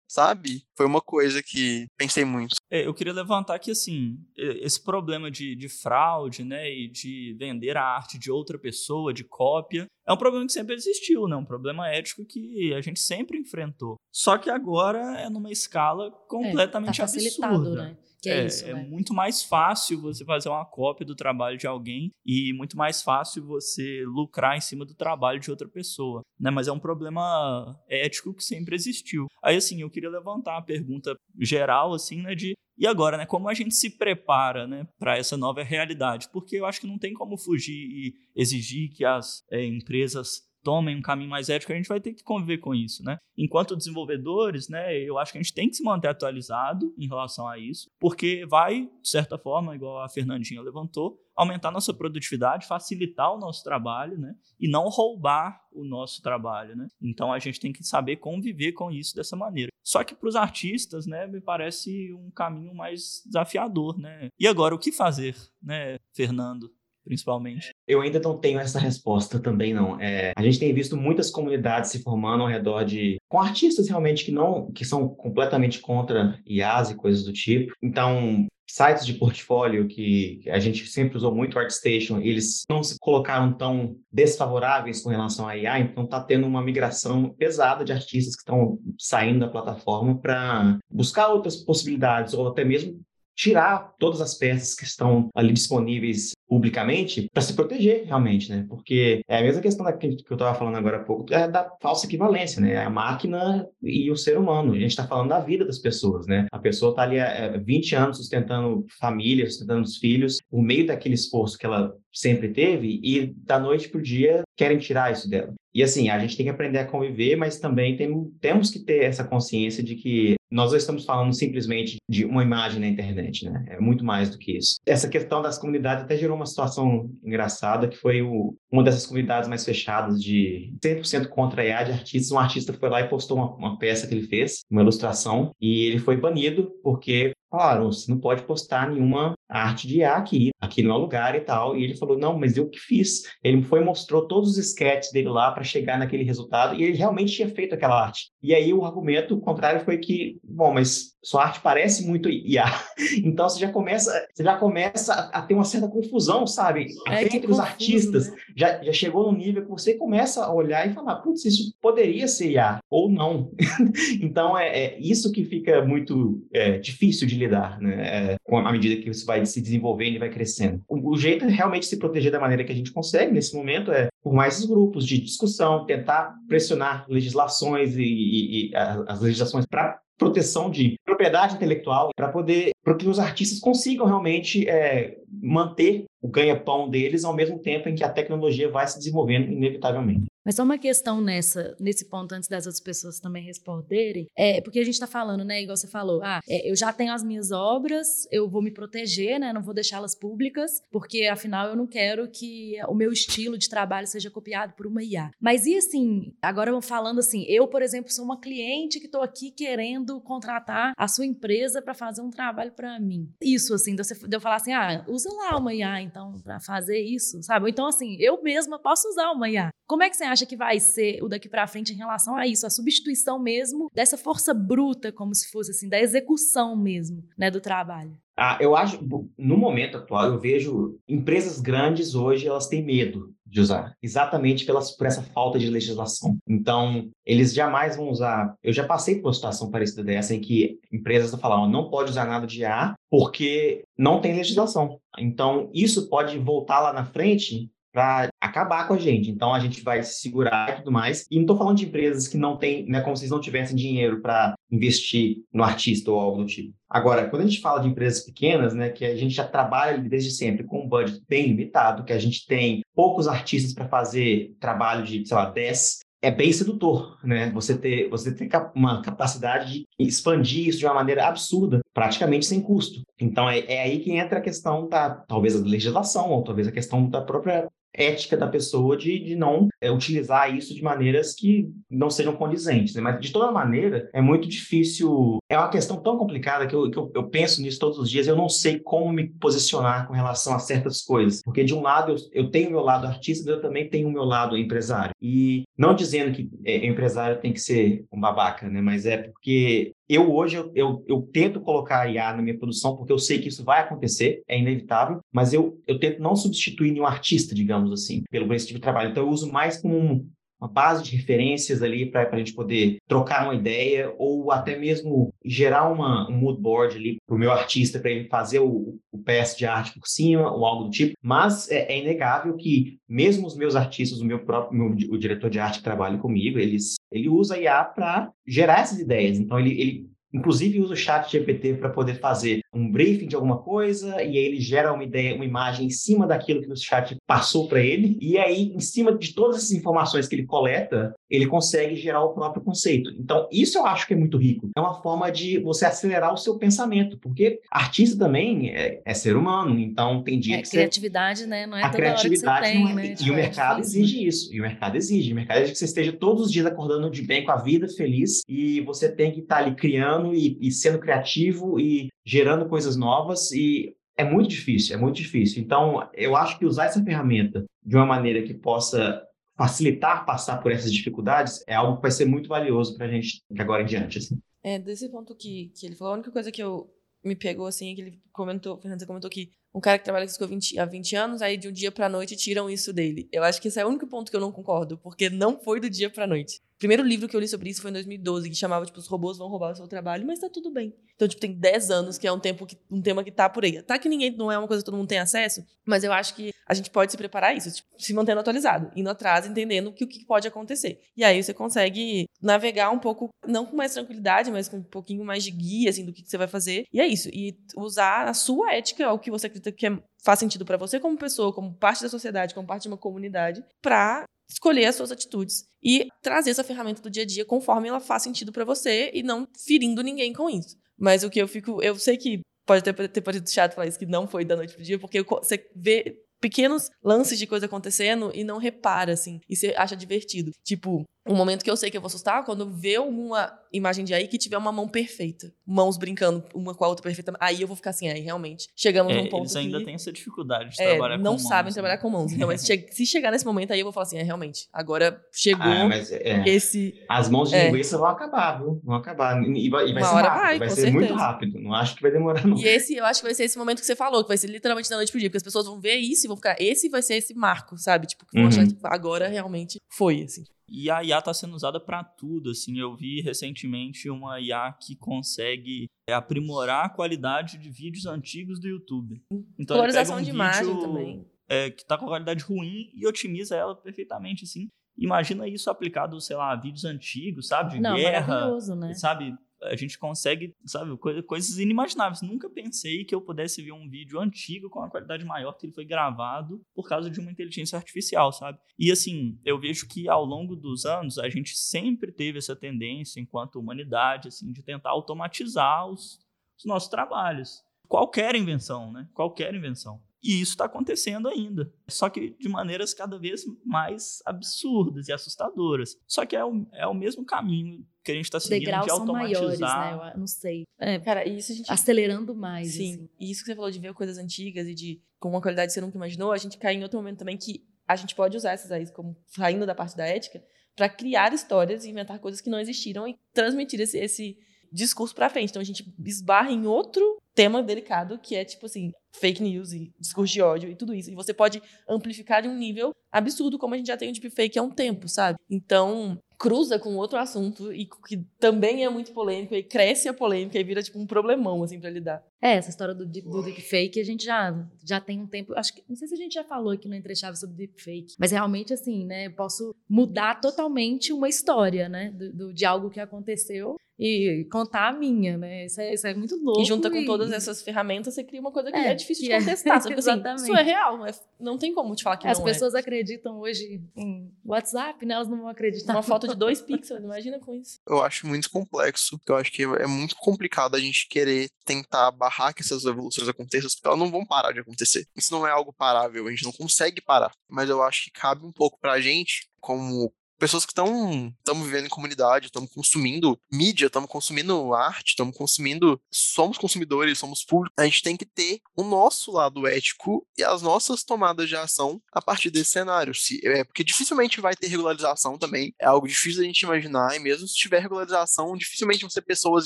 sabe? 0.08 0.64
Foi 0.76 0.88
uma 0.88 1.00
coisa 1.00 1.44
que 1.44 1.86
pensei 1.96 2.26
muito. 2.26 2.56
É, 2.72 2.88
eu 2.88 2.94
queria 2.94 3.14
levantar 3.14 3.60
que, 3.60 3.70
assim, 3.70 4.18
esse 4.36 4.84
problema 4.84 5.30
de, 5.30 5.56
de 5.56 5.70
fraude, 5.70 6.44
né, 6.44 6.72
e 6.74 6.88
de 6.88 7.36
vender 7.38 7.78
a 7.78 7.84
arte 7.84 8.18
de 8.18 8.32
outra 8.32 8.58
pessoa, 8.58 9.14
de 9.14 9.24
cópia, 9.24 9.86
é 10.08 10.12
um 10.12 10.18
problema 10.18 10.46
que 10.48 10.54
sempre 10.54 10.74
existiu, 10.74 11.28
né? 11.28 11.36
Um 11.36 11.46
problema 11.46 11.88
ético 11.90 12.26
que 12.26 12.74
a 12.74 12.82
gente 12.82 13.00
sempre 13.00 13.38
enfrentou. 13.38 13.96
Só 14.12 14.40
que 14.40 14.50
agora 14.50 15.20
é 15.20 15.30
numa 15.30 15.52
escala 15.52 16.10
completamente 16.28 17.02
é, 17.02 17.06
tá 17.06 17.12
absurda. 17.12 17.76
Né? 17.76 17.98
Que 18.26 18.30
é, 18.32 18.44
é, 18.44 18.46
isso, 18.48 18.66
é 18.66 18.74
né? 18.74 18.84
muito 18.90 19.14
mais 19.14 19.44
fácil 19.44 20.02
você 20.02 20.26
fazer 20.26 20.50
uma 20.50 20.66
cópia 20.66 21.06
do 21.06 21.16
trabalho 21.16 21.58
de 21.58 21.68
alguém 21.68 22.12
e 22.26 22.52
muito 22.54 22.76
mais 22.76 23.02
fácil 23.04 23.46
você 23.46 24.04
lucrar 24.06 24.58
em 24.58 24.62
cima 24.62 24.84
do 24.84 24.96
trabalho 24.96 25.40
de 25.40 25.52
outra 25.52 25.68
pessoa, 25.68 26.22
né? 26.40 26.50
Mas 26.50 26.68
é 26.68 26.72
um 26.72 26.80
problema 26.80 27.80
ético 27.88 28.34
que 28.34 28.44
sempre 28.44 28.76
existiu. 28.76 29.28
Aí 29.44 29.56
assim, 29.56 29.82
eu 29.82 29.90
queria 29.90 30.10
levantar 30.10 30.58
a 30.58 30.62
pergunta 30.62 31.16
geral 31.40 31.94
assim, 31.94 32.22
né, 32.22 32.34
de 32.34 32.54
e 32.78 32.86
agora, 32.86 33.16
né, 33.16 33.26
como 33.26 33.48
a 33.48 33.54
gente 33.54 33.74
se 33.74 33.90
prepara, 33.98 34.68
né, 34.68 34.86
para 35.00 35.18
essa 35.18 35.38
nova 35.38 35.64
realidade? 35.64 36.28
Porque 36.34 36.58
eu 36.58 36.66
acho 36.66 36.82
que 36.82 36.88
não 36.88 36.98
tem 36.98 37.14
como 37.14 37.38
fugir 37.38 37.74
e 37.74 38.14
exigir 38.36 38.90
que 38.90 39.06
as 39.06 39.44
é, 39.50 39.64
empresas 39.64 40.42
tomem 40.66 40.98
um 40.98 41.02
caminho 41.02 41.30
mais 41.30 41.48
ético, 41.48 41.72
a 41.72 41.76
gente 41.76 41.88
vai 41.88 42.02
ter 42.02 42.12
que 42.12 42.24
conviver 42.24 42.58
com 42.58 42.74
isso, 42.74 43.04
né? 43.04 43.20
Enquanto 43.38 43.76
desenvolvedores, 43.76 44.68
né, 44.68 44.98
eu 44.98 45.20
acho 45.20 45.32
que 45.32 45.38
a 45.38 45.42
gente 45.42 45.54
tem 45.54 45.70
que 45.70 45.76
se 45.76 45.84
manter 45.84 46.08
atualizado 46.08 46.92
em 46.98 47.08
relação 47.08 47.48
a 47.48 47.60
isso, 47.60 47.92
porque 48.00 48.46
vai, 48.48 48.90
de 49.02 49.10
certa 49.10 49.38
forma, 49.38 49.76
igual 49.76 50.02
a 50.02 50.10
Fernandinha 50.10 50.62
levantou, 50.64 51.22
aumentar 51.36 51.70
nossa 51.70 51.94
produtividade, 51.94 52.66
facilitar 52.66 53.32
o 53.32 53.38
nosso 53.38 53.64
trabalho, 53.64 54.18
né? 54.18 54.34
E 54.60 54.68
não 54.68 54.90
roubar 54.90 55.62
o 55.72 55.84
nosso 55.84 56.22
trabalho, 56.24 56.76
né? 56.76 56.88
Então 57.00 57.32
a 57.32 57.38
gente 57.38 57.60
tem 57.60 57.72
que 57.72 57.84
saber 57.84 58.16
conviver 58.16 58.72
com 58.72 58.90
isso 58.90 59.14
dessa 59.16 59.36
maneira. 59.36 59.70
Só 59.84 60.04
que 60.04 60.16
para 60.16 60.30
os 60.30 60.36
artistas, 60.36 61.06
né, 61.06 61.28
me 61.28 61.40
parece 61.40 62.12
um 62.14 62.32
caminho 62.32 62.74
mais 62.74 63.22
desafiador, 63.26 64.00
né? 64.00 64.30
E 64.40 64.48
agora 64.48 64.74
o 64.74 64.80
que 64.80 64.92
fazer, 64.92 65.36
né, 65.62 66.00
Fernando? 66.16 66.72
Principalmente? 67.06 67.70
Eu 67.88 68.02
ainda 68.02 68.20
não 68.20 68.38
tenho 68.38 68.60
essa 68.60 68.80
resposta 68.80 69.40
também, 69.40 69.74
não. 69.74 70.00
É, 70.02 70.34
a 70.36 70.44
gente 70.44 70.60
tem 70.60 70.74
visto 70.74 70.98
muitas 70.98 71.30
comunidades 71.32 71.92
se 71.92 72.02
formando 72.02 72.42
ao 72.42 72.50
redor 72.50 72.84
de... 72.84 73.18
com 73.30 73.40
artistas 73.40 73.88
realmente 73.88 74.26
que 74.26 74.32
não... 74.32 74.72
que 74.72 74.84
são 74.84 75.08
completamente 75.08 75.80
contra 75.80 76.40
IAs 76.46 76.92
e 76.92 76.96
coisas 76.96 77.24
do 77.24 77.32
tipo. 77.32 77.74
Então, 77.82 78.48
sites 78.68 79.06
de 79.06 79.14
portfólio 79.14 79.88
que 79.88 80.42
a 80.50 80.60
gente 80.60 80.88
sempre 80.88 81.18
usou 81.18 81.34
muito, 81.34 81.58
ArtStation, 81.58 82.20
eles 82.20 82.64
não 82.70 82.84
se 82.84 82.98
colocaram 83.00 83.54
tão 83.54 83.96
desfavoráveis 84.12 85.02
com 85.02 85.10
relação 85.10 85.48
à 85.48 85.56
IA, 85.56 85.80
então 85.80 86.04
está 86.04 86.20
tendo 86.20 86.48
uma 86.48 86.62
migração 86.62 87.30
pesada 87.30 87.86
de 87.86 87.94
artistas 87.94 88.36
que 88.36 88.42
estão 88.42 88.80
saindo 88.98 89.40
da 89.40 89.48
plataforma 89.48 90.18
para 90.18 90.78
buscar 90.90 91.30
outras 91.30 91.56
possibilidades 91.56 92.34
ou 92.34 92.48
até 92.48 92.66
mesmo 92.66 93.00
tirar 93.36 93.94
todas 94.00 94.22
as 94.22 94.36
peças 94.36 94.74
que 94.74 94.86
estão 94.86 95.30
ali 95.36 95.52
disponíveis 95.54 96.32
publicamente 96.48 97.30
para 97.34 97.42
se 97.42 97.54
proteger 97.54 98.06
realmente, 98.06 98.50
né? 98.50 98.66
Porque 98.70 99.22
é 99.28 99.40
a 99.40 99.42
mesma 99.42 99.62
questão 99.62 99.86
que 99.98 100.08
eu 100.08 100.36
estava 100.36 100.58
falando 100.58 100.78
agora 100.78 100.98
há 100.98 101.04
pouco, 101.04 101.34
é 101.34 101.48
da 101.48 101.70
falsa 101.82 102.06
equivalência, 102.06 102.62
né? 102.62 102.78
A 102.78 102.90
máquina 102.90 103.68
e 103.82 104.10
o 104.10 104.16
ser 104.16 104.38
humano. 104.38 104.74
A 104.74 104.80
gente 104.80 104.92
está 104.92 105.06
falando 105.06 105.30
da 105.30 105.40
vida 105.40 105.66
das 105.66 105.80
pessoas, 105.80 106.28
né? 106.28 106.48
A 106.52 106.60
pessoa 106.60 106.92
está 106.92 107.04
ali 107.04 107.20
há 107.20 107.58
20 107.58 107.96
anos 107.96 108.18
sustentando 108.18 108.86
família, 109.00 109.50
sustentando 109.50 109.82
os 109.82 109.98
filhos, 109.98 110.40
por 110.50 110.62
meio 110.62 110.88
daquele 110.88 111.16
esforço 111.16 111.58
que 111.58 111.66
ela 111.66 111.94
sempre 112.14 112.50
teve 112.50 113.02
e 113.04 113.34
da 113.44 113.60
noite 113.60 113.90
para 113.90 114.00
o 114.00 114.04
dia 114.04 114.44
querem 114.56 114.78
tirar 114.78 115.12
isso 115.12 115.30
dela. 115.30 115.54
E 115.74 115.84
assim, 115.84 116.08
a 116.08 116.18
gente 116.18 116.38
tem 116.38 116.46
que 116.46 116.50
aprender 116.50 116.80
a 116.80 116.86
conviver, 116.86 117.36
mas 117.36 117.60
também 117.60 117.98
tem, 117.98 118.32
temos 118.40 118.70
que 118.70 118.80
ter 118.80 119.04
essa 119.04 119.26
consciência 119.26 119.84
de 119.84 119.96
que 119.96 120.36
nós 120.56 120.72
não 120.72 120.78
estamos 120.78 121.04
falando 121.04 121.34
simplesmente 121.34 121.98
de 122.10 122.24
uma 122.24 122.42
imagem 122.42 122.80
na 122.80 122.88
internet, 122.88 123.44
né? 123.44 123.66
É 123.68 123.78
muito 123.78 124.06
mais 124.06 124.30
do 124.30 124.38
que 124.38 124.58
isso. 124.58 124.78
Essa 124.86 125.10
questão 125.10 125.42
das 125.42 125.58
comunidades 125.58 126.06
até 126.06 126.16
gerou 126.16 126.38
uma 126.38 126.46
situação 126.46 127.12
engraçada, 127.22 127.90
que 127.90 127.98
foi 127.98 128.22
o, 128.22 128.56
uma 128.72 128.82
dessas 128.82 129.06
comunidades 129.06 129.50
mais 129.50 129.66
fechadas 129.66 130.24
de 130.24 130.74
100% 130.82 131.28
contra 131.28 131.62
a 131.62 131.66
IA 131.66 131.84
de 131.84 131.92
artistas. 131.92 132.32
Um 132.32 132.40
artista 132.40 132.72
foi 132.72 132.88
lá 132.90 133.02
e 133.02 133.10
postou 133.10 133.36
uma, 133.36 133.54
uma 133.56 133.78
peça 133.78 134.08
que 134.08 134.14
ele 134.14 134.28
fez, 134.28 134.62
uma 134.72 134.82
ilustração, 134.82 135.52
e 135.60 135.88
ele 135.88 136.00
foi 136.00 136.16
banido 136.16 136.72
porque 136.82 137.34
falaram, 137.50 137.92
você 137.92 138.12
não 138.12 138.20
pode 138.20 138.44
postar 138.44 138.90
nenhuma 138.90 139.36
arte 139.50 139.88
de 139.88 140.00
IA 140.00 140.16
aqui, 140.16 140.50
aqui 140.60 140.82
não 140.82 140.96
é 140.96 140.98
lugar 140.98 141.36
e 141.36 141.42
tal. 141.42 141.78
E 141.78 141.84
ele 141.84 141.96
falou, 141.96 142.18
não, 142.18 142.38
mas 142.38 142.58
eu 142.58 142.70
que 142.70 142.80
fiz. 142.80 143.24
Ele 143.44 143.62
foi 143.64 143.82
e 143.82 143.84
mostrou 143.84 144.28
todos 144.28 144.52
os 144.52 144.58
sketches 144.58 145.12
dele 145.12 145.30
lá 145.30 145.52
para 145.52 145.64
chegar 145.64 145.98
naquele 145.98 146.24
resultado 146.24 146.76
e 146.76 146.84
ele 146.84 146.98
realmente 146.98 147.34
tinha 147.34 147.50
feito 147.50 147.76
aquela 147.76 148.04
arte. 148.04 148.32
E 148.42 148.54
aí 148.54 148.74
o 148.74 148.86
argumento 148.86 149.40
contrário 149.40 149.84
foi 149.84 149.98
que, 149.98 150.38
bom, 150.44 150.74
mas 150.74 151.16
sua 151.24 151.46
arte 151.46 151.60
parece 151.62 152.06
muito 152.06 152.30
IA. 152.30 152.66
Então 153.24 153.48
você 153.48 153.60
já 153.60 153.72
começa, 153.72 154.28
você 154.34 154.44
já 154.44 154.58
começa 154.58 155.14
a, 155.14 155.42
ter 155.42 155.54
uma 155.54 155.64
certa 155.64 155.88
confusão, 155.88 156.46
sabe? 156.46 156.88
É, 157.08 157.24
Entre 157.24 157.40
os 157.40 157.44
confuso, 157.44 157.62
artistas. 157.62 158.30
Né? 158.30 158.38
Já, 158.56 158.84
já 158.84 158.94
chegou 158.94 159.32
no 159.32 159.38
nível 159.38 159.64
que 159.64 159.70
você 159.70 159.94
começa 159.94 160.44
a 160.44 160.54
olhar 160.54 160.90
e 160.90 160.94
falar, 160.94 161.16
putz, 161.18 161.46
isso 161.46 161.74
poderia 161.82 162.28
ser 162.28 162.52
IA 162.52 162.80
ou 162.90 163.10
não. 163.10 163.52
então 164.22 164.58
é, 164.58 164.68
é, 164.68 165.00
isso 165.00 165.32
que 165.32 165.44
fica 165.44 165.84
muito 165.84 166.46
é, 166.54 166.78
difícil 166.78 167.28
de 167.28 167.36
lidar, 167.46 167.80
né? 167.80 168.36
É, 168.36 168.36
a 168.50 168.72
medida 168.72 169.02
que 169.02 169.14
você 169.14 169.26
vai 169.26 169.46
se 169.46 169.62
desenvolvendo 169.62 170.16
e 170.16 170.20
vai 170.20 170.30
crescendo. 170.30 170.82
O, 170.88 171.14
o 171.14 171.18
jeito 171.18 171.46
é 171.46 171.50
realmente 171.50 171.86
se 171.86 171.98
proteger 171.98 172.32
da 172.32 172.40
maneira 172.40 172.64
que 172.64 172.72
a 172.72 172.76
gente 172.76 172.92
consegue 172.92 173.32
nesse 173.32 173.56
momento 173.56 173.92
é 173.92 174.08
formar 174.24 174.48
esses 174.48 174.66
grupos 174.66 175.06
de 175.06 175.20
discussão, 175.20 175.86
tentar 175.86 176.36
pressionar 176.48 177.06
legislações 177.08 177.96
e, 177.96 178.04
e, 178.04 178.70
e 178.70 178.76
as 178.76 179.22
legislações 179.22 179.66
para 179.66 180.00
proteção 180.18 180.70
de 180.70 180.96
propriedade 181.06 181.56
intelectual 181.56 182.10
para 182.16 182.30
poder 182.30 182.72
para 182.84 182.96
que 182.96 183.08
os 183.08 183.20
artistas 183.20 183.60
consigam 183.60 184.06
realmente 184.06 184.68
é, 184.70 185.18
manter 185.42 186.06
o 186.22 186.28
ganha-pão 186.28 186.90
deles 186.90 187.26
ao 187.26 187.36
mesmo 187.36 187.60
tempo 187.60 187.90
em 187.90 187.96
que 187.96 188.04
a 188.04 188.10
tecnologia 188.10 188.70
vai 188.70 188.88
se 188.88 188.98
desenvolvendo 188.98 189.52
inevitavelmente. 189.52 190.28
Mas 190.46 190.56
só 190.56 190.64
uma 190.64 190.78
questão 190.78 191.20
nessa, 191.20 191.76
nesse 191.80 192.06
ponto, 192.06 192.34
antes 192.34 192.48
das 192.48 192.66
outras 192.66 192.82
pessoas 192.82 193.20
também 193.20 193.44
responderem, 193.44 194.28
é 194.38 194.62
porque 194.62 194.80
a 194.80 194.86
gente 194.86 194.94
está 194.94 195.08
falando, 195.08 195.44
né, 195.44 195.62
igual 195.62 195.76
você 195.76 195.88
falou, 195.88 196.22
ah, 196.24 196.40
é, 196.48 196.70
eu 196.70 196.76
já 196.76 196.94
tenho 196.94 197.14
as 197.14 197.24
minhas 197.24 197.52
obras, 197.52 198.28
eu 198.32 198.48
vou 198.48 198.62
me 198.62 198.72
proteger, 198.72 199.40
né, 199.40 199.52
não 199.52 199.64
vou 199.64 199.74
deixá-las 199.74 200.16
públicas, 200.16 200.82
porque 200.92 201.26
afinal 201.26 201.70
eu 201.70 201.76
não 201.76 201.88
quero 201.88 202.30
que 202.30 202.76
o 202.88 202.94
meu 202.94 203.12
estilo 203.12 203.58
de 203.58 203.68
trabalho 203.68 204.06
seja 204.06 204.30
copiado 204.30 204.74
por 204.74 204.86
uma 204.86 205.04
IA. 205.04 205.32
Mas 205.42 205.66
e 205.66 205.76
assim, 205.78 206.34
agora 206.42 206.72
falando 206.82 207.20
assim, 207.20 207.46
eu, 207.48 207.68
por 207.68 207.82
exemplo, 207.82 208.12
sou 208.12 208.26
uma 208.26 208.40
cliente 208.40 209.00
que 209.00 209.06
estou 209.06 209.22
aqui 209.22 209.52
querendo 209.52 210.22
contratar 210.22 210.94
a 210.98 211.08
sua 211.08 211.26
empresa 211.26 211.82
para 211.82 211.94
fazer 211.94 212.22
um 212.22 212.30
trabalho 212.30 212.72
para 212.72 213.00
mim. 213.00 213.30
Isso, 213.42 213.74
assim, 213.74 213.96
de 213.96 214.04
eu 214.36 214.42
falar 214.42 214.58
assim, 214.58 214.74
ah, 214.74 215.04
usa 215.08 215.30
lá 215.34 215.58
uma 215.58 215.74
IA, 215.74 216.02
então, 216.02 216.34
para 216.44 216.60
fazer 216.60 217.00
isso, 217.00 217.42
sabe? 217.42 217.64
Ou 217.64 217.70
então, 217.70 217.88
assim, 217.88 218.18
eu 218.20 218.42
mesma 218.44 218.78
posso 218.78 219.08
usar 219.08 219.32
uma 219.32 219.50
IA. 219.50 219.70
Como 219.88 220.04
é 220.04 220.10
que 220.10 220.18
você 220.18 220.24
acha 220.24 220.35
que 220.44 220.58
vai 220.58 220.80
ser 220.80 221.22
o 221.22 221.28
daqui 221.28 221.48
para 221.48 221.68
frente 221.68 221.94
em 221.94 221.98
relação 221.98 222.36
a 222.36 222.48
isso, 222.48 222.66
a 222.66 222.72
substituição 222.72 223.40
mesmo 223.40 223.92
dessa 223.94 224.18
força 224.18 224.56
bruta, 224.56 225.12
como 225.12 225.36
se 225.36 225.52
fosse 225.52 225.70
assim, 225.70 225.88
da 225.88 226.00
execução 226.00 226.76
mesmo, 226.76 227.24
né, 227.38 227.52
do 227.52 227.62
trabalho? 227.62 228.18
Ah, 228.36 228.58
eu 228.60 228.76
acho, 228.76 229.00
no 229.38 229.56
momento 229.56 229.98
atual, 229.98 230.26
eu 230.26 230.40
vejo 230.40 230.98
empresas 231.08 231.62
grandes 231.62 232.16
hoje, 232.16 232.48
elas 232.48 232.68
têm 232.68 232.84
medo 232.84 233.34
de 233.46 233.62
usar, 233.62 233.96
exatamente 234.04 234.66
pelas, 234.66 234.92
por 234.92 235.08
essa 235.08 235.22
falta 235.22 235.58
de 235.58 235.70
legislação. 235.70 236.38
Então, 236.46 237.10
eles 237.26 237.54
jamais 237.54 237.96
vão 237.96 238.10
usar. 238.10 238.54
Eu 238.62 238.74
já 238.74 238.84
passei 238.84 239.16
por 239.16 239.28
uma 239.28 239.34
situação 239.34 239.72
parecida 239.72 240.04
dessa, 240.04 240.36
em 240.36 240.42
que 240.42 240.78
empresas 240.92 241.40
falam, 241.40 241.70
não 241.70 241.90
pode 241.90 242.10
usar 242.10 242.26
nada 242.26 242.46
de 242.46 242.66
A, 242.66 242.96
porque 243.10 243.86
não 243.98 244.20
tem 244.20 244.36
legislação. 244.36 245.00
Então, 245.18 245.70
isso 245.74 246.10
pode 246.10 246.38
voltar 246.38 246.82
lá 246.82 246.92
na 246.92 247.06
frente 247.06 247.70
para 247.96 248.28
acabar 248.42 248.86
com 248.90 248.94
a 248.94 248.98
gente. 248.98 249.32
Então 249.32 249.54
a 249.54 249.60
gente 249.60 249.82
vai 249.82 250.04
se 250.04 250.20
segurar 250.20 250.70
e 250.70 250.76
tudo 250.80 250.92
mais. 250.92 251.26
E 251.32 251.36
não 251.36 251.44
estou 251.44 251.58
falando 251.58 251.78
de 251.78 251.86
empresas 251.86 252.28
que 252.28 252.38
não 252.38 252.58
têm, 252.58 252.86
né, 252.88 253.00
como 253.00 253.16
se 253.16 253.30
não 253.30 253.40
tivessem 253.40 253.74
dinheiro 253.74 254.22
para 254.22 254.54
investir 254.70 255.38
no 255.54 255.64
artista 255.64 256.12
ou 256.12 256.20
algo 256.20 256.44
do 256.44 256.46
tipo. 256.46 256.74
Agora, 256.90 257.30
quando 257.30 257.44
a 257.44 257.46
gente 257.48 257.62
fala 257.62 257.80
de 257.80 257.88
empresas 257.88 258.26
pequenas, 258.26 258.74
né, 258.74 258.90
que 258.90 259.06
a 259.06 259.16
gente 259.16 259.34
já 259.34 259.48
trabalha 259.48 259.98
desde 259.98 260.32
sempre 260.32 260.66
com 260.66 260.84
um 260.84 260.90
budget 260.90 261.22
bem 261.28 261.48
limitado, 261.48 262.04
que 262.04 262.12
a 262.12 262.20
gente 262.20 262.46
tem 262.46 262.82
poucos 262.94 263.30
artistas 263.30 263.74
para 263.74 263.88
fazer 263.88 264.54
trabalho 264.60 265.06
de, 265.06 265.26
sei 265.26 265.38
lá, 265.38 265.50
10, 265.50 266.00
é 266.26 266.32
bem 266.32 266.52
sedutor, 266.52 267.20
né? 267.24 267.52
Você 267.52 267.78
ter, 267.78 268.10
você 268.10 268.34
ter 268.34 268.50
uma 268.74 269.02
capacidade 269.04 269.72
de 269.72 269.86
expandir 270.00 270.68
isso 270.68 270.80
de 270.80 270.86
uma 270.86 270.96
maneira 270.96 271.28
absurda, 271.28 271.82
praticamente 271.94 272.48
sem 272.48 272.60
custo. 272.60 273.02
Então 273.20 273.48
é, 273.48 273.60
é 273.60 273.84
aí 273.84 274.00
que 274.00 274.12
entra 274.12 274.40
a 274.40 274.42
questão 274.42 274.90
da 274.90 275.12
talvez 275.12 275.56
a 275.56 275.64
legislação 275.64 276.32
ou 276.32 276.44
talvez 276.44 276.68
a 276.68 276.72
questão 276.72 277.08
da 277.08 277.22
própria 277.22 277.68
ética 277.98 278.38
da 278.38 278.48
pessoa 278.48 278.98
de, 278.98 279.20
de 279.20 279.36
não 279.36 279.68
é, 279.82 279.92
utilizar 279.92 280.56
isso 280.56 280.74
de 280.74 280.84
maneiras 280.84 281.34
que 281.34 281.70
não 281.90 282.10
sejam 282.10 282.36
condizentes. 282.36 282.96
Né? 282.96 283.02
Mas, 283.02 283.20
de 283.20 283.32
toda 283.32 283.52
maneira, 283.52 284.10
é 284.14 284.22
muito 284.22 284.48
difícil. 284.48 285.38
É 285.50 285.58
uma 285.58 285.70
questão 285.70 285.98
tão 285.98 286.18
complicada 286.18 286.68
que, 286.68 286.76
eu, 286.76 286.90
que 286.90 286.98
eu, 286.98 287.12
eu, 287.16 287.30
penso 287.30 287.62
nisso 287.62 287.80
todos 287.80 287.98
os 287.98 288.10
dias. 288.10 288.28
Eu 288.28 288.36
não 288.36 288.50
sei 288.50 288.80
como 288.80 289.12
me 289.12 289.30
posicionar 289.30 290.08
com 290.08 290.14
relação 290.14 290.56
a 290.56 290.60
certas 290.60 291.02
coisas. 291.02 291.42
Porque, 291.44 291.64
de 291.64 291.74
um 291.74 291.82
lado, 291.82 292.12
eu, 292.12 292.44
eu 292.44 292.52
tenho 292.52 292.70
o 292.70 292.72
meu 292.72 292.82
lado 292.82 293.08
artista, 293.08 293.46
mas 293.46 293.56
eu 293.56 293.62
também 293.62 293.90
tenho 293.90 294.08
o 294.08 294.12
meu 294.12 294.24
lado 294.24 294.58
empresário. 294.58 295.14
E 295.22 295.64
não 295.78 295.96
dizendo 295.96 296.34
que 296.34 296.50
é, 296.66 296.86
empresário 296.86 297.40
tem 297.40 297.54
que 297.54 297.60
ser 297.60 298.06
um 298.12 298.20
babaca, 298.20 298.70
né? 298.70 298.82
mas 298.82 299.06
é 299.06 299.18
porque 299.18 299.94
eu 300.08 300.34
hoje 300.34 300.58
eu, 300.58 301.04
eu, 301.08 301.22
tento 301.34 301.62
colocar 301.62 302.02
a 302.02 302.10
IA 302.10 302.34
na 302.34 302.42
minha 302.42 302.58
produção 302.58 302.96
porque 302.96 303.12
eu 303.12 303.20
sei 303.20 303.40
que 303.40 303.50
isso 303.50 303.64
vai 303.64 303.82
acontecer, 303.82 304.42
é 304.48 304.58
inevitável, 304.58 305.20
mas 305.34 305.54
eu, 305.54 305.80
eu 305.88 306.00
tento 306.00 306.22
não 306.22 306.36
substituir 306.36 306.92
nenhum 306.92 307.06
artista, 307.06 307.56
digamos 307.56 307.92
assim, 307.92 308.24
pelo 308.30 308.54
esse 308.54 308.68
tipo 308.68 308.80
de 308.80 308.84
trabalho. 308.84 309.12
Então 309.12 309.24
eu 309.24 309.30
uso 309.30 309.52
mais 309.52 309.82
como 309.82 309.98
um, 309.98 310.30
uma 310.60 310.72
base 310.72 311.04
de 311.04 311.16
referências 311.16 311.82
ali 311.84 312.10
para 312.10 312.30
a 312.30 312.38
gente 312.38 312.54
poder 312.54 312.98
trocar 313.08 313.46
uma 313.46 313.56
ideia 313.56 314.14
ou 314.18 314.52
até 314.52 314.78
mesmo 314.78 315.34
gerar 315.44 315.92
uma, 315.92 316.30
um 316.30 316.34
mood 316.34 316.62
board 316.62 316.96
ali 316.96 317.18
para 317.26 317.36
o 317.36 317.40
meu 317.40 317.52
artista 317.52 318.00
para 318.00 318.12
ele 318.12 318.30
fazer 318.30 318.60
o, 318.60 318.98
o 319.12 319.18
PS 319.18 319.56
de 319.58 319.66
arte 319.66 320.00
por 320.00 320.08
cima 320.08 320.52
ou 320.52 320.66
algo 320.66 320.86
do 320.86 320.90
tipo. 320.90 321.16
Mas 321.22 321.70
é, 321.70 321.92
é 321.92 322.00
inegável 322.00 322.56
que 322.56 322.98
mesmo 323.08 323.46
os 323.46 323.56
meus 323.56 323.76
artistas, 323.76 324.22
o 324.22 324.26
meu 324.26 324.46
próprio 324.46 324.78
meu, 324.78 324.90
o 325.12 325.18
diretor 325.18 325.50
de 325.50 325.60
arte 325.60 325.80
que 325.80 325.84
trabalha 325.84 326.18
comigo, 326.18 326.58
eles 326.58 326.96
ele 327.12 327.30
usa 327.30 327.56
a 327.56 327.60
IA 327.60 327.84
para 327.84 328.32
gerar 328.46 328.80
essas 328.80 329.00
ideias. 329.00 329.38
Então 329.40 329.60
ele, 329.60 329.80
ele 329.80 330.10
Inclusive, 330.34 330.82
usa 330.82 330.94
o 330.94 330.98
chat 330.98 331.32
GPT 331.32 331.76
para 331.76 331.90
poder 331.90 332.16
fazer 332.16 332.62
um 332.74 332.92
briefing 332.92 333.28
de 333.28 333.36
alguma 333.36 333.60
coisa, 333.60 334.22
e 334.22 334.38
aí 334.38 334.38
ele 334.38 334.60
gera 334.60 334.92
uma 334.92 335.04
ideia, 335.04 335.36
uma 335.36 335.46
imagem 335.46 335.88
em 335.88 335.90
cima 335.90 336.28
daquilo 336.28 336.62
que 336.62 336.72
o 336.72 336.76
chat 336.76 337.16
passou 337.26 337.68
para 337.68 337.80
ele, 337.80 338.18
e 338.22 338.38
aí, 338.38 338.74
em 338.76 338.80
cima 338.80 339.18
de 339.18 339.34
todas 339.34 339.58
essas 339.58 339.72
informações 339.72 340.28
que 340.28 340.36
ele 340.36 340.46
coleta, 340.46 341.14
ele 341.30 341.48
consegue 341.48 341.96
gerar 341.96 342.24
o 342.24 342.34
próprio 342.34 342.64
conceito. 342.64 343.12
Então, 343.18 343.48
isso 343.52 343.78
eu 343.78 343.86
acho 343.86 344.06
que 344.06 344.14
é 344.14 344.18
muito 344.18 344.38
rico. 344.38 344.70
É 344.76 344.82
uma 344.82 345.02
forma 345.02 345.32
de 345.32 345.58
você 345.60 345.86
acelerar 345.86 346.34
o 346.34 346.38
seu 346.38 346.58
pensamento, 346.58 347.18
porque 347.20 347.60
artista 347.72 348.18
também 348.18 348.70
é, 348.70 349.02
é 349.06 349.14
ser 349.14 349.38
humano, 349.38 349.80
então 349.80 350.22
tem 350.24 350.40
dia 350.40 350.58
é, 350.58 350.62
que 350.62 350.70
criatividade, 350.70 351.42
você... 351.42 351.48
né? 351.48 351.66
Não 351.66 351.78
é 351.78 351.84
a 351.84 351.90
toda 351.90 351.98
criatividade 351.98 352.68
hora 352.68 352.72
que 352.72 352.78
você 352.78 352.86
tem, 352.86 352.96
né? 352.96 353.16
E 353.22 353.30
o 353.30 353.34
é 353.34 353.36
mercado 353.38 353.78
difícil. 353.78 354.02
exige 354.02 354.28
isso. 354.28 354.54
E 354.54 354.60
o 354.60 354.64
mercado 354.64 354.98
exige. 354.98 355.32
O 355.32 355.36
mercado 355.36 355.58
exige 355.58 355.72
que 355.72 355.80
você 355.80 355.86
esteja 355.86 356.12
todos 356.12 356.46
os 356.46 356.52
dias 356.52 356.66
acordando 356.66 357.10
de 357.10 357.22
bem 357.22 357.44
com 357.46 357.52
a 357.52 357.58
vida, 357.58 357.88
feliz, 357.88 358.42
e 358.48 358.82
você 358.82 359.10
tem 359.10 359.32
que 359.32 359.40
estar 359.40 359.58
ali 359.58 359.76
criando 359.76 360.25
e, 360.34 360.58
e 360.62 360.72
sendo 360.72 361.00
criativo 361.00 361.80
e 361.80 362.10
gerando 362.26 362.68
coisas 362.68 362.96
novas 362.96 363.52
e 363.52 363.96
é 364.18 364.24
muito 364.24 364.50
difícil, 364.50 364.96
é 364.96 365.00
muito 365.00 365.18
difícil. 365.18 365.62
Então, 365.62 366.10
eu 366.14 366.36
acho 366.36 366.58
que 366.58 366.66
usar 366.66 366.86
essa 366.86 367.04
ferramenta 367.04 367.66
de 367.86 367.96
uma 367.96 368.06
maneira 368.06 368.44
que 368.44 368.54
possa 368.54 369.22
facilitar 369.58 370.26
passar 370.26 370.62
por 370.62 370.72
essas 370.72 370.92
dificuldades 370.92 371.64
é 371.68 371.76
algo 371.76 371.96
que 371.98 372.02
vai 372.02 372.12
ser 372.12 372.26
muito 372.26 372.50
valioso 372.50 372.96
para 372.98 373.06
a 373.06 373.10
gente 373.10 373.42
de 373.50 373.62
agora 373.62 373.84
em 373.84 373.86
diante. 373.86 374.18
Assim. 374.18 374.40
É, 374.64 374.80
desse 374.80 375.10
ponto 375.10 375.36
que, 375.36 375.72
que 375.76 375.86
ele 375.86 375.96
falou, 375.96 376.14
a 376.14 376.16
única 376.18 376.32
coisa 376.32 376.52
que 376.52 376.62
eu 376.62 376.90
me 377.24 377.36
pegou 377.36 377.66
assim 377.66 377.92
é 377.92 377.96
que 377.96 378.02
ele 378.02 378.20
comentou, 378.32 378.78
Fernanda 378.78 379.06
comentou 379.06 379.30
que 379.30 379.52
um 379.74 379.80
cara 379.82 379.98
que 379.98 380.06
trabalha 380.06 380.26
com 380.26 380.32
isso 380.32 380.48
20, 380.48 380.80
há 380.80 380.86
20 380.86 381.16
anos, 381.16 381.42
aí 381.42 381.58
de 381.58 381.68
um 381.68 381.72
dia 381.72 381.92
pra 381.92 382.08
noite 382.08 382.36
tiram 382.38 382.70
isso 382.70 382.94
dele. 382.94 383.28
Eu 383.32 383.44
acho 383.44 383.62
que 383.62 383.68
esse 383.68 383.80
é 383.80 383.86
o 383.86 383.90
único 383.90 384.08
ponto 384.08 384.30
que 384.30 384.38
eu 384.38 384.42
não 384.42 384.52
concordo, 384.52 384.98
porque 384.98 385.30
não 385.30 385.60
foi 385.60 385.82
do 385.82 385.90
dia 385.90 386.10
pra 386.10 386.28
noite. 386.28 386.62
Primeiro 386.78 387.04
livro 387.04 387.28
que 387.28 387.36
eu 387.36 387.40
li 387.40 387.48
sobre 387.48 387.70
isso 387.70 387.82
foi 387.82 387.90
em 387.90 387.94
2012, 387.94 388.50
que 388.50 388.56
chamava, 388.56 388.86
tipo, 388.86 389.00
Os 389.00 389.08
Robôs 389.08 389.38
Vão 389.38 389.48
Roubar 389.48 389.72
o 389.72 389.76
Seu 389.76 389.88
Trabalho, 389.88 390.26
mas 390.28 390.40
tá 390.40 390.50
tudo 390.50 390.72
bem. 390.72 390.94
Então, 391.16 391.28
tipo, 391.28 391.40
tem 391.40 391.54
10 391.54 391.90
anos 391.92 392.18
que 392.18 392.28
é 392.28 392.32
um, 392.32 392.40
tempo 392.40 392.66
que, 392.66 392.78
um 392.92 393.02
tema 393.02 393.24
que 393.24 393.32
tá 393.32 393.50
por 393.50 393.64
aí. 393.64 393.82
Tá 393.82 393.98
que 393.98 394.10
ninguém, 394.10 394.36
não 394.36 394.52
é 394.52 394.58
uma 394.58 394.68
coisa 394.68 394.82
que 394.82 394.86
todo 394.86 394.98
mundo 394.98 395.08
tem 395.08 395.20
acesso, 395.20 395.66
mas 395.86 396.04
eu 396.04 396.12
acho 396.12 396.36
que 396.36 396.52
a 396.68 396.74
gente 396.74 396.90
pode 396.90 397.12
se 397.12 397.18
preparar 397.18 397.52
a 397.52 397.54
isso, 397.54 397.72
tipo, 397.72 397.88
se 397.98 398.14
mantendo 398.14 398.40
atualizado, 398.40 398.92
indo 398.96 399.10
atrás, 399.10 399.46
entendendo 399.46 399.94
que, 399.94 400.04
o 400.04 400.08
que 400.08 400.26
pode 400.26 400.48
acontecer. 400.48 401.00
E 401.16 401.24
aí 401.24 401.42
você 401.42 401.54
consegue 401.54 402.26
navegar 402.42 402.90
um 402.90 403.00
pouco, 403.00 403.30
não 403.48 403.66
com 403.66 403.76
mais 403.76 403.94
tranquilidade, 403.94 404.52
mas 404.52 404.68
com 404.68 404.78
um 404.78 404.84
pouquinho 404.84 405.24
mais 405.24 405.44
de 405.44 405.52
guia, 405.52 405.90
assim, 405.90 406.06
do 406.06 406.12
que, 406.12 406.24
que 406.24 406.30
você 406.30 406.38
vai 406.38 406.48
fazer. 406.48 406.86
E 406.92 407.00
é 407.00 407.08
isso. 407.08 407.30
E 407.30 407.56
usar 407.78 408.28
a 408.28 408.34
sua 408.34 408.74
ética, 408.74 409.14
o 409.14 409.20
que 409.20 409.32
você 409.32 409.48
acredita 409.48 409.72
que 409.72 409.88
é, 409.88 409.98
faz 410.24 410.40
sentido 410.40 410.66
para 410.66 410.78
você 410.78 411.00
como 411.00 411.18
pessoa, 411.18 411.54
como 411.54 411.74
parte 411.74 412.02
da 412.02 412.10
sociedade, 412.10 412.54
como 412.54 412.68
parte 412.68 412.84
de 412.84 412.88
uma 412.90 412.98
comunidade, 412.98 413.64
para 413.82 414.26
escolher 414.50 414.86
as 414.86 414.96
suas 414.96 415.12
atitudes 415.12 415.66
e 415.84 416.08
trazer 416.22 416.52
essa 416.52 416.64
ferramenta 416.64 417.02
do 417.02 417.10
dia 417.10 417.24
a 417.24 417.26
dia 417.26 417.46
conforme 417.46 417.88
ela 417.88 418.00
faz 418.00 418.24
sentido 418.24 418.52
para 418.52 418.66
você 418.66 419.12
e 419.14 419.24
não 419.24 419.48
ferindo 419.66 420.02
ninguém 420.02 420.34
com 420.34 420.50
isso. 420.50 420.76
Mas 420.98 421.24
o 421.24 421.30
que 421.30 421.42
eu 421.42 421.48
fico, 421.48 421.82
eu 421.82 421.96
sei 421.98 422.18
que 422.18 422.42
pode 422.66 422.84
ter, 422.84 422.94
ter 423.10 423.22
parecido 423.22 423.50
chato 423.50 423.76
falar 423.76 423.88
isso 423.88 424.00
que 424.00 424.06
não 424.06 424.28
foi 424.28 424.44
da 424.44 424.56
noite 424.56 424.74
pro 424.74 424.84
dia, 424.84 425.00
porque 425.00 425.22
você 425.22 425.70
vê 425.76 426.18
pequenos 426.42 426.90
lances 427.04 427.40
de 427.40 427.48
coisa 427.48 427.66
acontecendo 427.66 428.32
e 428.34 428.44
não 428.44 428.58
repara, 428.58 429.14
assim, 429.14 429.40
e 429.50 429.56
você 429.56 429.74
acha 429.76 429.96
divertido. 429.96 430.52
Tipo, 430.64 431.04
um 431.28 431.36
momento 431.36 431.64
que 431.64 431.72
eu 431.72 431.76
sei 431.76 431.90
que 431.90 431.98
eu 431.98 432.02
vou 432.02 432.08
assustar 432.08 432.44
quando 432.46 432.70
ver 432.70 433.00
uma 433.00 433.52
imagem 433.74 434.06
de 434.06 434.14
aí 434.14 434.28
que 434.28 434.38
tiver 434.38 434.58
uma 434.58 434.72
mão 434.72 434.88
perfeita. 434.88 435.52
Mãos 435.66 435.98
brincando 435.98 436.44
uma 436.54 436.74
com 436.76 436.86
a 436.86 436.88
outra 436.88 437.02
perfeita. 437.04 437.34
Aí 437.40 437.62
eu 437.62 437.68
vou 437.68 437.76
ficar 437.76 437.90
assim, 437.90 438.08
aí 438.08 438.22
realmente. 438.22 438.68
Chegamos 438.76 439.12
É, 439.12 439.18
num 439.18 439.28
ponto 439.30 439.42
eles 439.44 439.56
ainda 439.56 439.80
que 439.80 439.86
têm 439.86 439.96
essa 439.96 440.12
dificuldade 440.12 440.76
de 440.76 440.82
é, 440.82 440.90
trabalhar 440.90 441.18
com 441.18 441.24
não 441.24 441.32
mãos, 441.34 441.42
sabem 441.48 441.72
né? 441.72 441.74
trabalhar 441.74 441.98
com 441.98 442.10
mãos. 442.10 442.32
Então, 442.32 442.50
se 442.58 443.06
chegar 443.06 443.32
nesse 443.32 443.46
momento 443.46 443.74
aí 443.74 443.80
eu 443.80 443.86
vou 443.86 443.92
falar 443.92 444.04
assim, 444.06 444.18
é 444.18 444.24
realmente. 444.24 444.68
Agora 444.72 445.20
chegou 445.34 445.64
Ah, 445.66 445.88
mas 445.88 446.12
é, 446.12 446.44
esse 446.48 446.94
as 447.10 447.30
mãos 447.30 447.50
de 447.50 447.56
É. 447.56 447.66
linguiça 447.68 447.98
vão 447.98 448.08
acabar, 448.08 448.60
viu? 448.60 448.80
Vão 448.84 448.96
acabar. 448.96 449.42
E 449.44 449.70
vai, 449.70 449.90
e 449.90 449.94
vai 449.94 450.04
Uma 450.04 450.10
ser 450.10 450.16
hora 450.16 450.28
rápido, 450.30 450.42
vai, 450.48 450.60
vai 450.60 450.68
com 450.70 450.76
ser 450.76 450.92
muito 450.92 451.08
certeza. 451.08 451.26
rápido. 451.26 451.60
Não 451.60 451.74
acho 451.74 451.96
que 451.96 452.02
vai 452.02 452.12
demorar, 452.12 452.46
não. 452.48 452.58
E 452.58 452.68
esse, 452.68 452.96
eu 452.96 453.04
acho 453.06 453.20
que 453.22 453.26
vai 453.26 453.34
ser 453.34 453.44
esse 453.46 453.58
momento 453.58 453.80
que 453.80 453.86
você 453.86 453.96
falou, 453.96 454.22
que 454.24 454.28
vai 454.28 454.38
ser 454.38 454.48
literalmente 454.48 454.90
da 454.90 454.96
noite 454.96 455.12
pro 455.12 455.20
dia, 455.20 455.30
porque 455.30 455.38
as 455.38 455.44
pessoas 455.44 455.66
vão 455.66 455.80
ver 455.82 455.96
isso 455.96 456.26
e 456.26 456.28
vão 456.28 456.38
ficar. 456.38 456.56
Esse 456.60 456.88
vai 456.88 457.02
ser 457.02 457.16
esse 457.16 457.34
marco, 457.34 457.78
sabe? 457.78 458.06
Tipo, 458.08 458.26
que 458.26 458.34
vão 458.34 458.44
Uhum. 458.44 458.48
achar, 458.50 458.68
tipo, 458.68 458.80
agora 458.86 459.28
realmente 459.28 459.80
foi, 459.90 460.22
assim. 460.24 460.44
E 460.70 460.90
a 460.90 461.04
IA 461.04 461.20
está 461.20 461.34
sendo 461.34 461.56
usada 461.56 461.80
para 461.80 462.04
tudo, 462.04 462.50
assim, 462.50 462.80
eu 462.80 462.96
vi 462.96 463.22
recentemente 463.22 464.10
uma 464.10 464.40
IA 464.40 464.72
que 464.74 464.96
consegue 464.96 465.88
é, 466.10 466.14
aprimorar 466.14 466.86
a 466.86 466.90
qualidade 466.90 467.58
de 467.58 467.70
vídeos 467.70 468.06
antigos 468.06 468.60
do 468.60 468.68
YouTube. 468.68 469.22
Então 469.60 469.78
Polarização 469.78 470.18
um 470.18 470.22
de 470.22 470.30
imagem 470.32 470.80
também. 470.80 471.26
é, 471.48 471.70
que 471.70 471.86
tá 471.86 471.98
com 471.98 472.08
qualidade 472.08 472.44
ruim 472.44 472.90
e 472.94 473.08
otimiza 473.08 473.56
ela 473.56 473.76
perfeitamente, 473.76 474.44
assim. 474.44 474.68
Imagina 474.98 475.48
isso 475.48 475.70
aplicado, 475.70 476.20
sei 476.22 476.36
lá, 476.38 476.52
a 476.52 476.56
vídeos 476.56 476.86
antigos, 476.86 477.48
sabe? 477.48 477.74
De 477.74 477.80
Não, 477.82 477.96
guerra, 477.96 478.28
maravilhoso, 478.28 478.76
né? 478.76 478.94
sabe? 478.94 479.36
A 479.68 479.76
gente 479.76 479.98
consegue, 479.98 480.56
sabe, 480.66 480.96
coisas 481.24 481.58
inimagináveis. 481.58 482.22
Nunca 482.22 482.50
pensei 482.50 483.04
que 483.04 483.14
eu 483.14 483.22
pudesse 483.22 483.62
ver 483.62 483.72
um 483.72 483.90
vídeo 483.90 484.20
antigo 484.20 484.70
com 484.70 484.80
uma 484.80 484.90
qualidade 484.90 485.26
maior 485.26 485.54
que 485.54 485.66
ele 485.66 485.74
foi 485.74 485.86
gravado 485.86 486.62
por 486.74 486.88
causa 486.88 487.10
de 487.10 487.20
uma 487.20 487.32
inteligência 487.32 487.78
artificial, 487.78 488.32
sabe? 488.32 488.60
E 488.78 488.92
assim, 488.92 489.40
eu 489.46 489.60
vejo 489.60 489.88
que 489.88 490.10
ao 490.10 490.26
longo 490.26 490.56
dos 490.56 490.86
anos 490.86 491.18
a 491.18 491.30
gente 491.30 491.58
sempre 491.58 492.12
teve 492.12 492.38
essa 492.38 492.56
tendência, 492.56 493.20
enquanto 493.20 493.60
humanidade, 493.60 494.28
assim, 494.28 494.52
de 494.52 494.62
tentar 494.62 494.90
automatizar 494.92 495.88
os, 495.88 496.20
os 496.58 496.66
nossos 496.66 496.90
trabalhos. 496.90 497.64
Qualquer 497.88 498.36
invenção, 498.36 498.92
né? 498.92 499.08
Qualquer 499.14 499.54
invenção. 499.54 500.02
E 500.26 500.42
isso 500.42 500.54
está 500.54 500.66
acontecendo 500.66 501.28
ainda. 501.28 501.72
Só 501.88 502.10
que 502.10 502.32
de 502.40 502.50
maneiras 502.50 502.96
cada 502.96 503.20
vez 503.20 503.46
mais 503.64 504.24
absurdas 504.26 505.08
e 505.08 505.14
assustadoras. 505.14 505.96
Só 506.08 506.26
que 506.26 506.36
é 506.36 506.44
o, 506.44 506.66
é 506.74 506.88
o 506.88 506.96
mesmo 506.96 507.24
caminho 507.24 507.86
que 508.04 508.12
a 508.12 508.16
gente 508.16 508.26
está 508.26 508.40
seguindo 508.40 508.66
Degraus 508.66 508.86
de 508.86 508.92
automatizar. 508.92 509.36
São 509.36 509.44
maiores, 509.44 509.60
né? 509.60 510.12
Eu 510.16 510.20
não 510.20 510.28
sei. 510.28 510.64
É, 510.80 511.00
cara, 511.00 511.28
isso 511.30 511.52
a 511.52 511.56
gente. 511.56 511.72
Acelerando 511.72 512.34
mais. 512.34 512.74
Sim. 512.74 512.94
Assim. 512.94 513.10
E 513.20 513.30
isso 513.30 513.42
que 513.42 513.48
você 513.48 513.56
falou 513.56 513.70
de 513.70 513.78
ver 513.78 513.94
coisas 513.94 514.18
antigas 514.18 514.68
e 514.68 514.74
de 514.74 515.00
com 515.20 515.30
uma 515.30 515.42
qualidade 515.42 515.68
que 515.68 515.74
você 515.74 515.82
nunca 515.82 515.98
imaginou, 515.98 516.32
a 516.32 516.38
gente 516.38 516.58
cai 516.58 516.74
em 516.74 516.82
outro 516.82 516.98
momento 516.98 517.20
também 517.20 517.38
que 517.38 517.64
a 517.88 517.96
gente 517.96 518.16
pode 518.16 518.36
usar 518.36 518.54
essas 518.54 518.72
aí 518.72 518.92
como 518.92 519.16
saindo 519.28 519.66
da 519.66 519.76
parte 519.76 519.96
da 519.96 520.08
ética 520.08 520.44
para 520.76 520.90
criar 520.90 521.34
histórias 521.34 521.86
e 521.86 521.90
inventar 521.90 522.20
coisas 522.20 522.42
que 522.42 522.50
não 522.50 522.60
existiram 522.60 523.08
e 523.08 523.16
transmitir 523.32 523.80
esse, 523.80 523.98
esse 523.98 524.38
discurso 524.72 525.16
para 525.16 525.30
frente. 525.30 525.52
Então 525.52 525.62
a 525.62 525.66
gente 525.66 525.86
esbarra 526.04 526.52
em 526.52 526.66
outro 526.66 527.22
tema 527.34 527.62
delicado 527.62 528.20
que 528.20 528.36
é 528.36 528.44
tipo 528.44 528.66
assim, 528.66 528.92
fake 529.20 529.42
news 529.42 529.74
e 529.74 529.92
discurso 530.00 530.34
de 530.34 530.42
ódio 530.42 530.70
e 530.70 530.76
tudo 530.76 530.94
isso. 530.94 531.12
E 531.12 531.16
você 531.16 531.34
pode 531.34 531.62
amplificar 531.88 532.42
de 532.42 532.48
um 532.48 532.56
nível 532.56 532.94
absurdo, 533.12 533.58
como 533.58 533.74
a 533.74 533.78
gente 533.78 533.88
já 533.88 533.98
tem 533.98 534.10
o 534.10 534.14
deepfake 534.14 534.60
há 534.60 534.64
um 534.64 534.70
tempo, 534.70 535.08
sabe? 535.08 535.38
Então, 535.50 536.20
cruza 536.38 536.78
com 536.78 536.96
outro 536.96 537.18
assunto 537.18 537.72
e 537.74 537.86
que 537.86 538.18
também 538.40 538.84
é 538.84 538.90
muito 538.90 539.12
polêmico 539.12 539.56
e 539.56 539.64
cresce 539.64 540.08
a 540.08 540.14
polêmica 540.14 540.60
e 540.60 540.64
vira 540.64 540.84
tipo 540.84 541.00
um 541.00 541.08
problemão 541.08 541.64
assim 541.64 541.80
para 541.80 541.90
lidar. 541.90 542.24
É, 542.42 542.56
essa 542.56 542.70
história 542.70 542.94
do, 542.94 543.06
do 543.06 543.44
deepfake 543.44 544.00
a 544.00 544.04
gente 544.04 544.26
já, 544.26 544.54
já 544.84 545.00
tem 545.00 545.22
um 545.22 545.28
tempo, 545.28 545.54
acho 545.56 545.74
que 545.74 545.84
não 545.88 545.96
sei 545.96 546.08
se 546.08 546.14
a 546.14 546.18
gente 546.18 546.34
já 546.34 546.44
falou 546.44 546.72
aqui 546.72 546.88
no 546.88 546.96
Entre 546.96 547.16
Chaves 547.16 547.40
sobre 547.40 547.56
deepfake, 547.56 548.16
mas 548.20 548.32
realmente 548.32 548.74
assim, 548.74 549.06
né, 549.06 549.28
eu 549.28 549.32
posso 549.32 549.74
mudar 549.90 550.42
totalmente 550.42 551.14
uma 551.14 551.30
história, 551.30 551.88
né, 551.88 552.12
do, 552.12 552.34
do, 552.34 552.54
de 552.54 552.66
algo 552.66 552.90
que 552.90 553.00
aconteceu 553.00 553.78
e 553.98 554.46
contar 554.52 554.90
a 554.90 554.94
minha, 554.94 555.38
né? 555.38 555.66
Isso 555.66 555.80
é, 555.80 555.94
isso 555.94 556.06
é 556.06 556.14
muito 556.14 556.36
louco. 556.36 556.62
E 556.62 556.66
junta 556.66 556.90
e... 556.90 556.92
com 556.92 557.06
todas 557.06 557.32
essas 557.32 557.62
ferramentas, 557.62 558.14
você 558.14 558.24
cria 558.24 558.42
uma 558.42 558.52
coisa 558.52 558.70
que 558.70 558.78
é, 558.78 558.88
é 558.88 558.96
difícil 559.06 559.26
de 559.26 559.38
contestar. 559.38 559.74
É, 559.74 559.78
assim, 560.34 560.44
isso 560.44 560.56
é 560.56 560.62
real, 560.62 561.06
é, 561.06 561.12
não 561.40 561.58
tem 561.58 561.74
como 561.74 561.96
te 561.96 562.04
falar 562.04 562.18
que 562.18 562.28
As 562.28 562.40
não 562.40 562.48
é. 562.48 562.52
pessoas 562.52 562.74
é. 562.74 562.80
acreditam 562.80 563.40
hoje 563.40 563.82
em 563.96 564.32
WhatsApp, 564.44 565.06
né? 565.06 565.16
Elas 565.16 565.28
não 565.28 565.38
vão 565.38 565.48
acreditar. 565.48 565.94
Uma 565.94 566.04
foto 566.04 566.28
de 566.28 566.36
dois 566.36 566.62
pixels, 566.62 567.04
imagina 567.04 567.40
com 567.40 567.54
isso. 567.54 567.80
Eu 567.88 568.02
acho 568.04 568.28
muito 568.28 568.50
complexo, 568.50 569.20
eu 569.28 569.36
acho 569.36 569.52
que 569.52 569.64
é 569.64 569.88
muito 569.88 570.16
complicado 570.16 570.76
a 570.76 570.80
gente 570.80 571.08
querer 571.08 571.50
tentar 571.64 572.12
barrar 572.12 572.54
que 572.54 572.62
essas 572.62 572.86
evoluções 572.86 573.28
aconteçam, 573.28 573.70
porque 573.70 573.88
elas 573.88 574.00
não 574.00 574.12
vão 574.12 574.26
parar 574.26 574.52
de 574.52 574.60
acontecer. 574.60 575.08
Isso 575.16 575.34
não 575.34 575.46
é 575.46 575.52
algo 575.52 575.74
parável, 575.74 576.28
a 576.28 576.30
gente 576.30 576.44
não 576.44 576.52
consegue 576.52 577.02
parar. 577.02 577.32
Mas 577.50 577.70
eu 577.70 577.82
acho 577.82 578.06
que 578.06 578.12
cabe 578.12 578.46
um 578.46 578.52
pouco 578.52 578.80
pra 578.80 579.00
gente, 579.00 579.50
como 579.60 580.14
pessoas 580.38 580.66
que 580.66 580.72
estão 580.72 581.34
vivendo 581.64 581.86
em 581.86 581.90
comunidade, 581.90 582.48
estamos 582.48 582.72
consumindo 582.72 583.40
mídia, 583.52 583.88
estamos 583.88 584.10
consumindo 584.10 584.74
arte, 584.74 585.10
estamos 585.10 585.36
consumindo, 585.36 586.02
somos 586.12 586.58
consumidores, 586.58 587.18
somos 587.18 587.44
públicos. 587.44 587.74
A 587.78 587.86
gente 587.86 588.04
tem 588.04 588.18
que 588.18 588.26
ter 588.26 588.60
o 588.76 588.84
nosso 588.84 589.32
lado 589.32 589.68
ético 589.68 590.26
e 590.38 590.44
as 590.44 590.62
nossas 590.62 591.04
tomadas 591.04 591.48
de 591.48 591.56
ação 591.56 592.02
a 592.12 592.22
partir 592.22 592.50
desse 592.50 592.72
cenário. 592.72 593.14
Se, 593.14 593.40
é, 593.46 593.64
porque 593.64 593.84
dificilmente 593.84 594.42
vai 594.42 594.56
ter 594.56 594.68
regularização 594.68 595.38
também. 595.38 595.74
É 595.80 595.86
algo 595.86 596.08
difícil 596.08 596.42
a 596.42 596.46
gente 596.46 596.62
imaginar, 596.62 597.16
e 597.16 597.20
mesmo 597.20 597.48
se 597.48 597.56
tiver 597.56 597.80
regularização, 597.80 598.56
dificilmente 598.56 599.02
vão 599.02 599.10
ser 599.10 599.22
pessoas 599.22 599.66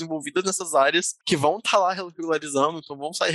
envolvidas 0.00 0.44
nessas 0.44 0.74
áreas 0.74 1.14
que 1.24 1.36
vão 1.36 1.58
estar 1.58 1.72
tá 1.72 1.78
lá 1.78 1.92
regularizando, 1.92 2.78
então 2.78 2.96
vão 2.96 3.12
sair 3.12 3.32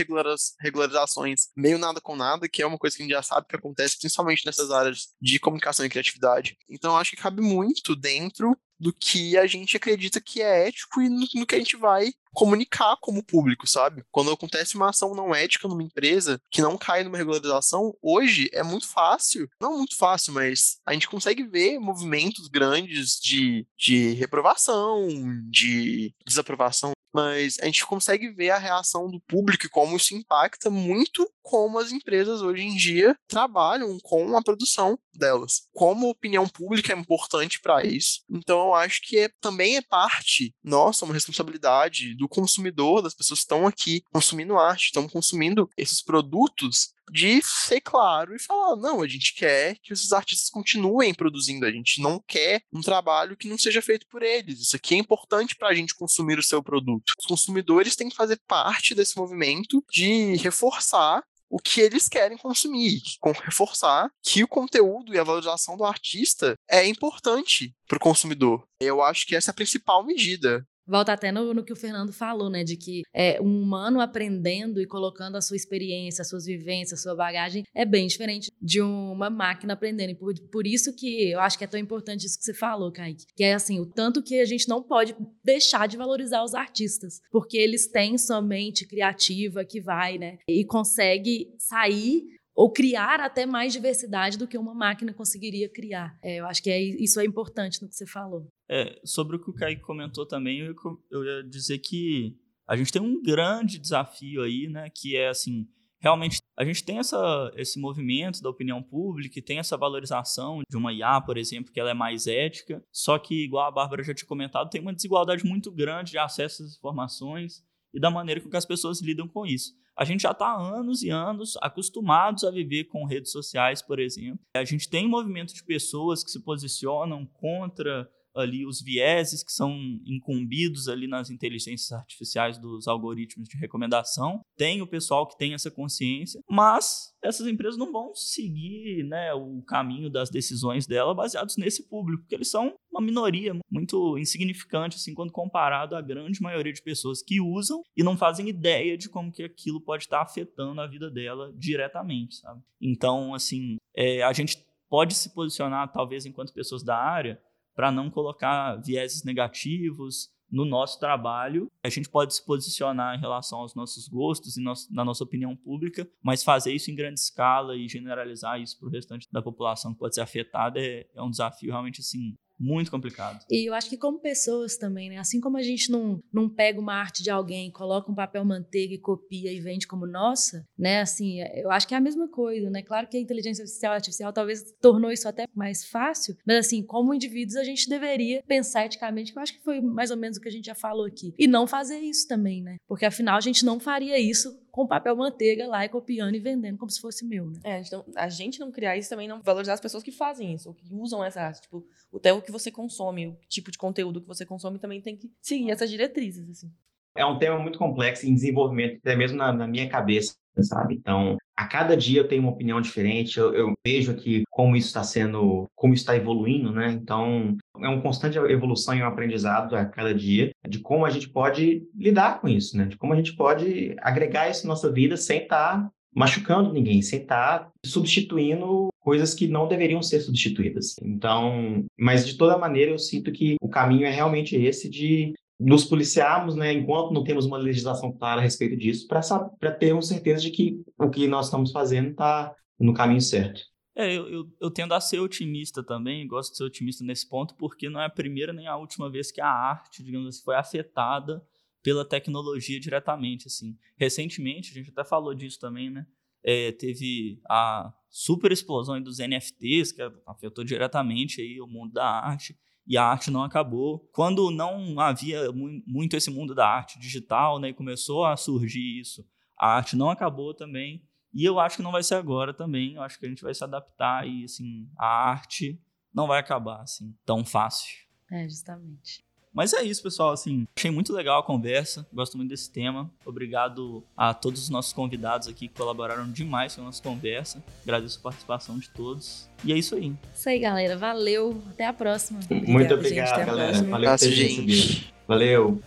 regularizações 0.61 1.47
meio 1.55 1.77
nada 1.77 1.99
com 2.01 2.15
nada, 2.15 2.47
que 2.47 2.61
é 2.61 2.65
uma 2.65 2.77
coisa 2.77 2.95
que 2.95 3.03
a 3.03 3.05
gente 3.05 3.13
já 3.13 3.23
sabe 3.23 3.47
que 3.47 3.55
acontece, 3.55 3.97
principalmente 3.99 4.45
nessas 4.45 4.71
áreas 4.71 5.09
de 5.21 5.39
comunicação 5.39 5.85
e 5.85 5.89
criatividade. 5.89 6.57
Então, 6.69 6.97
acho 6.97 7.15
que 7.15 7.24
cabe 7.25 7.41
muito 7.41 7.95
dentro 7.95 8.55
do 8.79 8.93
que 8.93 9.37
a 9.37 9.47
gente 9.47 9.75
acredita 9.75 10.21
que 10.21 10.41
é 10.41 10.67
ético 10.67 11.01
e 11.01 11.09
no, 11.09 11.25
no, 11.33 11.45
que 11.45 11.55
a 11.55 11.57
gente 11.57 11.75
vai 11.75 12.11
comunicar 12.33 12.97
como 12.99 13.23
público, 13.23 13.65
sabe? 13.65 14.03
Quando 14.11 14.31
acontece 14.31 14.75
uma 14.75 14.89
ação 14.89 15.15
não 15.15 15.33
ética 15.33 15.67
numa 15.67 15.81
empresa 15.81 16.39
que 16.51 16.61
não 16.61 16.77
cai 16.77 17.03
numa 17.03 17.17
regularização, 17.17 17.95
hoje 18.01 18.49
é 18.53 18.61
muito 18.61 18.87
fácil, 18.87 19.49
não 19.59 19.77
muito 19.77 19.95
fácil, 19.95 20.33
mas 20.33 20.77
a 20.85 20.93
gente 20.93 21.07
consegue 21.07 21.43
ver 21.43 21.79
movimentos 21.79 22.47
grandes 22.47 23.17
de, 23.19 23.65
de 23.77 24.11
reprovação, 24.13 25.07
de 25.49 26.13
desaprovação 26.27 26.91
mas 27.15 27.57
a 27.61 27.65
gente 27.65 27.85
consegue 27.85 28.29
ver 28.29 28.49
a 28.49 28.57
reação 28.57 29.09
do 29.09 29.21
público 29.21 29.65
e 29.65 29.69
como 29.69 29.95
isso 29.95 30.13
impacta 30.13 30.69
muito 30.69 31.25
como 31.41 31.79
as 31.79 31.91
empresas 31.93 32.41
hoje 32.41 32.63
em 32.63 32.75
dia 32.75 33.15
trabalham 33.25 33.97
com 34.03 34.35
a 34.35 34.43
produção 34.43 34.99
delas. 35.13 35.69
Como 35.73 36.07
a 36.07 36.09
opinião 36.09 36.45
pública 36.45 36.91
é 36.91 36.97
importante 36.97 37.61
para 37.61 37.85
isso. 37.85 38.21
Então 38.29 38.67
eu 38.67 38.73
acho 38.73 38.99
que 39.01 39.17
é, 39.19 39.29
também 39.39 39.77
é 39.77 39.81
parte 39.81 40.53
nossa, 40.61 41.05
uma 41.05 41.13
responsabilidade 41.13 42.15
do 42.15 42.27
consumidor, 42.27 43.01
das 43.01 43.13
pessoas 43.13 43.39
que 43.39 43.43
estão 43.43 43.65
aqui 43.65 44.03
consumindo 44.11 44.57
arte, 44.57 44.87
estão 44.87 45.07
consumindo 45.07 45.69
esses 45.77 46.03
produtos 46.03 46.94
de 47.11 47.41
ser 47.43 47.81
claro 47.81 48.35
e 48.35 48.39
falar: 48.39 48.75
não, 48.75 49.01
a 49.01 49.07
gente 49.07 49.33
quer 49.33 49.77
que 49.81 49.93
esses 49.93 50.11
artistas 50.11 50.49
continuem 50.49 51.13
produzindo, 51.13 51.65
a 51.65 51.71
gente 51.71 52.01
não 52.01 52.21
quer 52.27 52.61
um 52.73 52.81
trabalho 52.81 53.37
que 53.37 53.47
não 53.47 53.57
seja 53.57 53.81
feito 53.81 54.07
por 54.07 54.23
eles. 54.23 54.59
Isso 54.59 54.75
aqui 54.75 54.95
é 54.95 54.97
importante 54.97 55.55
para 55.55 55.69
a 55.69 55.73
gente 55.73 55.95
consumir 55.95 56.39
o 56.39 56.43
seu 56.43 56.61
produto. 56.63 57.13
Os 57.19 57.25
consumidores 57.25 57.95
têm 57.95 58.09
que 58.09 58.15
fazer 58.15 58.39
parte 58.47 58.95
desse 58.95 59.17
movimento 59.17 59.83
de 59.91 60.35
reforçar 60.37 61.23
o 61.49 61.59
que 61.59 61.79
eles 61.79 62.09
querem 62.09 62.37
consumir, 62.37 63.01
reforçar 63.43 64.09
que 64.23 64.43
o 64.43 64.47
conteúdo 64.47 65.13
e 65.13 65.19
a 65.19 65.23
valorização 65.23 65.77
do 65.77 65.85
artista 65.85 66.55
é 66.69 66.85
importante 66.85 67.73
para 67.87 67.97
o 67.97 68.01
consumidor. 68.01 68.67
Eu 68.79 69.01
acho 69.01 69.25
que 69.25 69.35
essa 69.35 69.51
é 69.51 69.53
a 69.53 69.55
principal 69.55 70.03
medida 70.05 70.65
volta 70.87 71.13
até 71.13 71.31
no, 71.31 71.53
no, 71.53 71.63
que 71.63 71.73
o 71.73 71.75
Fernando 71.75 72.13
falou, 72.13 72.49
né? 72.49 72.63
De 72.63 72.77
que 72.77 73.03
é, 73.13 73.41
um 73.41 73.61
humano 73.61 73.99
aprendendo 73.99 74.81
e 74.81 74.85
colocando 74.85 75.35
a 75.35 75.41
sua 75.41 75.55
experiência, 75.55 76.21
as 76.21 76.29
suas 76.29 76.45
vivências, 76.45 76.99
a 76.99 77.03
sua 77.03 77.15
bagagem 77.15 77.63
é 77.73 77.85
bem 77.85 78.07
diferente 78.07 78.51
de 78.61 78.81
uma 78.81 79.29
máquina 79.29 79.73
aprendendo. 79.73 80.11
E 80.11 80.15
por, 80.15 80.33
por 80.51 80.67
isso 80.67 80.95
que 80.95 81.31
eu 81.31 81.39
acho 81.39 81.57
que 81.57 81.63
é 81.63 81.67
tão 81.67 81.79
importante 81.79 82.25
isso 82.25 82.37
que 82.37 82.45
você 82.45 82.53
falou, 82.53 82.91
Kaique. 82.91 83.25
Que 83.35 83.43
é 83.43 83.53
assim, 83.53 83.79
o 83.79 83.85
tanto 83.85 84.23
que 84.23 84.39
a 84.39 84.45
gente 84.45 84.67
não 84.67 84.81
pode 84.81 85.15
deixar 85.43 85.87
de 85.87 85.97
valorizar 85.97 86.43
os 86.43 86.53
artistas. 86.53 87.21
Porque 87.31 87.57
eles 87.57 87.87
têm 87.87 88.17
sua 88.17 88.41
mente 88.41 88.87
criativa 88.87 89.65
que 89.65 89.81
vai, 89.81 90.17
né? 90.17 90.37
E 90.47 90.65
consegue 90.65 91.53
sair 91.57 92.35
ou 92.55 92.71
criar 92.71 93.19
até 93.19 93.45
mais 93.45 93.73
diversidade 93.73 94.37
do 94.37 94.47
que 94.47 94.57
uma 94.57 94.73
máquina 94.73 95.13
conseguiria 95.13 95.67
criar. 95.67 96.17
É, 96.23 96.39
eu 96.39 96.45
acho 96.47 96.63
que 96.63 96.69
é, 96.69 96.81
isso 96.81 97.19
é 97.19 97.25
importante 97.25 97.81
no 97.81 97.89
que 97.89 97.95
você 97.95 98.07
falou. 98.07 98.47
É, 98.69 98.99
sobre 99.03 99.35
o 99.35 99.39
que 99.39 99.49
o 99.49 99.53
Kaique 99.53 99.81
comentou 99.81 100.25
também, 100.25 100.59
eu, 100.59 100.73
eu 101.11 101.23
ia 101.23 101.43
dizer 101.43 101.79
que 101.79 102.35
a 102.67 102.75
gente 102.75 102.91
tem 102.91 103.01
um 103.01 103.21
grande 103.21 103.77
desafio 103.77 104.41
aí, 104.41 104.67
né, 104.67 104.89
que 104.89 105.15
é 105.15 105.27
assim, 105.27 105.67
realmente 105.99 106.37
a 106.57 106.63
gente 106.63 106.83
tem 106.83 106.97
essa, 106.97 107.51
esse 107.55 107.79
movimento 107.79 108.41
da 108.41 108.49
opinião 108.49 108.81
pública 108.81 109.37
e 109.37 109.41
tem 109.41 109.59
essa 109.59 109.75
valorização 109.75 110.61
de 110.67 110.77
uma 110.77 110.93
IA, 110.93 111.19
por 111.19 111.37
exemplo, 111.37 111.71
que 111.71 111.79
ela 111.79 111.91
é 111.91 111.93
mais 111.93 112.25
ética, 112.27 112.81
só 112.91 113.19
que, 113.19 113.43
igual 113.43 113.67
a 113.67 113.71
Bárbara 113.71 114.03
já 114.03 114.13
tinha 114.13 114.27
comentado, 114.27 114.69
tem 114.69 114.81
uma 114.81 114.93
desigualdade 114.93 115.45
muito 115.45 115.69
grande 115.69 116.11
de 116.11 116.17
acesso 116.17 116.63
às 116.63 116.77
informações 116.77 117.63
e 117.95 117.99
da 117.99 118.11
maneira 118.11 118.41
com 118.41 118.49
que 118.49 118.57
as 118.57 118.65
pessoas 118.65 119.01
lidam 119.01 119.27
com 119.27 119.45
isso. 119.45 119.73
A 119.97 120.03
gente 120.03 120.23
já 120.23 120.31
está 120.31 120.53
anos 120.53 121.01
e 121.01 121.09
anos 121.09 121.57
acostumados 121.61 122.43
a 122.43 122.51
viver 122.51 122.83
com 122.85 123.05
redes 123.05 123.31
sociais, 123.31 123.81
por 123.81 123.97
exemplo. 123.97 124.39
A 124.53 124.65
gente 124.65 124.89
tem 124.89 125.05
um 125.05 125.09
movimento 125.09 125.53
de 125.53 125.63
pessoas 125.63 126.21
que 126.21 126.29
se 126.29 126.43
posicionam 126.43 127.25
contra 127.25 128.09
ali 128.35 128.65
os 128.65 128.81
vieses 128.81 129.43
que 129.43 129.51
são 129.51 129.71
incumbidos 130.05 130.87
ali 130.87 131.07
nas 131.07 131.29
inteligências 131.29 131.91
artificiais 131.91 132.57
dos 132.57 132.87
algoritmos 132.87 133.47
de 133.47 133.57
recomendação. 133.57 134.41
Tem 134.57 134.81
o 134.81 134.87
pessoal 134.87 135.27
que 135.27 135.37
tem 135.37 135.53
essa 135.53 135.71
consciência, 135.71 136.41
mas 136.49 137.13
essas 137.23 137.47
empresas 137.47 137.77
não 137.77 137.91
vão 137.91 138.13
seguir 138.13 139.03
né, 139.03 139.33
o 139.33 139.61
caminho 139.63 140.09
das 140.09 140.29
decisões 140.29 140.85
dela 140.85 141.13
baseados 141.13 141.57
nesse 141.57 141.87
público, 141.87 142.23
porque 142.23 142.35
eles 142.35 142.51
são 142.51 142.73
uma 142.91 143.01
minoria 143.01 143.53
muito 143.69 144.17
insignificante 144.17 144.95
assim 144.95 145.13
quando 145.13 145.31
comparado 145.31 145.95
à 145.95 146.01
grande 146.01 146.41
maioria 146.41 146.71
de 146.71 146.81
pessoas 146.81 147.21
que 147.21 147.41
usam 147.41 147.81
e 147.95 148.03
não 148.03 148.17
fazem 148.17 148.47
ideia 148.47 148.97
de 148.97 149.09
como 149.09 149.31
que 149.31 149.43
aquilo 149.43 149.81
pode 149.81 150.03
estar 150.03 150.21
afetando 150.21 150.79
a 150.79 150.87
vida 150.87 151.09
dela 151.09 151.51
diretamente, 151.55 152.35
sabe? 152.35 152.61
Então, 152.81 153.33
assim, 153.33 153.77
é, 153.95 154.23
a 154.23 154.31
gente 154.33 154.63
pode 154.89 155.13
se 155.13 155.33
posicionar 155.33 155.91
talvez 155.91 156.25
enquanto 156.25 156.53
pessoas 156.53 156.83
da 156.83 156.97
área 156.97 157.41
para 157.75 157.91
não 157.91 158.09
colocar 158.09 158.75
vieses 158.77 159.23
negativos 159.23 160.33
no 160.49 160.63
nosso 160.63 160.99
trabalho. 160.99 161.69
A 161.83 161.89
gente 161.89 162.09
pode 162.09 162.33
se 162.33 162.45
posicionar 162.45 163.17
em 163.17 163.19
relação 163.19 163.59
aos 163.59 163.75
nossos 163.75 164.07
gostos 164.07 164.57
e 164.57 164.63
nosso, 164.63 164.91
na 164.93 165.03
nossa 165.03 165.23
opinião 165.23 165.55
pública, 165.55 166.09
mas 166.23 166.43
fazer 166.43 166.73
isso 166.73 166.89
em 166.89 166.95
grande 166.95 167.19
escala 167.19 167.75
e 167.75 167.87
generalizar 167.87 168.59
isso 168.59 168.79
para 168.79 168.87
o 168.87 168.91
restante 168.91 169.27
da 169.31 169.41
população 169.41 169.93
que 169.93 169.99
pode 169.99 170.15
ser 170.15 170.21
afetada 170.21 170.79
é, 170.79 171.07
é 171.13 171.21
um 171.21 171.29
desafio 171.29 171.71
realmente 171.71 171.99
assim 171.99 172.35
Muito 172.59 172.89
complicado. 172.89 173.43
E 173.49 173.67
eu 173.69 173.73
acho 173.73 173.89
que 173.89 173.97
como 173.97 174.19
pessoas 174.19 174.77
também, 174.77 175.09
né? 175.09 175.17
Assim 175.17 175.39
como 175.39 175.57
a 175.57 175.61
gente 175.61 175.91
não, 175.91 176.21
não 176.31 176.49
pega 176.49 176.79
uma 176.79 176.93
arte 176.93 177.21
de 177.21 177.29
alguém, 177.29 177.71
coloca 177.71 178.11
um 178.11 178.15
papel 178.15 178.45
manteiga 178.45 178.93
e 178.93 178.99
copia 178.99 179.51
e 179.51 179.59
vende 179.59 179.87
como 179.87 180.07
nossa, 180.07 180.65
né? 180.77 181.01
Assim, 181.01 181.41
eu 181.55 181.69
acho 181.69 181.87
que 181.87 181.93
é 181.93 181.97
a 181.97 182.01
mesma 182.01 182.29
coisa, 182.29 182.69
né? 182.69 182.81
Claro 182.81 183.07
que 183.07 183.17
a 183.17 183.19
inteligência 183.19 183.63
artificial, 183.63 183.93
artificial 183.93 184.33
talvez 184.33 184.63
tornou 184.81 185.11
isso 185.11 185.27
até 185.27 185.45
mais 185.53 185.85
fácil, 185.85 186.35
mas 186.45 186.65
assim, 186.65 186.83
como 186.83 187.13
indivíduos 187.13 187.57
a 187.57 187.63
gente 187.63 187.89
deveria 187.89 188.41
pensar 188.47 188.85
eticamente, 188.85 189.31
que 189.31 189.37
eu 189.37 189.43
acho 189.43 189.53
que 189.53 189.63
foi 189.63 189.81
mais 189.81 190.11
ou 190.11 190.17
menos 190.17 190.37
o 190.37 190.41
que 190.41 190.49
a 190.49 190.51
gente 190.51 190.65
já 190.65 190.75
falou 190.75 191.05
aqui. 191.05 191.33
E 191.37 191.47
não 191.47 191.67
fazer 191.67 191.99
isso 191.99 192.27
também, 192.27 192.61
né? 192.61 192.77
Porque 192.87 193.05
afinal 193.05 193.37
a 193.37 193.41
gente 193.41 193.65
não 193.65 193.79
faria 193.79 194.19
isso 194.19 194.57
com 194.75 194.85
papel 194.85 195.15
manteiga 195.15 195.65
lá 195.67 195.85
e 195.85 195.89
copiando 195.89 196.35
e 196.35 196.39
vendendo 196.39 196.77
como 196.77 196.91
se 196.91 196.99
fosse 196.99 197.23
meu, 197.25 197.45
né? 197.45 197.59
É, 197.63 197.75
a 197.75 197.81
gente, 197.81 197.91
não, 197.93 198.05
a 198.17 198.27
gente 198.27 198.59
não 198.59 198.71
criar 198.73 198.97
isso 198.97 199.09
também 199.09 199.25
não 199.25 199.41
valorizar 199.41 199.71
as 199.71 199.79
pessoas 199.79 200.03
que 200.03 200.11
fazem 200.11 200.53
isso, 200.53 200.67
ou 200.67 200.75
que 200.75 200.83
usam 200.91 201.23
essa 201.23 201.39
arte. 201.39 201.61
Tipo, 201.61 201.87
até 202.13 202.33
o 202.33 202.41
que 202.41 202.51
você 202.51 202.69
consome, 202.69 203.27
o 203.27 203.37
tipo 203.47 203.71
de 203.71 203.77
conteúdo 203.77 204.19
que 204.19 204.27
você 204.27 204.45
consome 204.45 204.77
também 204.77 205.01
tem 205.01 205.15
que 205.15 205.31
seguir 205.41 205.71
essas 205.71 205.89
diretrizes, 205.89 206.49
assim. 206.49 206.69
É 207.15 207.25
um 207.25 207.39
tema 207.39 207.57
muito 207.57 207.79
complexo 207.79 208.27
em 208.27 208.33
desenvolvimento, 208.33 208.97
até 208.97 209.15
mesmo 209.15 209.37
na, 209.37 209.53
na 209.53 209.65
minha 209.65 209.87
cabeça, 209.87 210.35
sabe? 210.59 210.95
Então, 210.95 211.37
a 211.55 211.65
cada 211.65 211.95
dia 211.95 212.19
eu 212.19 212.27
tenho 212.27 212.41
uma 212.41 212.51
opinião 212.51 212.81
diferente, 212.81 213.39
eu, 213.39 213.53
eu 213.53 213.73
vejo 213.85 214.11
aqui 214.11 214.43
como 214.49 214.75
isso 214.75 214.87
está 214.87 215.03
sendo, 215.03 215.67
como 215.75 215.93
está 215.93 216.15
evoluindo, 216.15 216.71
né? 216.71 216.91
Então, 216.91 217.57
é 217.79 217.87
uma 217.87 218.01
constante 218.01 218.37
evolução 218.37 218.93
e 218.93 219.01
um 219.01 219.07
aprendizado 219.07 219.75
a 219.75 219.85
cada 219.85 220.13
dia 220.13 220.51
de 220.67 220.79
como 220.79 221.05
a 221.05 221.09
gente 221.09 221.29
pode 221.29 221.83
lidar 221.95 222.41
com 222.41 222.47
isso, 222.47 222.77
né? 222.77 222.85
De 222.85 222.97
como 222.97 223.13
a 223.13 223.15
gente 223.15 223.35
pode 223.35 223.95
agregar 223.99 224.49
isso 224.49 224.65
na 224.67 224.73
nossa 224.73 224.91
vida 224.91 225.15
sem 225.15 225.43
estar 225.43 225.81
tá 225.81 225.91
machucando 226.13 226.71
ninguém, 226.71 227.01
sem 227.01 227.21
estar 227.21 227.59
tá 227.59 227.71
substituindo 227.85 228.89
coisas 228.99 229.33
que 229.33 229.47
não 229.47 229.67
deveriam 229.67 230.01
ser 230.01 230.19
substituídas. 230.21 230.95
Então, 231.01 231.85
mas 231.97 232.25
de 232.25 232.37
toda 232.37 232.57
maneira 232.57 232.91
eu 232.91 232.97
sinto 232.97 233.31
que 233.31 233.55
o 233.61 233.69
caminho 233.69 234.07
é 234.07 234.09
realmente 234.09 234.55
esse 234.55 234.89
de 234.89 235.33
nos 235.59 235.85
policiarmos, 235.85 236.55
né, 236.55 236.73
enquanto 236.73 237.13
não 237.13 237.23
temos 237.23 237.45
uma 237.45 237.57
legislação 237.57 238.11
clara 238.11 238.41
a 238.41 238.43
respeito 238.43 238.75
disso, 238.75 239.07
para 239.07 239.71
termos 239.71 240.07
certeza 240.07 240.41
de 240.41 240.51
que 240.51 240.81
o 240.99 241.09
que 241.09 241.27
nós 241.27 241.45
estamos 241.45 241.71
fazendo 241.71 242.09
está 242.09 242.53
no 242.79 242.93
caminho 242.93 243.21
certo. 243.21 243.61
É, 243.97 244.13
eu, 244.13 244.27
eu, 244.27 244.45
eu, 244.59 244.69
tendo 244.69 244.93
a 244.93 244.99
ser 244.99 245.19
otimista 245.19 245.81
também, 245.81 246.27
gosto 246.27 246.51
de 246.51 246.57
ser 246.57 246.65
otimista 246.65 247.03
nesse 247.05 247.27
ponto, 247.29 247.55
porque 247.55 247.89
não 247.89 248.01
é 248.01 248.05
a 248.05 248.09
primeira 248.09 248.51
nem 248.51 248.67
a 248.67 248.75
última 248.75 249.09
vez 249.09 249.31
que 249.31 249.39
a 249.39 249.47
arte, 249.47 250.03
digamos 250.03 250.27
assim, 250.27 250.43
foi 250.43 250.55
afetada 250.55 251.41
pela 251.81 252.03
tecnologia 252.03 252.77
diretamente, 252.77 253.47
assim. 253.47 253.77
Recentemente, 253.95 254.71
a 254.71 254.73
gente 254.73 254.89
até 254.89 255.05
falou 255.05 255.33
disso 255.33 255.59
também, 255.59 255.89
né? 255.89 256.05
É, 256.43 256.73
teve 256.73 257.39
a 257.49 257.93
super 258.09 258.51
explosão 258.51 259.01
dos 259.01 259.19
NFTs, 259.19 259.93
que 259.93 260.01
afetou 260.27 260.65
diretamente 260.65 261.39
aí 261.39 261.61
o 261.61 261.67
mundo 261.67 261.93
da 261.93 262.05
arte 262.05 262.57
e 262.87 262.97
a 262.97 263.03
arte 263.03 263.31
não 263.31 263.43
acabou. 263.43 263.99
Quando 264.11 264.51
não 264.51 264.99
havia 264.99 265.51
muito 265.51 266.15
esse 266.15 266.29
mundo 266.29 266.53
da 266.53 266.67
arte 266.67 266.99
digital, 266.99 267.59
né, 267.59 267.69
e 267.69 267.73
começou 267.73 268.25
a 268.25 268.37
surgir 268.37 268.99
isso, 268.99 269.25
a 269.57 269.75
arte 269.75 269.95
não 269.95 270.09
acabou 270.09 270.53
também. 270.53 271.03
E 271.33 271.43
eu 271.43 271.59
acho 271.59 271.77
que 271.77 271.83
não 271.83 271.91
vai 271.91 272.03
ser 272.03 272.15
agora 272.15 272.53
também. 272.53 272.93
Eu 272.93 273.01
acho 273.01 273.19
que 273.19 273.25
a 273.25 273.29
gente 273.29 273.43
vai 273.43 273.53
se 273.53 273.63
adaptar 273.63 274.27
e 274.27 274.45
assim, 274.45 274.89
a 274.97 275.29
arte 275.29 275.81
não 276.13 276.27
vai 276.27 276.39
acabar 276.39 276.81
assim 276.81 277.13
tão 277.25 277.43
fácil. 277.43 277.93
É, 278.31 278.47
justamente. 278.47 279.24
Mas 279.55 279.71
é 279.71 279.81
isso, 279.81 280.03
pessoal. 280.03 280.33
Assim, 280.33 280.67
achei 280.75 280.91
muito 280.91 281.13
legal 281.13 281.39
a 281.39 281.43
conversa. 281.43 282.05
Gosto 282.13 282.35
muito 282.35 282.49
desse 282.49 282.69
tema. 282.69 283.09
Obrigado 283.25 284.03
a 284.15 284.33
todos 284.33 284.63
os 284.63 284.69
nossos 284.69 284.91
convidados 284.91 285.47
aqui 285.47 285.69
que 285.69 285.73
colaboraram 285.73 286.29
demais 286.29 286.75
com 286.75 286.81
a 286.81 286.85
nossa 286.85 287.01
conversa. 287.01 287.63
Agradeço 287.83 288.19
a 288.19 288.23
participação 288.23 288.77
de 288.77 288.89
todos. 288.89 289.49
E 289.63 289.71
é 289.71 289.77
isso 289.77 289.95
aí. 289.95 290.13
Isso 290.33 290.49
aí, 290.49 290.59
galera. 290.59 290.97
Valeu. 290.97 291.61
Até 291.71 291.87
a 291.87 291.93
próxima. 291.93 292.41
Muito 292.49 292.93
obrigado, 292.93 293.45
galera. 293.45 293.81
Valeu 293.83 294.17
gente. 294.17 295.13
Valeu. 295.25 295.81